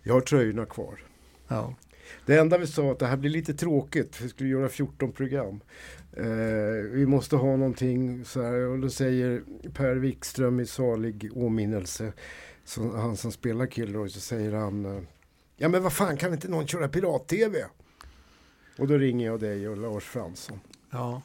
Jag 0.03 0.13
har 0.13 0.21
tröjorna 0.21 0.65
kvar. 0.65 0.99
Ja. 1.47 1.75
Det 2.25 2.37
enda 2.37 2.57
vi 2.57 2.67
sa 2.67 2.91
att 2.91 2.99
det 2.99 3.07
här 3.07 3.17
blir 3.17 3.29
lite 3.29 3.53
tråkigt. 3.53 4.21
Vi 4.21 4.29
skulle 4.29 4.49
göra 4.49 4.69
14 4.69 5.11
program. 5.11 5.59
Eh, 6.17 6.89
vi 6.91 7.06
måste 7.06 7.36
ha 7.36 7.56
någonting 7.56 8.25
så 8.25 8.41
här. 8.41 8.54
Och 8.67 8.80
då 8.80 8.89
säger 8.89 9.43
Per 9.73 9.95
Wikström 9.95 10.60
i 10.60 10.65
salig 10.65 11.30
åminnelse. 11.36 12.13
Så, 12.65 12.97
han 12.97 13.17
som 13.17 13.32
spelar 13.32 13.67
Kilroy. 13.67 14.10
Så 14.10 14.19
säger 14.19 14.51
han. 14.54 14.86
Eh, 14.86 15.01
ja 15.58 15.69
men 15.69 15.84
vad 15.84 15.93
fan 15.93 16.17
kan 16.17 16.34
inte 16.34 16.47
någon 16.47 16.67
köra 16.67 16.88
pirat-tv? 16.89 17.65
Och 18.78 18.88
då 18.88 18.97
ringer 18.97 19.25
jag 19.25 19.39
dig 19.39 19.67
och 19.69 19.78
Lars 19.78 20.04
Fransson. 20.04 20.60
ja. 20.91 21.21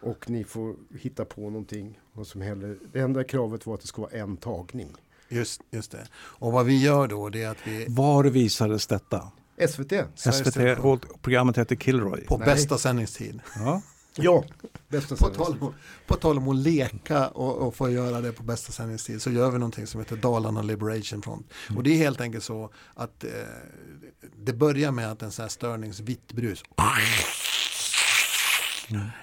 Och 0.00 0.30
ni 0.30 0.44
får 0.44 0.74
hitta 0.98 1.24
på 1.24 1.40
någonting. 1.40 2.00
Vad 2.12 2.26
som 2.26 2.40
heller. 2.40 2.78
Det 2.92 3.00
enda 3.00 3.24
kravet 3.24 3.66
var 3.66 3.74
att 3.74 3.80
det 3.80 3.86
ska 3.86 4.02
vara 4.02 4.12
en 4.12 4.36
tagning. 4.36 4.88
Just, 5.28 5.60
just 5.70 5.90
det. 5.90 6.06
Och 6.14 6.52
vad 6.52 6.66
vi 6.66 6.82
gör 6.82 7.06
då 7.08 7.28
det 7.28 7.42
är 7.42 7.48
att 7.50 7.66
vi 7.66 7.86
Var 7.88 8.24
visades 8.24 8.86
detta? 8.86 9.32
SVT. 9.68 9.92
SVT, 10.14 10.56
och 10.78 11.22
programmet 11.22 11.58
heter 11.58 11.76
Kilroy. 11.76 12.24
på 12.24 12.38
Nej. 12.38 12.46
bästa 12.46 12.78
sändningstid. 12.78 13.40
Ja. 13.56 13.82
Ja, 14.16 14.44
bästa 14.88 15.16
På 15.16 15.28
tal, 15.28 15.56
om, 15.60 15.74
på 16.06 16.16
tal 16.16 16.38
om 16.38 16.48
att 16.48 16.56
leka 16.56 17.28
och, 17.28 17.66
och 17.66 17.74
få 17.74 17.90
göra 17.90 18.20
det 18.20 18.32
på 18.32 18.42
bästa 18.42 18.72
sändningstid 18.72 19.22
så 19.22 19.30
gör 19.30 19.50
vi 19.50 19.58
någonting 19.58 19.86
som 19.86 20.00
heter 20.00 20.16
Dalarna 20.16 20.62
Liberation 20.62 21.22
Front. 21.22 21.50
Och 21.76 21.82
det 21.82 21.90
är 21.90 21.96
helt 21.96 22.20
enkelt 22.20 22.44
så 22.44 22.70
att 22.94 23.24
eh, 23.24 23.30
det 24.36 24.52
börjar 24.52 24.92
med 24.92 25.12
att 25.12 25.22
en 25.22 25.32
sån 25.32 25.42
här 25.42 25.48
störningsvitt 25.48 26.32
brus. 26.32 26.62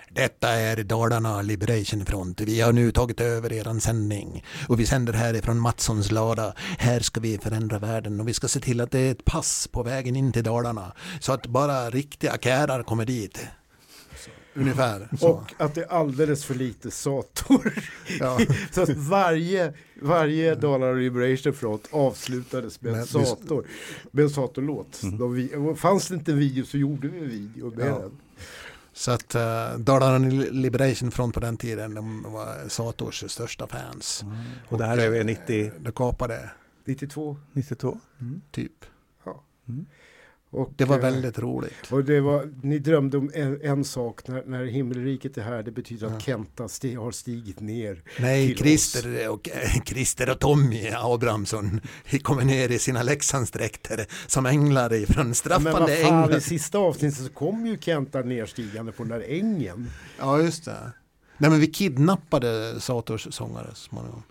Detta 0.10 0.50
är 0.50 0.84
Dalarna 0.84 1.41
Liberation 1.41 2.06
Front. 2.06 2.41
Vi 2.41 2.62
har 2.62 2.74
nu 2.74 2.91
tagit 2.91 3.22
över 3.22 3.54
eran 3.54 3.82
sändning 3.82 4.46
och 4.68 4.80
vi 4.80 4.86
sänder 4.86 5.14
härifrån 5.14 5.60
Matssons 5.60 6.12
lada. 6.12 6.54
Här 6.78 7.00
ska 7.00 7.20
vi 7.20 7.38
förändra 7.38 7.80
världen 7.80 8.20
och 8.20 8.28
vi 8.28 8.34
ska 8.34 8.48
se 8.48 8.60
till 8.60 8.82
att 8.82 8.91
det 8.91 9.00
är 9.00 9.12
ett 9.12 9.26
pass 9.26 9.68
på 9.68 9.84
vägen 9.84 10.16
in 10.16 10.34
till 10.34 10.44
Dalarna 10.44 10.94
så 11.20 11.34
att 11.34 11.48
bara 11.48 11.89
riktiga 11.89 12.38
kärar 12.38 12.84
kommer 12.84 13.06
dit. 13.06 13.48
Ungefär 14.56 15.10
så. 15.20 15.30
Och 15.30 15.54
att 15.58 15.76
det 15.76 15.82
är 15.82 15.88
alldeles 15.88 16.45
för 16.45 16.56
lite 16.56 16.91
sator. 16.91 17.74
Ja. 18.20 18.39
Så 18.72 18.82
att 18.82 18.89
varje, 18.89 19.74
varje 20.01 20.56
Dalarna 20.56 20.93
Liberation 20.93 21.54
Front 21.54 21.88
avslutades 21.91 22.82
med 22.82 22.93
en 22.93 23.06
sator. 23.06 23.68
Med 24.12 24.24
en 24.24 24.30
satorlåt. 24.30 25.01
De 25.20 25.49
och 25.56 25.80
fanns 25.80 26.08
det 26.08 26.16
inte 26.16 26.32
en 26.32 26.39
video 26.39 26.66
så 26.66 26.78
gjorde 26.78 27.08
vi 27.08 27.20
en 27.20 27.30
video 27.30 27.76
med 27.76 27.88
Ja. 27.88 27.99
den. 27.99 28.12
Så 28.93 29.12
att 29.12 29.36
uh, 29.36 29.80
Dalarna 29.80 30.28
Liberation 30.51 31.12
Front 31.12 31.34
på 31.34 31.39
den 31.39 31.58
tiden, 31.58 31.93
de 31.93 32.24
var 32.24 32.70
Sators 32.70 33.24
största 33.32 33.68
fans. 33.68 34.24
Mm. 34.24 34.36
Och 34.70 34.78
det 34.78 34.86
här 34.86 34.97
är 34.97 35.10
väl 35.10 35.26
90, 35.26 35.72
Det 35.80 35.91
kapade 35.95 36.49
92. 36.86 37.38
92? 37.54 37.99
typ. 38.51 38.86
Mm. 39.70 39.86
Och, 40.54 40.74
Det 40.76 40.86
var 40.86 40.95
eh, 40.95 41.01
väldigt 41.01 41.39
roligt. 41.39 41.91
Och 41.91 42.04
det 42.04 42.22
var, 42.22 42.49
ni 42.62 42.80
drömde 42.80 43.18
om 43.18 43.32
en, 43.34 43.62
en 43.62 43.84
sak, 43.84 44.28
när, 44.28 44.43
när 44.45 44.66
himmelriket 44.66 45.38
är 45.38 45.41
här, 45.41 45.64
det 45.64 45.72
betyder 45.72 46.08
att 46.08 46.14
Ja. 46.14 46.20
Kenta 46.20 46.68
sti, 46.68 46.95
har 46.95 47.12
stigit 47.12 47.60
ner. 47.60 48.01
Nej, 48.20 48.56
Christer 48.56 49.30
och, 49.30 49.49
eh, 49.49 49.82
Christer 49.86 50.30
och 50.30 50.39
Tommy 50.39 50.89
Abrahamsson 50.97 51.82
kommer 52.22 52.43
ner 52.43 52.72
i 52.72 52.80
sina 52.80 53.04
Leksandsdräkter 53.04 54.06
som 54.28 54.45
änglar 54.45 54.93
ifrån 54.93 55.16
Men 55.24 55.28
vad 55.28 55.36
straffande 55.38 55.95
fan, 55.95 56.24
änglar. 56.24 56.38
i 56.38 56.41
sista 56.41 56.78
avsnittet 56.78 57.26
så 57.26 57.30
kom 57.30 57.66
ju 57.66 57.78
Kenta 57.78 58.22
nerstigande 58.22 58.91
på 58.91 59.04
den 59.04 59.20
där 59.20 59.26
ängen. 59.30 59.89
Ja, 60.20 60.41
just 60.41 60.66
det. 60.66 60.91
Nej, 61.38 61.49
men 61.51 61.60
vi 61.60 61.68
kidnappade 61.68 62.82
Sators 62.82 63.28
sångare 63.32 63.68
så 63.70 63.76
småningom. 63.76 64.24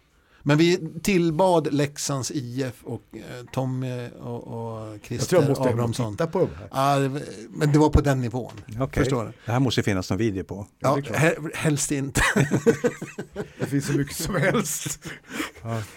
Men 0.43 0.59
vi 0.59 0.89
tillbad 1.03 1.73
Leksands 1.75 2.31
IF 2.35 2.73
och 2.85 3.03
eh, 3.13 3.21
Tommy 3.53 4.09
och, 4.21 4.47
och 4.47 4.87
Jag 4.93 5.01
Christer 5.05 5.27
tror 5.29 5.43
jag 5.43 5.49
måste 5.49 5.65
Abrahamsson. 5.69 6.13
titta 6.15 6.27
på 6.27 6.39
de 6.39 6.49
här. 6.59 6.69
Ja, 6.73 6.99
det 6.99 7.23
men 7.51 7.73
det 7.73 7.79
var 7.79 7.91
på 7.91 8.01
den 8.01 8.21
nivån. 8.21 8.53
Okej. 8.81 9.03
Förstår 9.03 9.25
du? 9.25 9.33
Det 9.47 9.53
här 9.53 9.61
måste 9.61 9.81
ju 9.81 9.85
finnas 9.85 10.11
någon 10.11 10.19
video 10.19 10.45
på. 10.45 10.67
Ja, 10.79 10.89
Ja, 10.89 10.95
det 10.95 11.01
är 11.01 11.03
klart. 11.03 11.23
he- 11.53 11.55
helst 11.55 11.93
inte. 11.93 12.23
Det 13.61 13.67
finns 13.67 13.87
så 13.87 13.93
mycket 13.93 14.17
som 14.17 14.35
helst. 14.35 15.01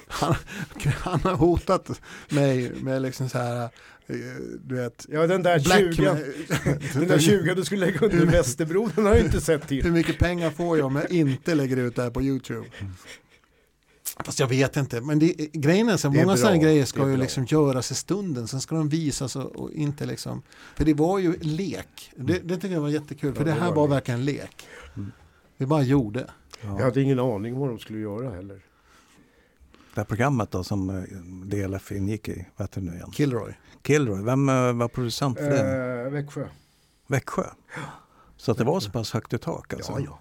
Han, 0.07 0.35
han 0.99 1.19
har 1.19 1.35
hotat 1.35 1.89
mig 2.29 2.71
med 2.81 3.01
liksom 3.01 3.29
så 3.29 3.37
här, 3.37 3.63
eh, 3.63 3.69
du 4.63 4.75
vet, 4.75 5.05
Ja, 5.09 5.27
den 5.27 5.43
där 5.43 5.59
Black 5.59 5.95
20, 5.95 6.03
den 6.99 7.07
där 7.07 7.19
20 7.19 7.53
du 7.55 7.65
skulle 7.65 7.85
lägga 7.85 7.99
under 7.99 8.25
Västerbro, 8.25 8.89
den 8.95 9.05
har 9.05 9.15
jag 9.15 9.25
inte 9.25 9.41
sett 9.41 9.67
till. 9.67 9.83
Hur 9.83 9.91
mycket 9.91 10.19
pengar 10.19 10.49
får 10.49 10.77
jag 10.77 10.87
om 10.87 10.95
jag 10.95 11.11
inte 11.11 11.55
lägger 11.55 11.77
ut 11.77 11.95
det 11.95 12.01
här 12.03 12.09
på 12.09 12.21
YouTube? 12.21 12.65
Fast 14.23 14.39
jag 14.39 14.47
vet 14.47 14.77
inte, 14.77 15.01
men 15.01 15.19
det, 15.19 15.33
grejen 15.53 15.89
är 15.89 15.97
så 15.97 16.07
Det 16.07 16.15
är 16.17 16.25
många 16.25 16.25
bra, 16.25 16.37
sådana 16.37 16.57
grejer 16.57 16.85
ska 16.85 17.09
ju 17.09 17.17
liksom 17.17 17.45
göras 17.45 17.91
i 17.91 17.95
stunden, 17.95 18.47
sen 18.47 18.61
ska 18.61 18.75
de 18.75 18.89
visas 18.89 19.35
och, 19.35 19.55
och 19.55 19.71
inte 19.71 20.05
liksom, 20.05 20.41
för 20.75 20.85
det 20.85 20.93
var 20.93 21.19
ju 21.19 21.39
lek. 21.39 22.11
Det, 22.15 22.39
det 22.39 22.55
tycker 22.55 22.73
jag 22.73 22.81
var 22.81 22.89
jättekul, 22.89 23.33
för 23.33 23.41
Ja, 23.41 23.45
det 23.45 23.51
det 23.51 23.61
här 23.61 23.69
var 23.69 23.75
var 23.75 23.87
verkligen 23.87 24.25
lek. 24.25 24.67
Mm. 24.95 25.11
Vi 25.57 25.65
bara 25.65 25.81
gjorde. 25.81 26.29
Ja. 26.61 26.77
Jag 26.77 26.85
hade 26.85 27.01
ingen 27.01 27.19
aning 27.19 27.53
om 27.53 27.59
vad 27.59 27.69
de 27.69 27.79
skulle 27.79 27.99
göra 27.99 28.29
heller. 28.35 28.61
Det 29.93 30.01
här 30.01 30.05
programmet 30.05 30.51
då 30.51 30.63
som 30.63 30.89
eh, 30.89 31.03
DLF 31.45 31.91
ingick 31.91 32.29
i, 32.29 32.47
vad 32.55 32.67
heter 32.67 32.81
det 32.81 32.87
nu 32.87 32.93
igen? 32.95 33.11
Kilroy. 33.11 33.53
Kilroy, 33.83 34.23
vem 34.23 34.49
eh, 34.49 34.73
var 34.73 34.87
producent 34.87 35.37
för 35.37 35.49
det? 35.49 36.03
Eh, 36.05 36.11
Växjö. 36.11 36.47
Växjö? 37.07 37.43
Så 38.37 38.51
att 38.51 38.57
det 38.57 38.63
var 38.63 38.79
så 38.79 38.91
pass 38.91 39.13
högt 39.13 39.33
i 39.33 39.37
tak 39.37 39.73
alltså? 39.73 39.91
Ja, 39.91 39.99
ja. 39.99 40.19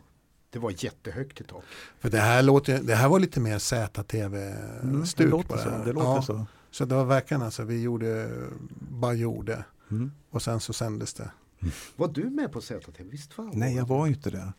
Det 0.55 0.61
var 0.61 0.75
jättehögt 0.85 1.41
i 1.41 1.45
tak. 1.45 1.63
För 2.01 2.11
det 2.11 2.19
här, 2.19 2.43
låter, 2.43 2.83
det 2.83 2.95
här 2.95 3.09
var 3.09 3.19
lite 3.19 3.41
mer 3.41 3.51
Mm, 3.51 3.61
ZTV-stuk 3.61 5.17
det 5.27 5.31
på 5.31 5.37
låter 5.37 5.57
det 5.57 5.63
så. 5.63 5.69
Det 5.85 5.93
låter 5.93 6.09
ja, 6.09 6.23
så. 6.23 6.47
så 6.71 6.85
det 6.85 6.95
var 6.95 7.05
verkligen 7.05 7.43
alltså, 7.43 7.63
vi 7.65 7.83
gjorde, 7.83 8.31
bara 8.79 9.13
gjorde. 9.15 9.65
Mm. 9.91 10.13
Och 10.31 10.43
sen 10.43 10.61
så 10.61 10.73
sändes 10.73 11.15
det. 11.15 11.31
Var 11.97 12.09
du 12.09 12.31
med 12.31 12.53
på 12.53 12.61
ZTV? 12.61 13.05
Visst 13.11 13.33
fan 13.33 13.47
var 13.49 13.55
Nej, 13.55 13.77
jag 13.77 13.87
var 13.87 14.07
ju 14.07 14.13
inte 14.13 14.31
det. 14.31 14.53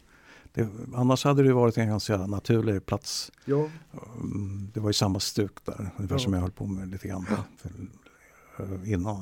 det. 0.54 0.68
Annars 0.96 1.24
hade 1.24 1.43
det 1.43 1.54
varit 1.54 1.78
en 1.78 1.88
ganska 1.89 2.18
naturlig 2.18 2.86
plats. 2.86 3.32
Ja, 3.46 3.70
Mm, 4.16 4.72
Det 4.74 4.80
var 4.80 4.89
ju 4.89 4.93
samma 4.93 5.20
stuk 5.20 5.66
där, 5.66 5.89
ungefär 5.98 6.16
Ja. 6.16 6.20
som 6.20 6.34
jag 6.34 6.41
höll 6.41 6.52
på 6.52 6.66
med 6.66 6.88
lite 6.91 7.08
grann 7.08 7.26
för, 7.26 8.64
eh, 8.64 8.91
innan. 8.93 9.22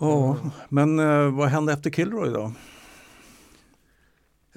Ja, 0.00 0.36
men 0.68 0.98
eh, 0.98 1.30
vad 1.34 1.48
hände 1.48 1.72
efter 1.72 1.90
Kilroy 1.90 2.30
då? 2.30 2.52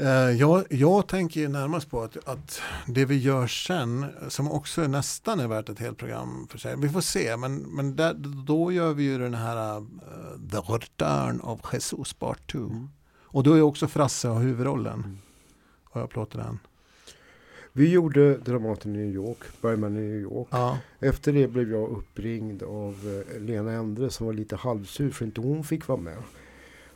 Eh, 0.01 0.31
Jag, 0.31 0.65
jag 0.69 1.07
tänker 1.07 1.49
närmast 1.49 1.89
på 1.89 2.01
att, 2.01 2.27
att 2.27 2.61
det 2.87 3.05
vi 3.05 3.17
gör 3.17 3.47
sen, 3.47 4.05
som 4.27 4.51
också 4.51 4.81
nästan 4.81 5.39
är 5.39 5.47
värt 5.47 5.69
ett 5.69 5.79
helt 5.79 5.97
program 5.97 6.47
för 6.49 6.57
sig. 6.57 6.75
Vi 6.77 6.89
får 6.89 7.01
se, 7.01 7.37
men, 7.37 7.55
men 7.57 7.95
där, 7.95 8.13
då 8.47 8.71
gör 8.71 8.93
vi 8.93 9.03
ju 9.03 9.17
den 9.17 9.33
här 9.33 9.77
uh, 9.77 9.83
The 10.51 10.57
Return 10.57 11.41
of 11.41 11.59
Jesus 11.73 12.13
Part 12.13 12.51
2. 12.51 12.57
Mm. 12.57 12.89
Och 13.23 13.43
då 13.43 13.53
är 13.53 13.61
också 13.61 13.87
Frasse 13.87 14.27
har 14.27 14.41
huvudrollen. 14.41 15.17
Och 15.89 16.01
jag 16.01 16.09
plåter 16.09 16.37
den. 16.37 16.59
vi 17.73 17.89
gjorde 17.91 18.37
Dramaten 18.37 18.95
i 18.95 18.97
New 18.97 19.15
York, 19.15 19.61
Bergman 19.61 19.97
i 19.97 20.01
New 20.01 20.21
York. 20.21 20.47
Ja. 20.51 20.77
Efter 20.99 21.33
det 21.33 21.47
blev 21.47 21.71
jag 21.71 21.89
uppringd 21.89 22.63
av 22.63 23.23
eh, 23.33 23.41
Lena 23.41 23.71
Endre 23.71 24.09
som 24.09 24.25
var 24.25 24.33
lite 24.33 24.55
halvsur 24.55 25.11
för 25.11 25.25
inte 25.25 25.41
hon 25.41 25.63
fick 25.63 25.87
vara 25.87 25.99
med. 25.99 26.17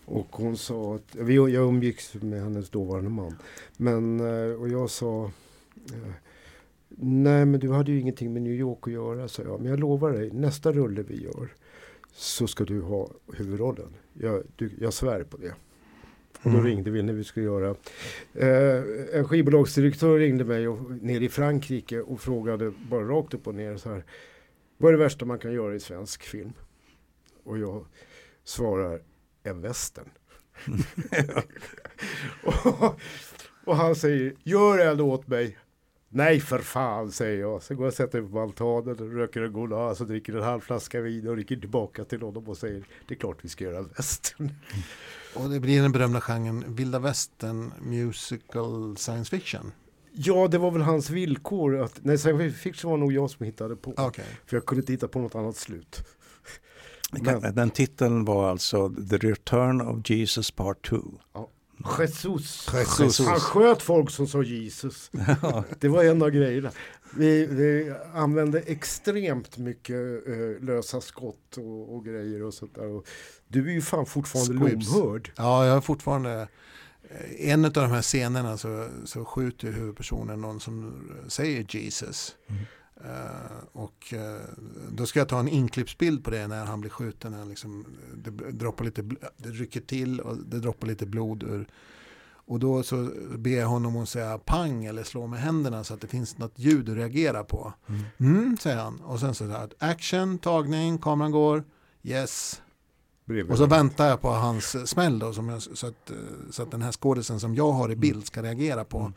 Och 0.05 0.27
hon 0.31 0.57
sa 0.57 0.95
att, 0.95 1.15
vi, 1.15 1.35
jag 1.35 1.53
umgicks 1.55 2.13
med 2.13 2.41
hennes 2.41 2.69
dåvarande 2.69 3.09
man. 3.09 3.35
Men, 3.77 4.19
eh, 4.19 4.55
och 4.61 4.69
jag 4.69 4.89
sa, 4.89 5.31
eh, 5.93 6.11
nej 6.97 7.45
men 7.45 7.59
du 7.59 7.71
hade 7.71 7.91
ju 7.91 7.99
ingenting 7.99 8.33
med 8.33 8.41
New 8.41 8.53
York 8.53 8.79
att 8.87 8.93
göra, 8.93 9.27
sa 9.27 9.43
jag. 9.43 9.59
Men 9.61 9.69
jag 9.69 9.79
lovar 9.79 10.11
dig, 10.11 10.31
nästa 10.31 10.71
rulle 10.71 11.03
vi 11.03 11.23
gör 11.23 11.53
så 12.13 12.47
ska 12.47 12.63
du 12.63 12.81
ha 12.81 13.09
huvudrollen. 13.33 13.93
Jag, 14.13 14.43
du, 14.55 14.71
jag 14.79 14.93
svär 14.93 15.23
på 15.23 15.37
det. 15.37 15.53
Och 16.43 16.51
då 16.51 16.57
Mm. 16.57 16.65
ringde 16.65 16.91
vi 16.91 17.03
när 17.03 17.13
vi 17.13 17.23
skulle 17.23 17.45
göra. 17.45 17.75
Eh, 18.33 18.83
en 19.13 19.25
skivbolagsdirektör 19.27 20.19
ringde 20.19 20.45
mig 20.45 20.67
och, 20.67 20.91
ner 20.91 21.21
i 21.21 21.29
Frankrike 21.29 22.01
och 22.01 22.19
frågade 22.21 22.71
bara 22.89 23.03
rakt 23.03 23.33
upp 23.33 23.47
och 23.47 23.55
ner 23.55 23.77
så 23.77 23.89
här. 23.89 24.03
Vad 24.77 24.93
är 24.93 24.97
det 24.97 25.03
värsta 25.03 25.25
man 25.25 25.39
kan 25.39 25.53
göra 25.53 25.75
i 25.75 25.79
svensk 25.79 26.23
film? 26.23 26.53
Och 27.43 27.57
jag 27.57 27.85
svarar 28.43 29.01
en 29.45 29.61
western. 29.61 30.09
och, 32.43 32.99
och 33.65 33.75
han 33.75 33.95
säger 33.95 34.33
gör 34.43 34.79
en 34.79 35.01
åt 35.01 35.27
mig. 35.27 35.57
Nej 36.09 36.39
för 36.39 36.59
fan 36.59 37.11
säger 37.11 37.39
jag. 37.39 37.63
Sen 37.63 37.77
går 37.77 37.85
jag 37.85 37.91
och 37.91 37.95
sätter 37.95 38.21
mig 38.21 38.31
på 38.31 38.39
altanen 38.39 38.95
röker 38.95 39.41
en 39.41 39.53
Golas 39.53 40.01
och 40.01 40.07
dricker 40.07 40.35
en 40.35 40.43
halv 40.43 40.61
flaska 40.61 41.01
vin 41.01 41.27
och 41.27 41.35
ringer 41.35 41.61
tillbaka 41.61 42.05
till 42.05 42.21
honom 42.21 42.47
och 42.47 42.57
säger 42.57 42.83
det 43.07 43.13
är 43.13 43.17
klart 43.19 43.37
vi 43.41 43.49
ska 43.49 43.63
göra 43.63 43.77
en 43.77 43.89
western. 43.97 44.51
Och 45.35 45.49
det 45.49 45.59
blir 45.59 45.81
den 45.81 45.91
berömda 45.91 46.21
genren 46.21 46.75
vilda 46.75 46.99
västern 46.99 47.73
musical 47.81 48.97
science 48.97 49.37
fiction. 49.37 49.71
Ja, 50.11 50.47
det 50.47 50.57
var 50.57 50.71
väl 50.71 50.81
hans 50.81 51.09
villkor. 51.09 51.81
Att, 51.81 51.99
nej, 52.03 52.17
science 52.17 52.57
fiction 52.57 52.91
var 52.91 52.97
nog 52.97 53.13
jag 53.13 53.29
som 53.29 53.45
hittade 53.45 53.75
på. 53.75 53.93
Okej. 53.97 54.25
För 54.45 54.57
jag 54.57 54.65
kunde 54.65 54.81
inte 54.81 54.91
hitta 54.91 55.07
på 55.07 55.19
något 55.19 55.35
annat 55.35 55.55
slut. 55.55 56.03
Men, 57.11 57.55
Den 57.55 57.69
titeln 57.69 58.25
var 58.25 58.49
alltså 58.51 58.89
The 59.09 59.17
Return 59.17 59.81
of 59.81 60.09
Jesus 60.09 60.51
Part 60.51 60.85
2. 60.89 60.97
Jesus. 61.99 62.67
Jesus. 62.73 63.19
Han 63.27 63.39
sköt 63.39 63.81
folk 63.81 64.09
som 64.09 64.27
sa 64.27 64.43
Jesus. 64.43 65.11
Det 65.79 65.87
var 65.87 66.03
en 66.03 66.21
av 66.21 66.29
grejerna. 66.29 66.71
Vi, 67.17 67.45
vi 67.45 67.93
använde 68.13 68.59
extremt 68.59 69.57
mycket 69.57 70.27
eh, 70.27 70.63
lösa 70.65 71.01
skott 71.01 71.57
och, 71.57 71.95
och 71.95 72.05
grejer 72.05 72.43
och 72.43 72.53
sånt 72.53 72.75
där. 72.75 72.87
Och 72.87 73.07
du 73.47 73.69
är 73.69 73.73
ju 73.73 73.81
fan 73.81 74.05
fortfarande 74.05 74.53
lomhörd. 74.53 75.31
Ja, 75.35 75.65
jag 75.65 75.77
är 75.77 75.81
fortfarande... 75.81 76.47
eh, 77.09 77.49
En 77.51 77.65
av 77.65 77.71
de 77.71 77.91
här 77.91 78.01
scenerna 78.01 78.57
så, 78.57 78.87
så 79.05 79.25
skjuter 79.25 79.71
huvudpersonen 79.71 80.41
någon 80.41 80.59
som 80.59 80.93
säger 81.27 81.65
Jesus. 81.75 82.35
Mm. 82.49 82.61
Eh, 83.03 83.57
och 83.71 84.13
eh, 84.13 84.41
då 84.91 85.05
ska 85.05 85.19
jag 85.19 85.29
ta 85.29 85.39
en 85.39 85.47
inklippsbild 85.47 86.23
på 86.23 86.29
det 86.29 86.47
när 86.47 86.65
han 86.65 86.81
blir 86.81 86.91
skjuten. 86.91 87.31
När 87.31 87.39
han 87.39 87.49
liksom, 87.49 87.85
det, 88.15 88.31
droppar 88.51 88.85
lite, 88.85 89.01
det 89.37 89.49
rycker 89.49 89.81
till 89.81 90.19
och 90.19 90.37
det 90.37 90.59
droppar 90.59 90.87
lite 90.87 91.05
blod 91.05 91.43
ur. 91.43 91.67
Och 92.47 92.59
då 92.59 92.83
så 92.83 93.09
ber 93.37 93.51
jag 93.51 93.67
honom 93.67 93.97
att 93.97 94.09
säga 94.09 94.37
pang 94.37 94.85
eller 94.85 95.03
slå 95.03 95.27
med 95.27 95.39
händerna 95.39 95.83
så 95.83 95.93
att 95.93 96.01
det 96.01 96.07
finns 96.07 96.37
något 96.37 96.53
ljud 96.55 96.89
att 96.89 96.95
reagera 96.95 97.43
på. 97.43 97.73
Mm. 97.87 98.03
Mm, 98.17 98.57
säger 98.57 98.77
han. 98.77 98.99
Och 98.99 99.19
sen 99.19 99.35
så 99.35 99.43
där, 99.43 99.69
action, 99.79 100.37
tagning, 100.37 100.97
kameran 100.97 101.31
går, 101.31 101.63
yes. 102.03 102.61
Bredvid 103.25 103.51
Och 103.51 103.57
så 103.57 103.65
väntar 103.65 104.07
jag 104.07 104.21
på 104.21 104.29
hans 104.29 104.75
eh, 104.75 104.83
smäll 104.83 105.19
då, 105.19 105.33
som 105.33 105.49
jag, 105.49 105.61
så, 105.61 105.87
att, 105.87 106.09
eh, 106.09 106.15
så 106.51 106.63
att 106.63 106.71
den 106.71 106.81
här 106.81 106.91
skådisen 106.91 107.39
som 107.39 107.55
jag 107.55 107.71
har 107.71 107.91
i 107.91 107.95
bild 107.95 108.25
ska 108.25 108.43
reagera 108.43 108.83
på. 108.83 108.99
Mm. 108.99 109.13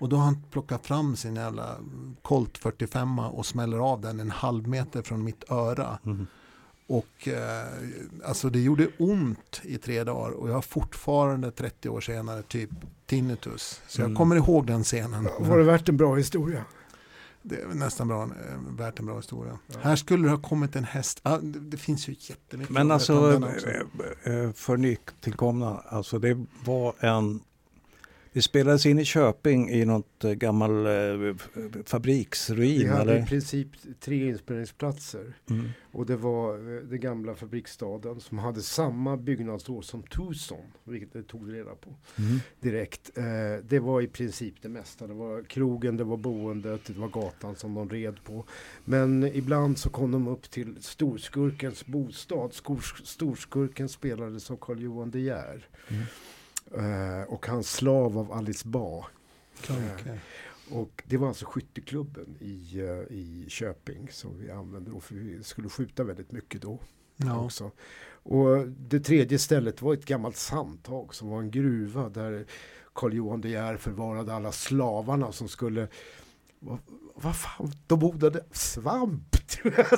Och 0.00 0.08
då 0.08 0.16
har 0.16 0.24
han 0.24 0.42
plockat 0.50 0.86
fram 0.86 1.16
sin 1.16 1.36
jävla 1.36 1.76
Colt 2.22 2.58
45 2.58 3.18
och 3.18 3.46
smäller 3.46 3.78
av 3.78 4.00
den 4.00 4.20
en 4.20 4.30
halv 4.30 4.68
meter 4.68 5.02
från 5.02 5.24
mitt 5.24 5.44
öra. 5.50 5.98
Mm. 6.06 6.26
Och 6.86 7.28
eh, 7.28 7.66
alltså 8.24 8.50
det 8.50 8.60
gjorde 8.60 8.88
ont 8.98 9.60
i 9.64 9.78
tre 9.78 10.04
dagar 10.04 10.30
och 10.30 10.48
jag 10.48 10.54
har 10.54 10.62
fortfarande 10.62 11.50
30 11.50 11.88
år 11.88 12.00
senare 12.00 12.42
typ 12.42 12.70
tinnitus. 13.06 13.80
Så 13.88 14.00
jag 14.00 14.06
Mm. 14.06 14.16
kommer 14.16 14.36
ihåg 14.36 14.66
den 14.66 14.84
scenen. 14.84 15.28
Var 15.40 15.58
det 15.58 15.64
värt 15.64 15.88
en 15.88 15.96
bra 15.96 16.14
historia? 16.14 16.64
Det 17.42 17.60
är 17.60 17.66
nästan 17.66 18.08
bra, 18.08 18.22
eh, 18.22 18.28
värt 18.78 18.98
en 18.98 19.06
bra 19.06 19.16
historia. 19.16 19.58
Ja. 19.66 19.74
Här 19.82 19.96
skulle 19.96 20.24
det 20.24 20.30
ha 20.30 20.42
kommit 20.42 20.76
en 20.76 20.84
häst. 20.84 21.20
Ah, 21.22 21.38
det, 21.38 21.58
det 21.60 21.76
finns 21.76 22.08
ju 22.08 22.16
jättemycket. 22.18 22.74
Men 22.74 22.90
alltså 22.90 23.32
eh, 23.32 24.34
eh, 24.34 24.52
för 24.52 24.76
nytillkomna, 24.76 25.82
alltså 25.88 26.18
det 26.18 26.46
var 26.64 26.94
en 27.00 27.40
Det 28.32 28.42
spelades 28.42 28.86
in 28.86 28.98
i 28.98 29.04
Köping 29.04 29.70
i 29.70 29.84
något 29.84 30.24
eh, 30.24 30.30
gammal 30.32 30.86
eh, 30.86 31.36
fabriksruin. 31.84 32.78
Vi 32.78 32.86
hade 32.86 33.02
eller? 33.12 33.22
i 33.22 33.26
princip 33.26 33.68
tre 34.00 34.28
inspelningsplatser. 34.28 35.34
Mm. 35.50 35.68
Och 35.92 36.06
det 36.06 36.16
var 36.16 36.54
eh, 36.54 36.82
den 36.82 37.00
gamla 37.00 37.34
fabriksstaden 37.34 38.20
som 38.20 38.38
hade 38.38 38.62
samma 38.62 39.16
byggnadsår 39.16 39.82
som 39.82 40.02
Tucson. 40.02 40.58
Vilket 40.84 41.12
det 41.12 41.22
tog 41.22 41.52
reda 41.52 41.74
på 41.74 41.90
Mm. 42.18 42.38
direkt. 42.60 43.10
Eh, 43.18 43.24
det 43.68 43.78
var 43.78 44.00
i 44.00 44.06
princip 44.06 44.54
det 44.62 44.68
mesta. 44.68 45.06
Det 45.06 45.14
var 45.14 45.42
krogen, 45.42 45.96
det 45.96 46.04
var 46.04 46.16
boendet, 46.16 46.84
det 46.86 46.98
var 46.98 47.08
gatan 47.08 47.56
som 47.56 47.74
de 47.74 47.88
red 47.88 48.24
på. 48.24 48.44
Men 48.84 49.24
ibland 49.24 49.78
så 49.78 49.90
kom 49.90 50.10
de 50.12 50.28
upp 50.28 50.50
till 50.50 50.76
storskurkens 50.80 51.86
bostad. 51.86 52.52
Skor- 52.52 53.04
Storskurken 53.04 53.88
spelades 53.88 54.50
av 54.50 54.56
Carl 54.60 54.80
Johan 54.82 55.10
De 55.10 55.20
Geer. 55.20 55.68
Mm. 55.88 56.02
Eh, 56.76 57.22
och 57.28 57.46
hans 57.46 57.70
slav 57.72 58.18
av 58.18 58.32
Alice 58.32 58.68
Ba. 58.68 59.04
Okej. 59.62 60.20
Och 60.70 61.02
det 61.06 61.16
var 61.16 61.28
alltså 61.28 61.46
skytteklubben 61.46 62.36
i, 62.40 62.80
eh, 62.80 63.16
i 63.16 63.44
Köping 63.48 64.08
som 64.10 64.38
vi 64.38 64.50
använde 64.50 64.90
då 64.90 65.00
för 65.00 65.14
vi 65.14 65.42
skulle 65.42 65.68
skjuta 65.68 66.04
väldigt 66.04 66.32
mycket 66.32 66.62
då 66.62 66.78
Ja. 67.16 67.44
också. 67.44 67.70
Och 68.22 68.68
det 68.68 69.00
tredje 69.00 69.38
stället 69.38 69.82
var 69.82 69.94
ett 69.94 70.04
gammalt 70.04 70.36
sandtag 70.36 71.14
som 71.14 71.28
var 71.28 71.40
en 71.40 71.50
gruva 71.50 72.08
där 72.08 72.46
Karl 72.92 73.12
Johan 73.14 73.40
De 73.40 73.48
Geer 73.48 73.76
förvarade 73.76 74.34
alla 74.34 74.52
slavarna 74.52 75.32
som 75.32 75.48
skulle 75.48 75.88
vad, 76.60 76.78
vad 77.14 77.36
fan, 77.36 77.72
de 77.86 78.02
odlade 78.04 78.44
svamp, 78.52 79.36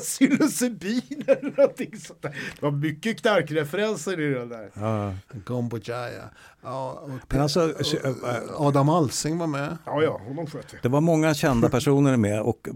psilocybin 0.03 1.25
eller 1.27 1.57
någonting 1.57 1.99
sånt 1.99 2.23
där. 2.23 2.31
Det 2.31 2.63
var 2.63 2.71
mycket 2.71 3.21
knarkreferenser 3.21 4.21
i 4.21 4.35
den 4.35 4.49
där. 4.49 4.71
Ja. 4.75 5.15
Gombo 5.45 5.79
Jaya. 5.83 6.31
Ja, 6.63 7.09
Men 7.29 7.41
alltså, 7.41 7.75
äh, 8.05 8.15
Adam 8.57 8.89
Alsing 8.89 9.39
var 9.39 9.47
med. 9.47 9.77
Ja, 9.87 10.03
ja, 10.03 10.19
honom 10.19 10.47
sköt 10.47 10.75
vi. 10.75 10.79
Det 10.83 10.89
var 10.89 11.01
många 11.01 11.35
kända 11.35 11.69
personer 11.69 12.17
med 12.17 12.43
och 12.43 12.69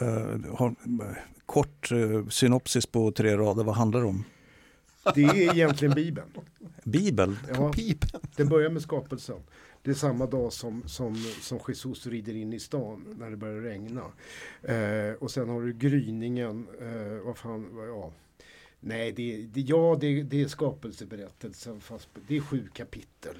äh, 0.00 0.06
har 0.54 0.68
äh, 0.68 0.74
kort 1.46 1.90
synopsis 2.28 2.86
på 2.86 3.12
tre 3.12 3.36
rader. 3.36 3.64
Vad 3.64 3.74
handlar 3.74 4.00
det 4.00 4.06
om? 4.06 4.24
Det 5.14 5.22
är 5.22 5.54
egentligen 5.54 5.94
Bibeln. 5.94 6.28
Bibel? 6.84 7.36
Ja, 7.54 7.72
Pipen. 7.72 8.20
det 8.36 8.44
börjar 8.44 8.70
med 8.70 8.82
skapelsen. 8.82 9.36
Det 9.82 9.90
är 9.90 9.94
samma 9.94 10.26
dag 10.26 10.52
som, 10.52 10.82
som, 10.88 11.14
som 11.40 11.58
Jesus 11.68 12.06
rider 12.06 12.36
in 12.36 12.52
i 12.52 12.60
stan 12.60 13.14
när 13.18 13.30
det 13.30 13.36
börjar 13.36 13.60
regna. 13.60 14.02
Eh, 14.62 15.14
och 15.14 15.30
sen 15.30 15.48
har 15.48 15.62
du 15.62 15.72
gryningen. 15.72 16.66
Eh, 16.80 17.24
vad 17.26 17.38
fan, 17.38 17.68
vad- 17.76 17.88
ja. 17.88 18.12
Nej, 18.80 19.12
det, 19.12 19.36
det, 19.46 19.60
ja, 19.60 19.96
det, 20.00 20.22
det 20.22 20.42
är 20.42 20.48
skapelseberättelsen 20.48 21.80
fast 21.80 22.08
det 22.28 22.36
är 22.36 22.40
sju 22.40 22.68
kapitel. 22.74 23.36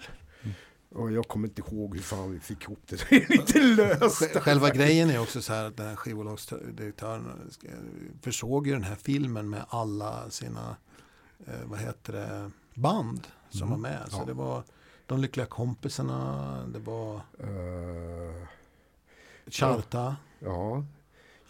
Och 0.88 1.12
jag 1.12 1.28
kommer 1.28 1.49
inte 1.49 1.62
ihåg 1.62 1.95
hur 1.95 2.03
fan 2.03 2.32
vi 2.32 2.41
fick 2.41 2.62
ihop 2.64 2.78
det. 2.86 2.97
Det 3.11 3.16
är 3.16 3.28
lite 3.38 3.61
löst. 3.62 4.22
Sj- 4.22 4.41
Själva 4.41 4.70
grejen 4.70 5.11
är 5.11 5.20
också 5.22 5.43
så 5.43 5.53
här 5.53 5.64
att 5.64 5.76
den 5.76 5.86
här 5.88 5.97
skivbolagsdirektören 5.97 7.24
försåg 8.22 8.66
ju 8.66 8.72
den 8.72 8.82
här 8.82 8.95
filmen 8.95 9.51
med 9.51 9.64
alla 9.68 10.30
sina 10.30 10.76
eh, 11.47 11.55
vad 11.64 11.78
heter 11.78 12.12
det, 12.12 12.51
band 12.74 13.26
som 13.51 13.68
Mm. 13.68 13.70
var 13.82 13.88
med. 13.91 14.01
Så 14.11 14.16
Ja. 14.20 14.24
det 14.24 14.32
var 14.32 14.64
De 15.11 15.18
lyckliga 15.20 15.46
kompisarna, 15.46 16.64
det 16.72 16.78
var 16.78 17.14
Eh, 17.38 18.46
Charta. 19.50 20.16
ja. 20.38 20.84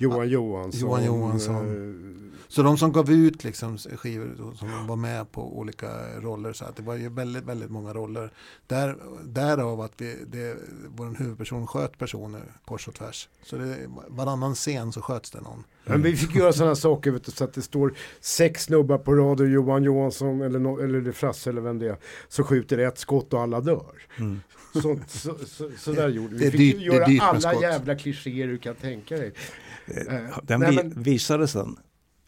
Johan 0.01 0.28
Johansson. 0.28 0.80
Johan 0.80 1.05
Johansson. 1.05 1.57
eh, 1.57 2.30
Så 2.48 2.62
de 2.62 2.78
som 2.78 2.92
gav 2.92 3.11
ut 3.11 3.44
liksom 3.44 3.78
skivor 3.78 4.55
som 4.59 4.86
var 4.86 4.96
med 4.96 5.32
på 5.32 5.59
olika 5.59 5.88
roller. 6.20 6.53
Så 6.53 6.64
att 6.64 6.76
det 6.76 6.82
var 6.82 6.94
ju 6.96 7.09
väldigt, 7.09 7.44
väldigt 7.44 7.70
många 7.70 7.94
roller. 7.94 8.32
Där, 8.66 8.96
därav 9.24 9.80
att 9.80 9.92
vi, 9.98 10.16
det, 10.26 10.57
vår 10.96 11.14
huvudperson 11.18 11.66
sköt 11.66 11.98
personer 11.98 12.42
kors 12.64 12.88
och 12.88 12.94
tvärs. 12.94 13.28
Så 13.42 13.57
det, 13.57 13.76
varannan 14.09 14.55
scen 14.55 14.92
så 14.92 15.03
sköts 15.03 15.30
det 15.30 15.40
någon. 15.40 15.64
Men 15.84 16.03
vi 16.03 16.16
fick 16.16 16.34
göra 16.34 16.53
sådana 16.53 16.74
saker 16.74 17.11
vet 17.11 17.24
du, 17.24 17.32
så 17.32 17.44
att 17.44 17.53
det 17.55 17.62
står 17.62 17.94
sex 18.20 18.64
snubbar 18.64 18.98
på 18.98 19.14
rad 19.14 19.40
och 19.40 19.48
Johan 19.48 19.82
Johansson 19.84 20.40
eller, 20.42 20.59
no, 20.59 20.80
eller 20.84 21.01
det 21.01 21.12
Frasse 21.12 21.51
eller 21.51 21.61
vem 21.61 21.78
det 21.78 21.88
är. 21.88 21.96
Så 22.28 22.44
skjuter 22.44 22.78
ett 22.78 22.98
skott 22.98 23.32
och 23.32 23.40
alla 23.40 23.61
dör. 23.61 24.03
Mm. 24.18 24.40
Så, 24.72 24.98
så, 25.09 25.34
så, 25.46 25.70
så 25.78 25.92
där 25.92 26.09
gjorde 26.09 26.34
vi. 26.36 26.44
Det 26.44 26.51
Vi 26.51 26.59
fick 26.59 26.76
dyrt- 26.78 27.07
det 27.07 27.12
göra 27.12 27.22
alla 27.30 27.40
skott. 27.40 27.62
jävla 27.62 27.94
klichéer 27.96 28.46
du 28.46 28.59
kan 28.59 28.74
tänka 28.74 29.16
dig. 29.16 29.32
Eh, 29.91 30.38
Den 30.43 30.61
nej, 30.61 30.70
vi, 30.70 30.76
men- 30.76 31.03
visades 31.03 31.53
den. 31.53 31.76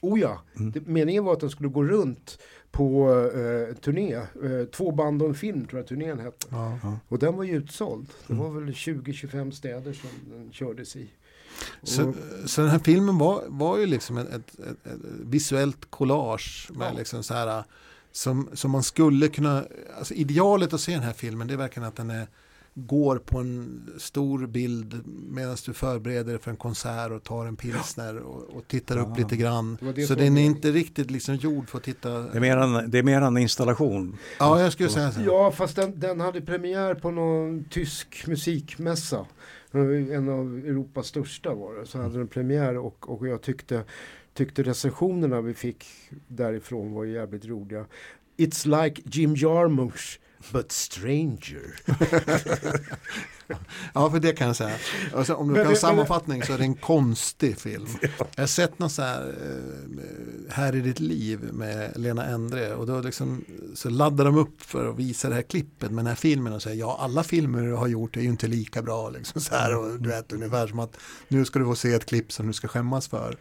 Oh 0.00 0.20
ja, 0.20 0.42
Mm. 0.56 0.72
det, 0.72 0.86
meningen 0.86 1.24
var 1.24 1.32
att 1.32 1.40
den 1.40 1.50
skulle 1.50 1.68
gå 1.68 1.84
runt 1.84 2.38
på 2.70 3.10
eh, 3.34 3.76
turné. 3.76 4.14
Eh, 4.14 4.26
två 4.72 4.90
band 4.92 5.22
och 5.22 5.28
en 5.28 5.34
film 5.34 5.64
tror 5.66 5.78
jag 5.80 5.86
turnén 5.88 6.18
hette. 6.18 6.46
Ja. 6.50 6.98
Och 7.08 7.18
den 7.18 7.36
var 7.36 7.44
ju 7.44 7.56
utsåld. 7.56 8.06
Det 8.26 8.32
Mm. 8.32 8.44
var 8.44 8.60
väl 8.60 8.74
20-25 8.74 9.50
städer 9.52 9.92
som 9.92 10.10
den 10.30 10.52
kördes 10.52 10.96
i. 10.96 11.10
Så, 11.82 12.08
Och- 12.08 12.14
så 12.46 12.60
den 12.60 12.70
här 12.70 12.78
filmen 12.78 13.18
var, 13.18 13.42
var 13.48 13.78
ju 13.78 13.86
liksom 13.86 14.18
ett, 14.18 14.28
ett, 14.28 14.58
ett, 14.58 14.86
ett 14.86 15.00
visuellt 15.24 15.90
collage 15.90 16.68
med 16.74 16.88
Ja. 16.92 16.98
liksom 16.98 17.22
så 17.22 17.34
här 17.34 17.64
som, 18.12 18.48
som 18.52 18.70
man 18.70 18.82
skulle 18.82 19.28
kunna, 19.28 19.64
alltså 19.98 20.14
idealet 20.14 20.72
att 20.72 20.80
se 20.80 20.92
den 20.92 21.02
här 21.02 21.12
filmen 21.12 21.46
det 21.48 21.54
är 21.54 21.58
verkligen 21.58 21.88
att 21.88 21.96
den 21.96 22.10
är, 22.10 22.26
går 22.74 23.16
på 23.18 23.38
en 23.38 23.86
stor 23.98 24.46
bild 24.46 25.00
medan 25.06 25.56
du 25.66 25.72
förbereder 25.72 26.32
dig 26.32 26.38
för 26.38 26.50
en 26.50 26.56
konsert 26.56 27.10
och 27.12 27.22
tar 27.22 27.46
en 27.46 27.56
pilsner 27.56 28.16
och, 28.18 28.56
och 28.56 28.68
tittar 28.68 28.98
upp 28.98 29.08
Ja. 29.08 29.14
lite 29.16 29.36
grann. 29.36 29.78
Det 29.80 29.92
det 29.92 30.06
så 30.06 30.14
den 30.14 30.38
är 30.38 30.42
inte 30.44 30.70
riktigt 30.70 31.10
liksom 31.10 31.34
gjord 31.34 31.68
för 31.68 31.78
att 31.78 31.84
titta. 31.84 32.08
Det 32.18 32.36
är 32.36 32.40
mer 32.40 32.56
en, 32.56 32.90
det 32.90 32.98
är 32.98 33.02
mer 33.02 33.20
en 33.22 33.38
installation. 33.38 34.16
Ja, 34.38 34.60
jag 34.60 34.72
skulle 34.72 34.88
säga 34.88 35.12
så. 35.12 35.20
Ja, 35.20 35.50
fast 35.52 35.76
den, 35.76 36.00
den 36.00 36.20
hade 36.20 36.40
premiär 36.40 36.94
på 36.94 37.10
någon 37.10 37.64
tysk 37.70 38.24
musikmässa. 38.26 39.26
En 39.72 40.28
av 40.28 40.58
Europas 40.58 41.06
största 41.06 41.54
var 41.54 41.74
det. 41.74 41.86
Så 41.86 41.98
hade 42.02 42.18
den 42.18 42.28
premiär 42.28 42.76
och, 42.78 43.10
och 43.10 43.28
jag 43.28 43.42
tyckte, 43.42 43.84
tyckte 44.34 44.62
recensionerna 44.62 45.40
vi 45.40 45.54
fick 45.54 45.84
därifrån 46.28 46.92
var 46.92 47.04
jävligt 47.04 47.44
roliga. 47.46 47.84
It's 48.36 48.84
like 48.84 49.02
Jim 49.04 49.34
Jarmusch 49.36 50.20
but 50.52 50.72
stranger. 50.72 51.74
Ja, 53.94 54.10
för 54.10 54.20
det 54.20 54.32
kan 54.32 54.46
jag 54.46 54.56
säga. 54.56 54.76
Alltså, 55.14 55.34
om 55.34 55.48
du 55.48 55.62
kan 55.62 55.72
det- 55.72 55.76
sammanfattning 55.78 56.42
så 56.42 56.52
är 56.52 56.58
det 56.58 56.64
en 56.64 56.74
konstig 56.74 57.58
film. 57.58 57.86
Jag 58.34 58.42
har 58.42 58.46
sett 58.46 58.78
något 58.78 58.92
så 58.92 59.02
här, 59.02 59.28
eh, 59.28 60.52
här 60.54 60.76
i 60.76 60.80
ditt 60.80 61.00
liv 61.00 61.40
med 61.52 61.92
Lena 61.96 62.24
Endre 62.26 62.74
och 62.74 62.86
då 62.86 63.00
liksom, 63.00 63.44
så 63.74 63.90
laddar 63.90 64.24
de 64.24 64.36
upp 64.36 64.62
för 64.62 64.90
att 64.90 64.96
visa 64.98 65.28
det 65.28 65.34
här 65.34 65.42
klippet 65.42 65.90
med 65.90 65.98
den 66.04 66.06
här 66.06 66.14
filmen 66.14 66.52
och 66.52 66.62
säger 66.62 66.76
ja 66.76 66.96
alla 67.00 67.22
filmer 67.24 67.62
du 67.62 67.74
har 67.74 67.86
gjort 67.86 68.16
är 68.16 68.20
ju 68.20 68.28
inte 68.28 68.46
lika 68.46 68.82
bra. 68.82 69.10
Liksom, 69.10 69.40
så 69.40 69.54
här, 69.54 69.76
och 69.76 70.00
du 70.00 70.08
vet 70.08 70.32
ungefär 70.32 70.66
som 70.66 70.78
att 70.78 70.96
nu 71.28 71.44
ska 71.44 71.58
du 71.58 71.64
få 71.64 71.74
se 71.74 71.92
ett 71.92 72.06
klipp 72.06 72.32
som 72.32 72.46
du 72.46 72.52
ska 72.52 72.68
skämmas 72.68 73.08
för. 73.08 73.36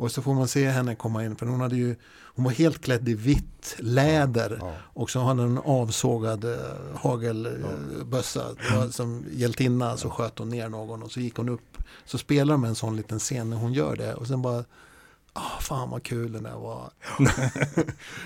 Och 0.00 0.10
så 0.12 0.22
får 0.22 0.34
man 0.34 0.48
se 0.48 0.68
henne 0.68 0.94
komma 0.94 1.24
in 1.24 1.36
för 1.36 1.46
hon 1.46 1.60
hade 1.60 1.76
ju 1.76 1.96
hon 2.34 2.44
var 2.44 2.52
helt 2.52 2.80
klädd 2.80 3.08
i 3.08 3.14
vitt 3.14 3.76
läder 3.78 4.58
Ja. 4.60 4.72
och 4.82 5.10
så 5.10 5.20
hade 5.20 5.42
hon 5.42 5.50
en 5.50 5.58
avsågad 5.58 6.44
eh, 6.44 6.58
hagelbössa. 6.94 8.44
Var 8.76 8.88
som 8.88 9.24
hjältinna 9.32 9.96
så 9.96 10.10
sköt 10.10 10.38
hon 10.38 10.48
ner 10.48 10.68
någon 10.68 11.02
och 11.02 11.12
så 11.12 11.20
gick 11.20 11.36
hon 11.36 11.48
upp. 11.48 11.76
Så 12.04 12.18
spelar 12.18 12.54
de 12.54 12.64
en 12.64 12.74
sån 12.74 12.96
liten 12.96 13.18
scen 13.18 13.50
när 13.50 13.56
hon 13.56 13.72
gör 13.72 13.96
det 13.96 14.14
och 14.14 14.26
sen 14.26 14.42
bara 14.42 14.64
Ah, 15.32 15.60
fan 15.60 15.90
vad 15.90 16.02
kul 16.02 16.32
den 16.32 16.42
där 16.42 16.56
var. 16.58 16.90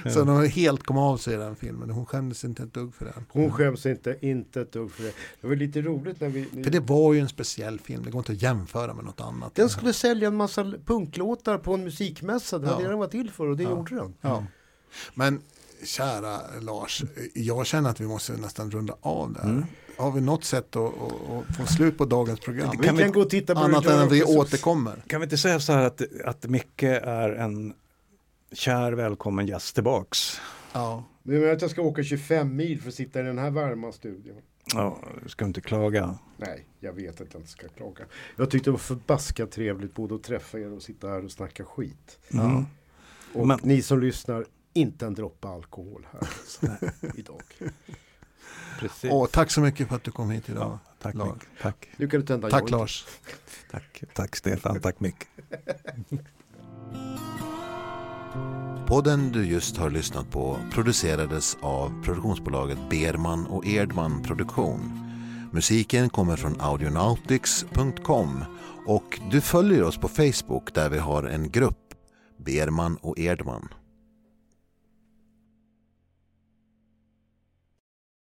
så 0.11 0.25
de 0.25 0.49
helt 0.49 0.83
kom 0.83 0.99
av 0.99 1.17
sig 1.17 1.35
i 1.35 1.37
den 1.37 1.57
filmen. 1.57 1.91
Hon 1.91 2.07
skämdes 2.07 2.45
inte 2.45 2.63
ett 2.63 2.75
dugg 2.75 2.95
för 2.95 3.05
den. 3.05 3.25
Hon 3.29 3.53
skäms 3.53 3.87
inte, 3.87 4.17
inte 4.21 4.61
ett 4.61 4.73
dugg 4.73 4.91
för 4.93 5.03
det. 5.03 5.13
Det 5.41 5.47
var 5.47 5.57
lite 5.57 5.83
roligt 5.83 6.21
när 6.21 6.29
vi... 6.29 6.45
För 6.65 6.71
det 6.71 6.81
var 6.81 7.13
ju 7.13 7.21
en 7.21 7.29
speciell 7.29 7.79
film. 7.81 8.03
Det 8.05 8.11
går 8.11 8.19
inte 8.19 8.33
att 8.33 8.43
jämföra 8.43 8.95
med 8.95 9.05
något 9.05 9.21
annat. 9.21 9.55
Den 9.55 9.69
skulle 9.69 9.93
sälja 9.93 10.29
en 10.29 10.37
massa 10.37 10.73
punklåtar 10.87 11.59
på 11.59 11.75
en 11.75 11.85
musikmässa. 11.85 12.59
Det 12.59 12.67
var 12.67 12.73
Ja. 12.73 12.79
det 12.81 12.89
den 12.89 12.99
var 12.99 13.07
till 13.07 13.31
för 13.31 13.47
och 13.47 13.57
det 13.57 13.63
Ja. 13.63 13.71
gjorde 13.71 13.95
den. 13.95 14.15
Ja. 14.21 14.45
Men 15.15 15.43
kära 15.85 16.41
Lars, 16.61 17.03
jag 17.35 17.67
känner 17.67 17.91
att 17.91 18.01
vi 18.01 18.07
måste 18.07 18.33
nästan 18.33 18.71
runda 18.71 18.97
av 19.01 19.33
där. 19.33 19.43
Mm. 19.45 19.65
Har 19.97 20.11
vi 20.13 20.21
något 20.21 20.45
sätt 20.45 20.77
att, 20.77 20.95
att, 21.03 21.31
att 21.51 21.57
få 21.57 21.67
slut 21.67 21.99
på 21.99 22.05
dagens 22.05 22.41
program? 22.41 22.71
Vi 22.81 22.87
kan, 22.87 22.97
vi- 22.97 23.05
gå 23.05 23.21
och 23.21 23.31
titta 23.31 23.55
på 23.55 23.61
Annat 23.61 23.87
än 23.87 23.99
att 23.99 24.13
vi 24.13 24.23
återkommer. 24.25 25.03
Kan 25.07 25.21
vi 25.21 25.25
inte 25.25 25.37
säga 25.39 25.61
så 25.61 25.73
här 25.73 25.85
att, 25.87 26.03
att 26.25 26.45
Micke 26.47 26.83
är 26.83 27.31
en 27.31 27.75
kär 28.53 28.93
välkommen 28.93 29.47
gäst 29.47 29.75
tillbaks? 29.75 30.41
Ja. 30.73 31.05
Du 31.23 31.39
menar 31.39 31.53
att 31.53 31.63
jag 31.63 31.71
ska 31.71 31.83
åka 31.83 32.03
25 32.03 32.57
mil 32.57 32.81
för 32.83 32.89
att 32.89 32.95
sitta 32.95 33.21
i 33.21 33.23
den 33.23 33.39
här 33.39 33.51
varma 33.51 33.93
studion? 33.93 34.37
Ja, 34.75 34.99
du 35.23 35.29
ska 35.29 35.45
inte 35.45 35.61
klaga. 35.61 36.19
Nej, 36.37 36.67
jag 36.81 36.93
vet 36.93 37.21
att 37.21 37.29
jag 37.33 37.41
inte 37.41 37.51
ska 37.51 37.69
klaga. 37.69 38.05
Jag 38.37 38.51
tyckte 38.51 38.67
det 38.71 38.73
var 38.73 38.79
förbaskat 38.79 39.51
trevligt 39.51 39.95
både 39.95 40.15
att 40.15 40.23
träffa 40.23 40.59
er 40.59 40.73
och 40.73 40.83
sitta 40.83 41.09
här 41.09 41.25
och 41.25 41.31
snacka 41.31 41.65
skit. 41.65 42.19
Mm. 42.33 42.65
Och 43.35 43.47
Men- 43.47 43.59
ni 43.63 43.83
som 43.83 44.01
lyssnar, 44.01 44.45
inte 44.73 45.07
en 45.07 45.15
droppe 45.15 45.49
alkohol 45.49 46.07
här 46.13 46.29
idag. 47.17 47.43
Precis. 48.79 49.13
Och 49.13 49.33
tack 49.33 49.51
så 49.51 49.61
mycket 49.61 49.89
för 49.89 49.97
att 49.97 50.05
du 50.05 50.11
kom 50.11 50.31
hit 50.31 50.49
idag. 50.49 50.63
ja, 50.63 50.79
tack 51.03 51.15
Lars. 51.15 51.39
Tack. 51.63 51.89
Nu 51.97 52.09
kan 52.09 52.21
du 52.21 52.27
tända 52.27 52.51
Tack 52.51 52.61
joint. 52.61 52.71
Lars. 52.71 53.07
Tack, 53.71 54.03
tack 54.15 54.37
Stefan, 54.37 54.81
tack 54.81 55.01
Mick. 55.01 55.15
Podden 58.87 59.33
du 59.33 59.47
just 59.47 59.77
har 59.77 59.91
lyssnat 59.91 60.31
på 60.31 60.59
producerades 60.73 61.57
av 61.61 62.03
produktionsbolaget 62.05 62.79
Berman 62.91 63.47
och 63.47 63.67
Erdman 63.67 64.23
Produktion. 64.23 65.01
Musiken 65.53 66.11
kommer 66.11 66.37
från 66.37 66.61
audionautics.com 66.61 68.45
och 68.87 69.21
du 69.31 69.41
följer 69.41 69.83
oss 69.83 69.99
på 69.99 70.09
Facebook 70.09 70.75
där 70.75 70.89
vi 70.91 70.99
har 70.99 71.23
en 71.23 71.51
grupp, 71.51 71.95
Berman 72.37 72.97
och 72.97 73.19
Erdman. 73.19 73.69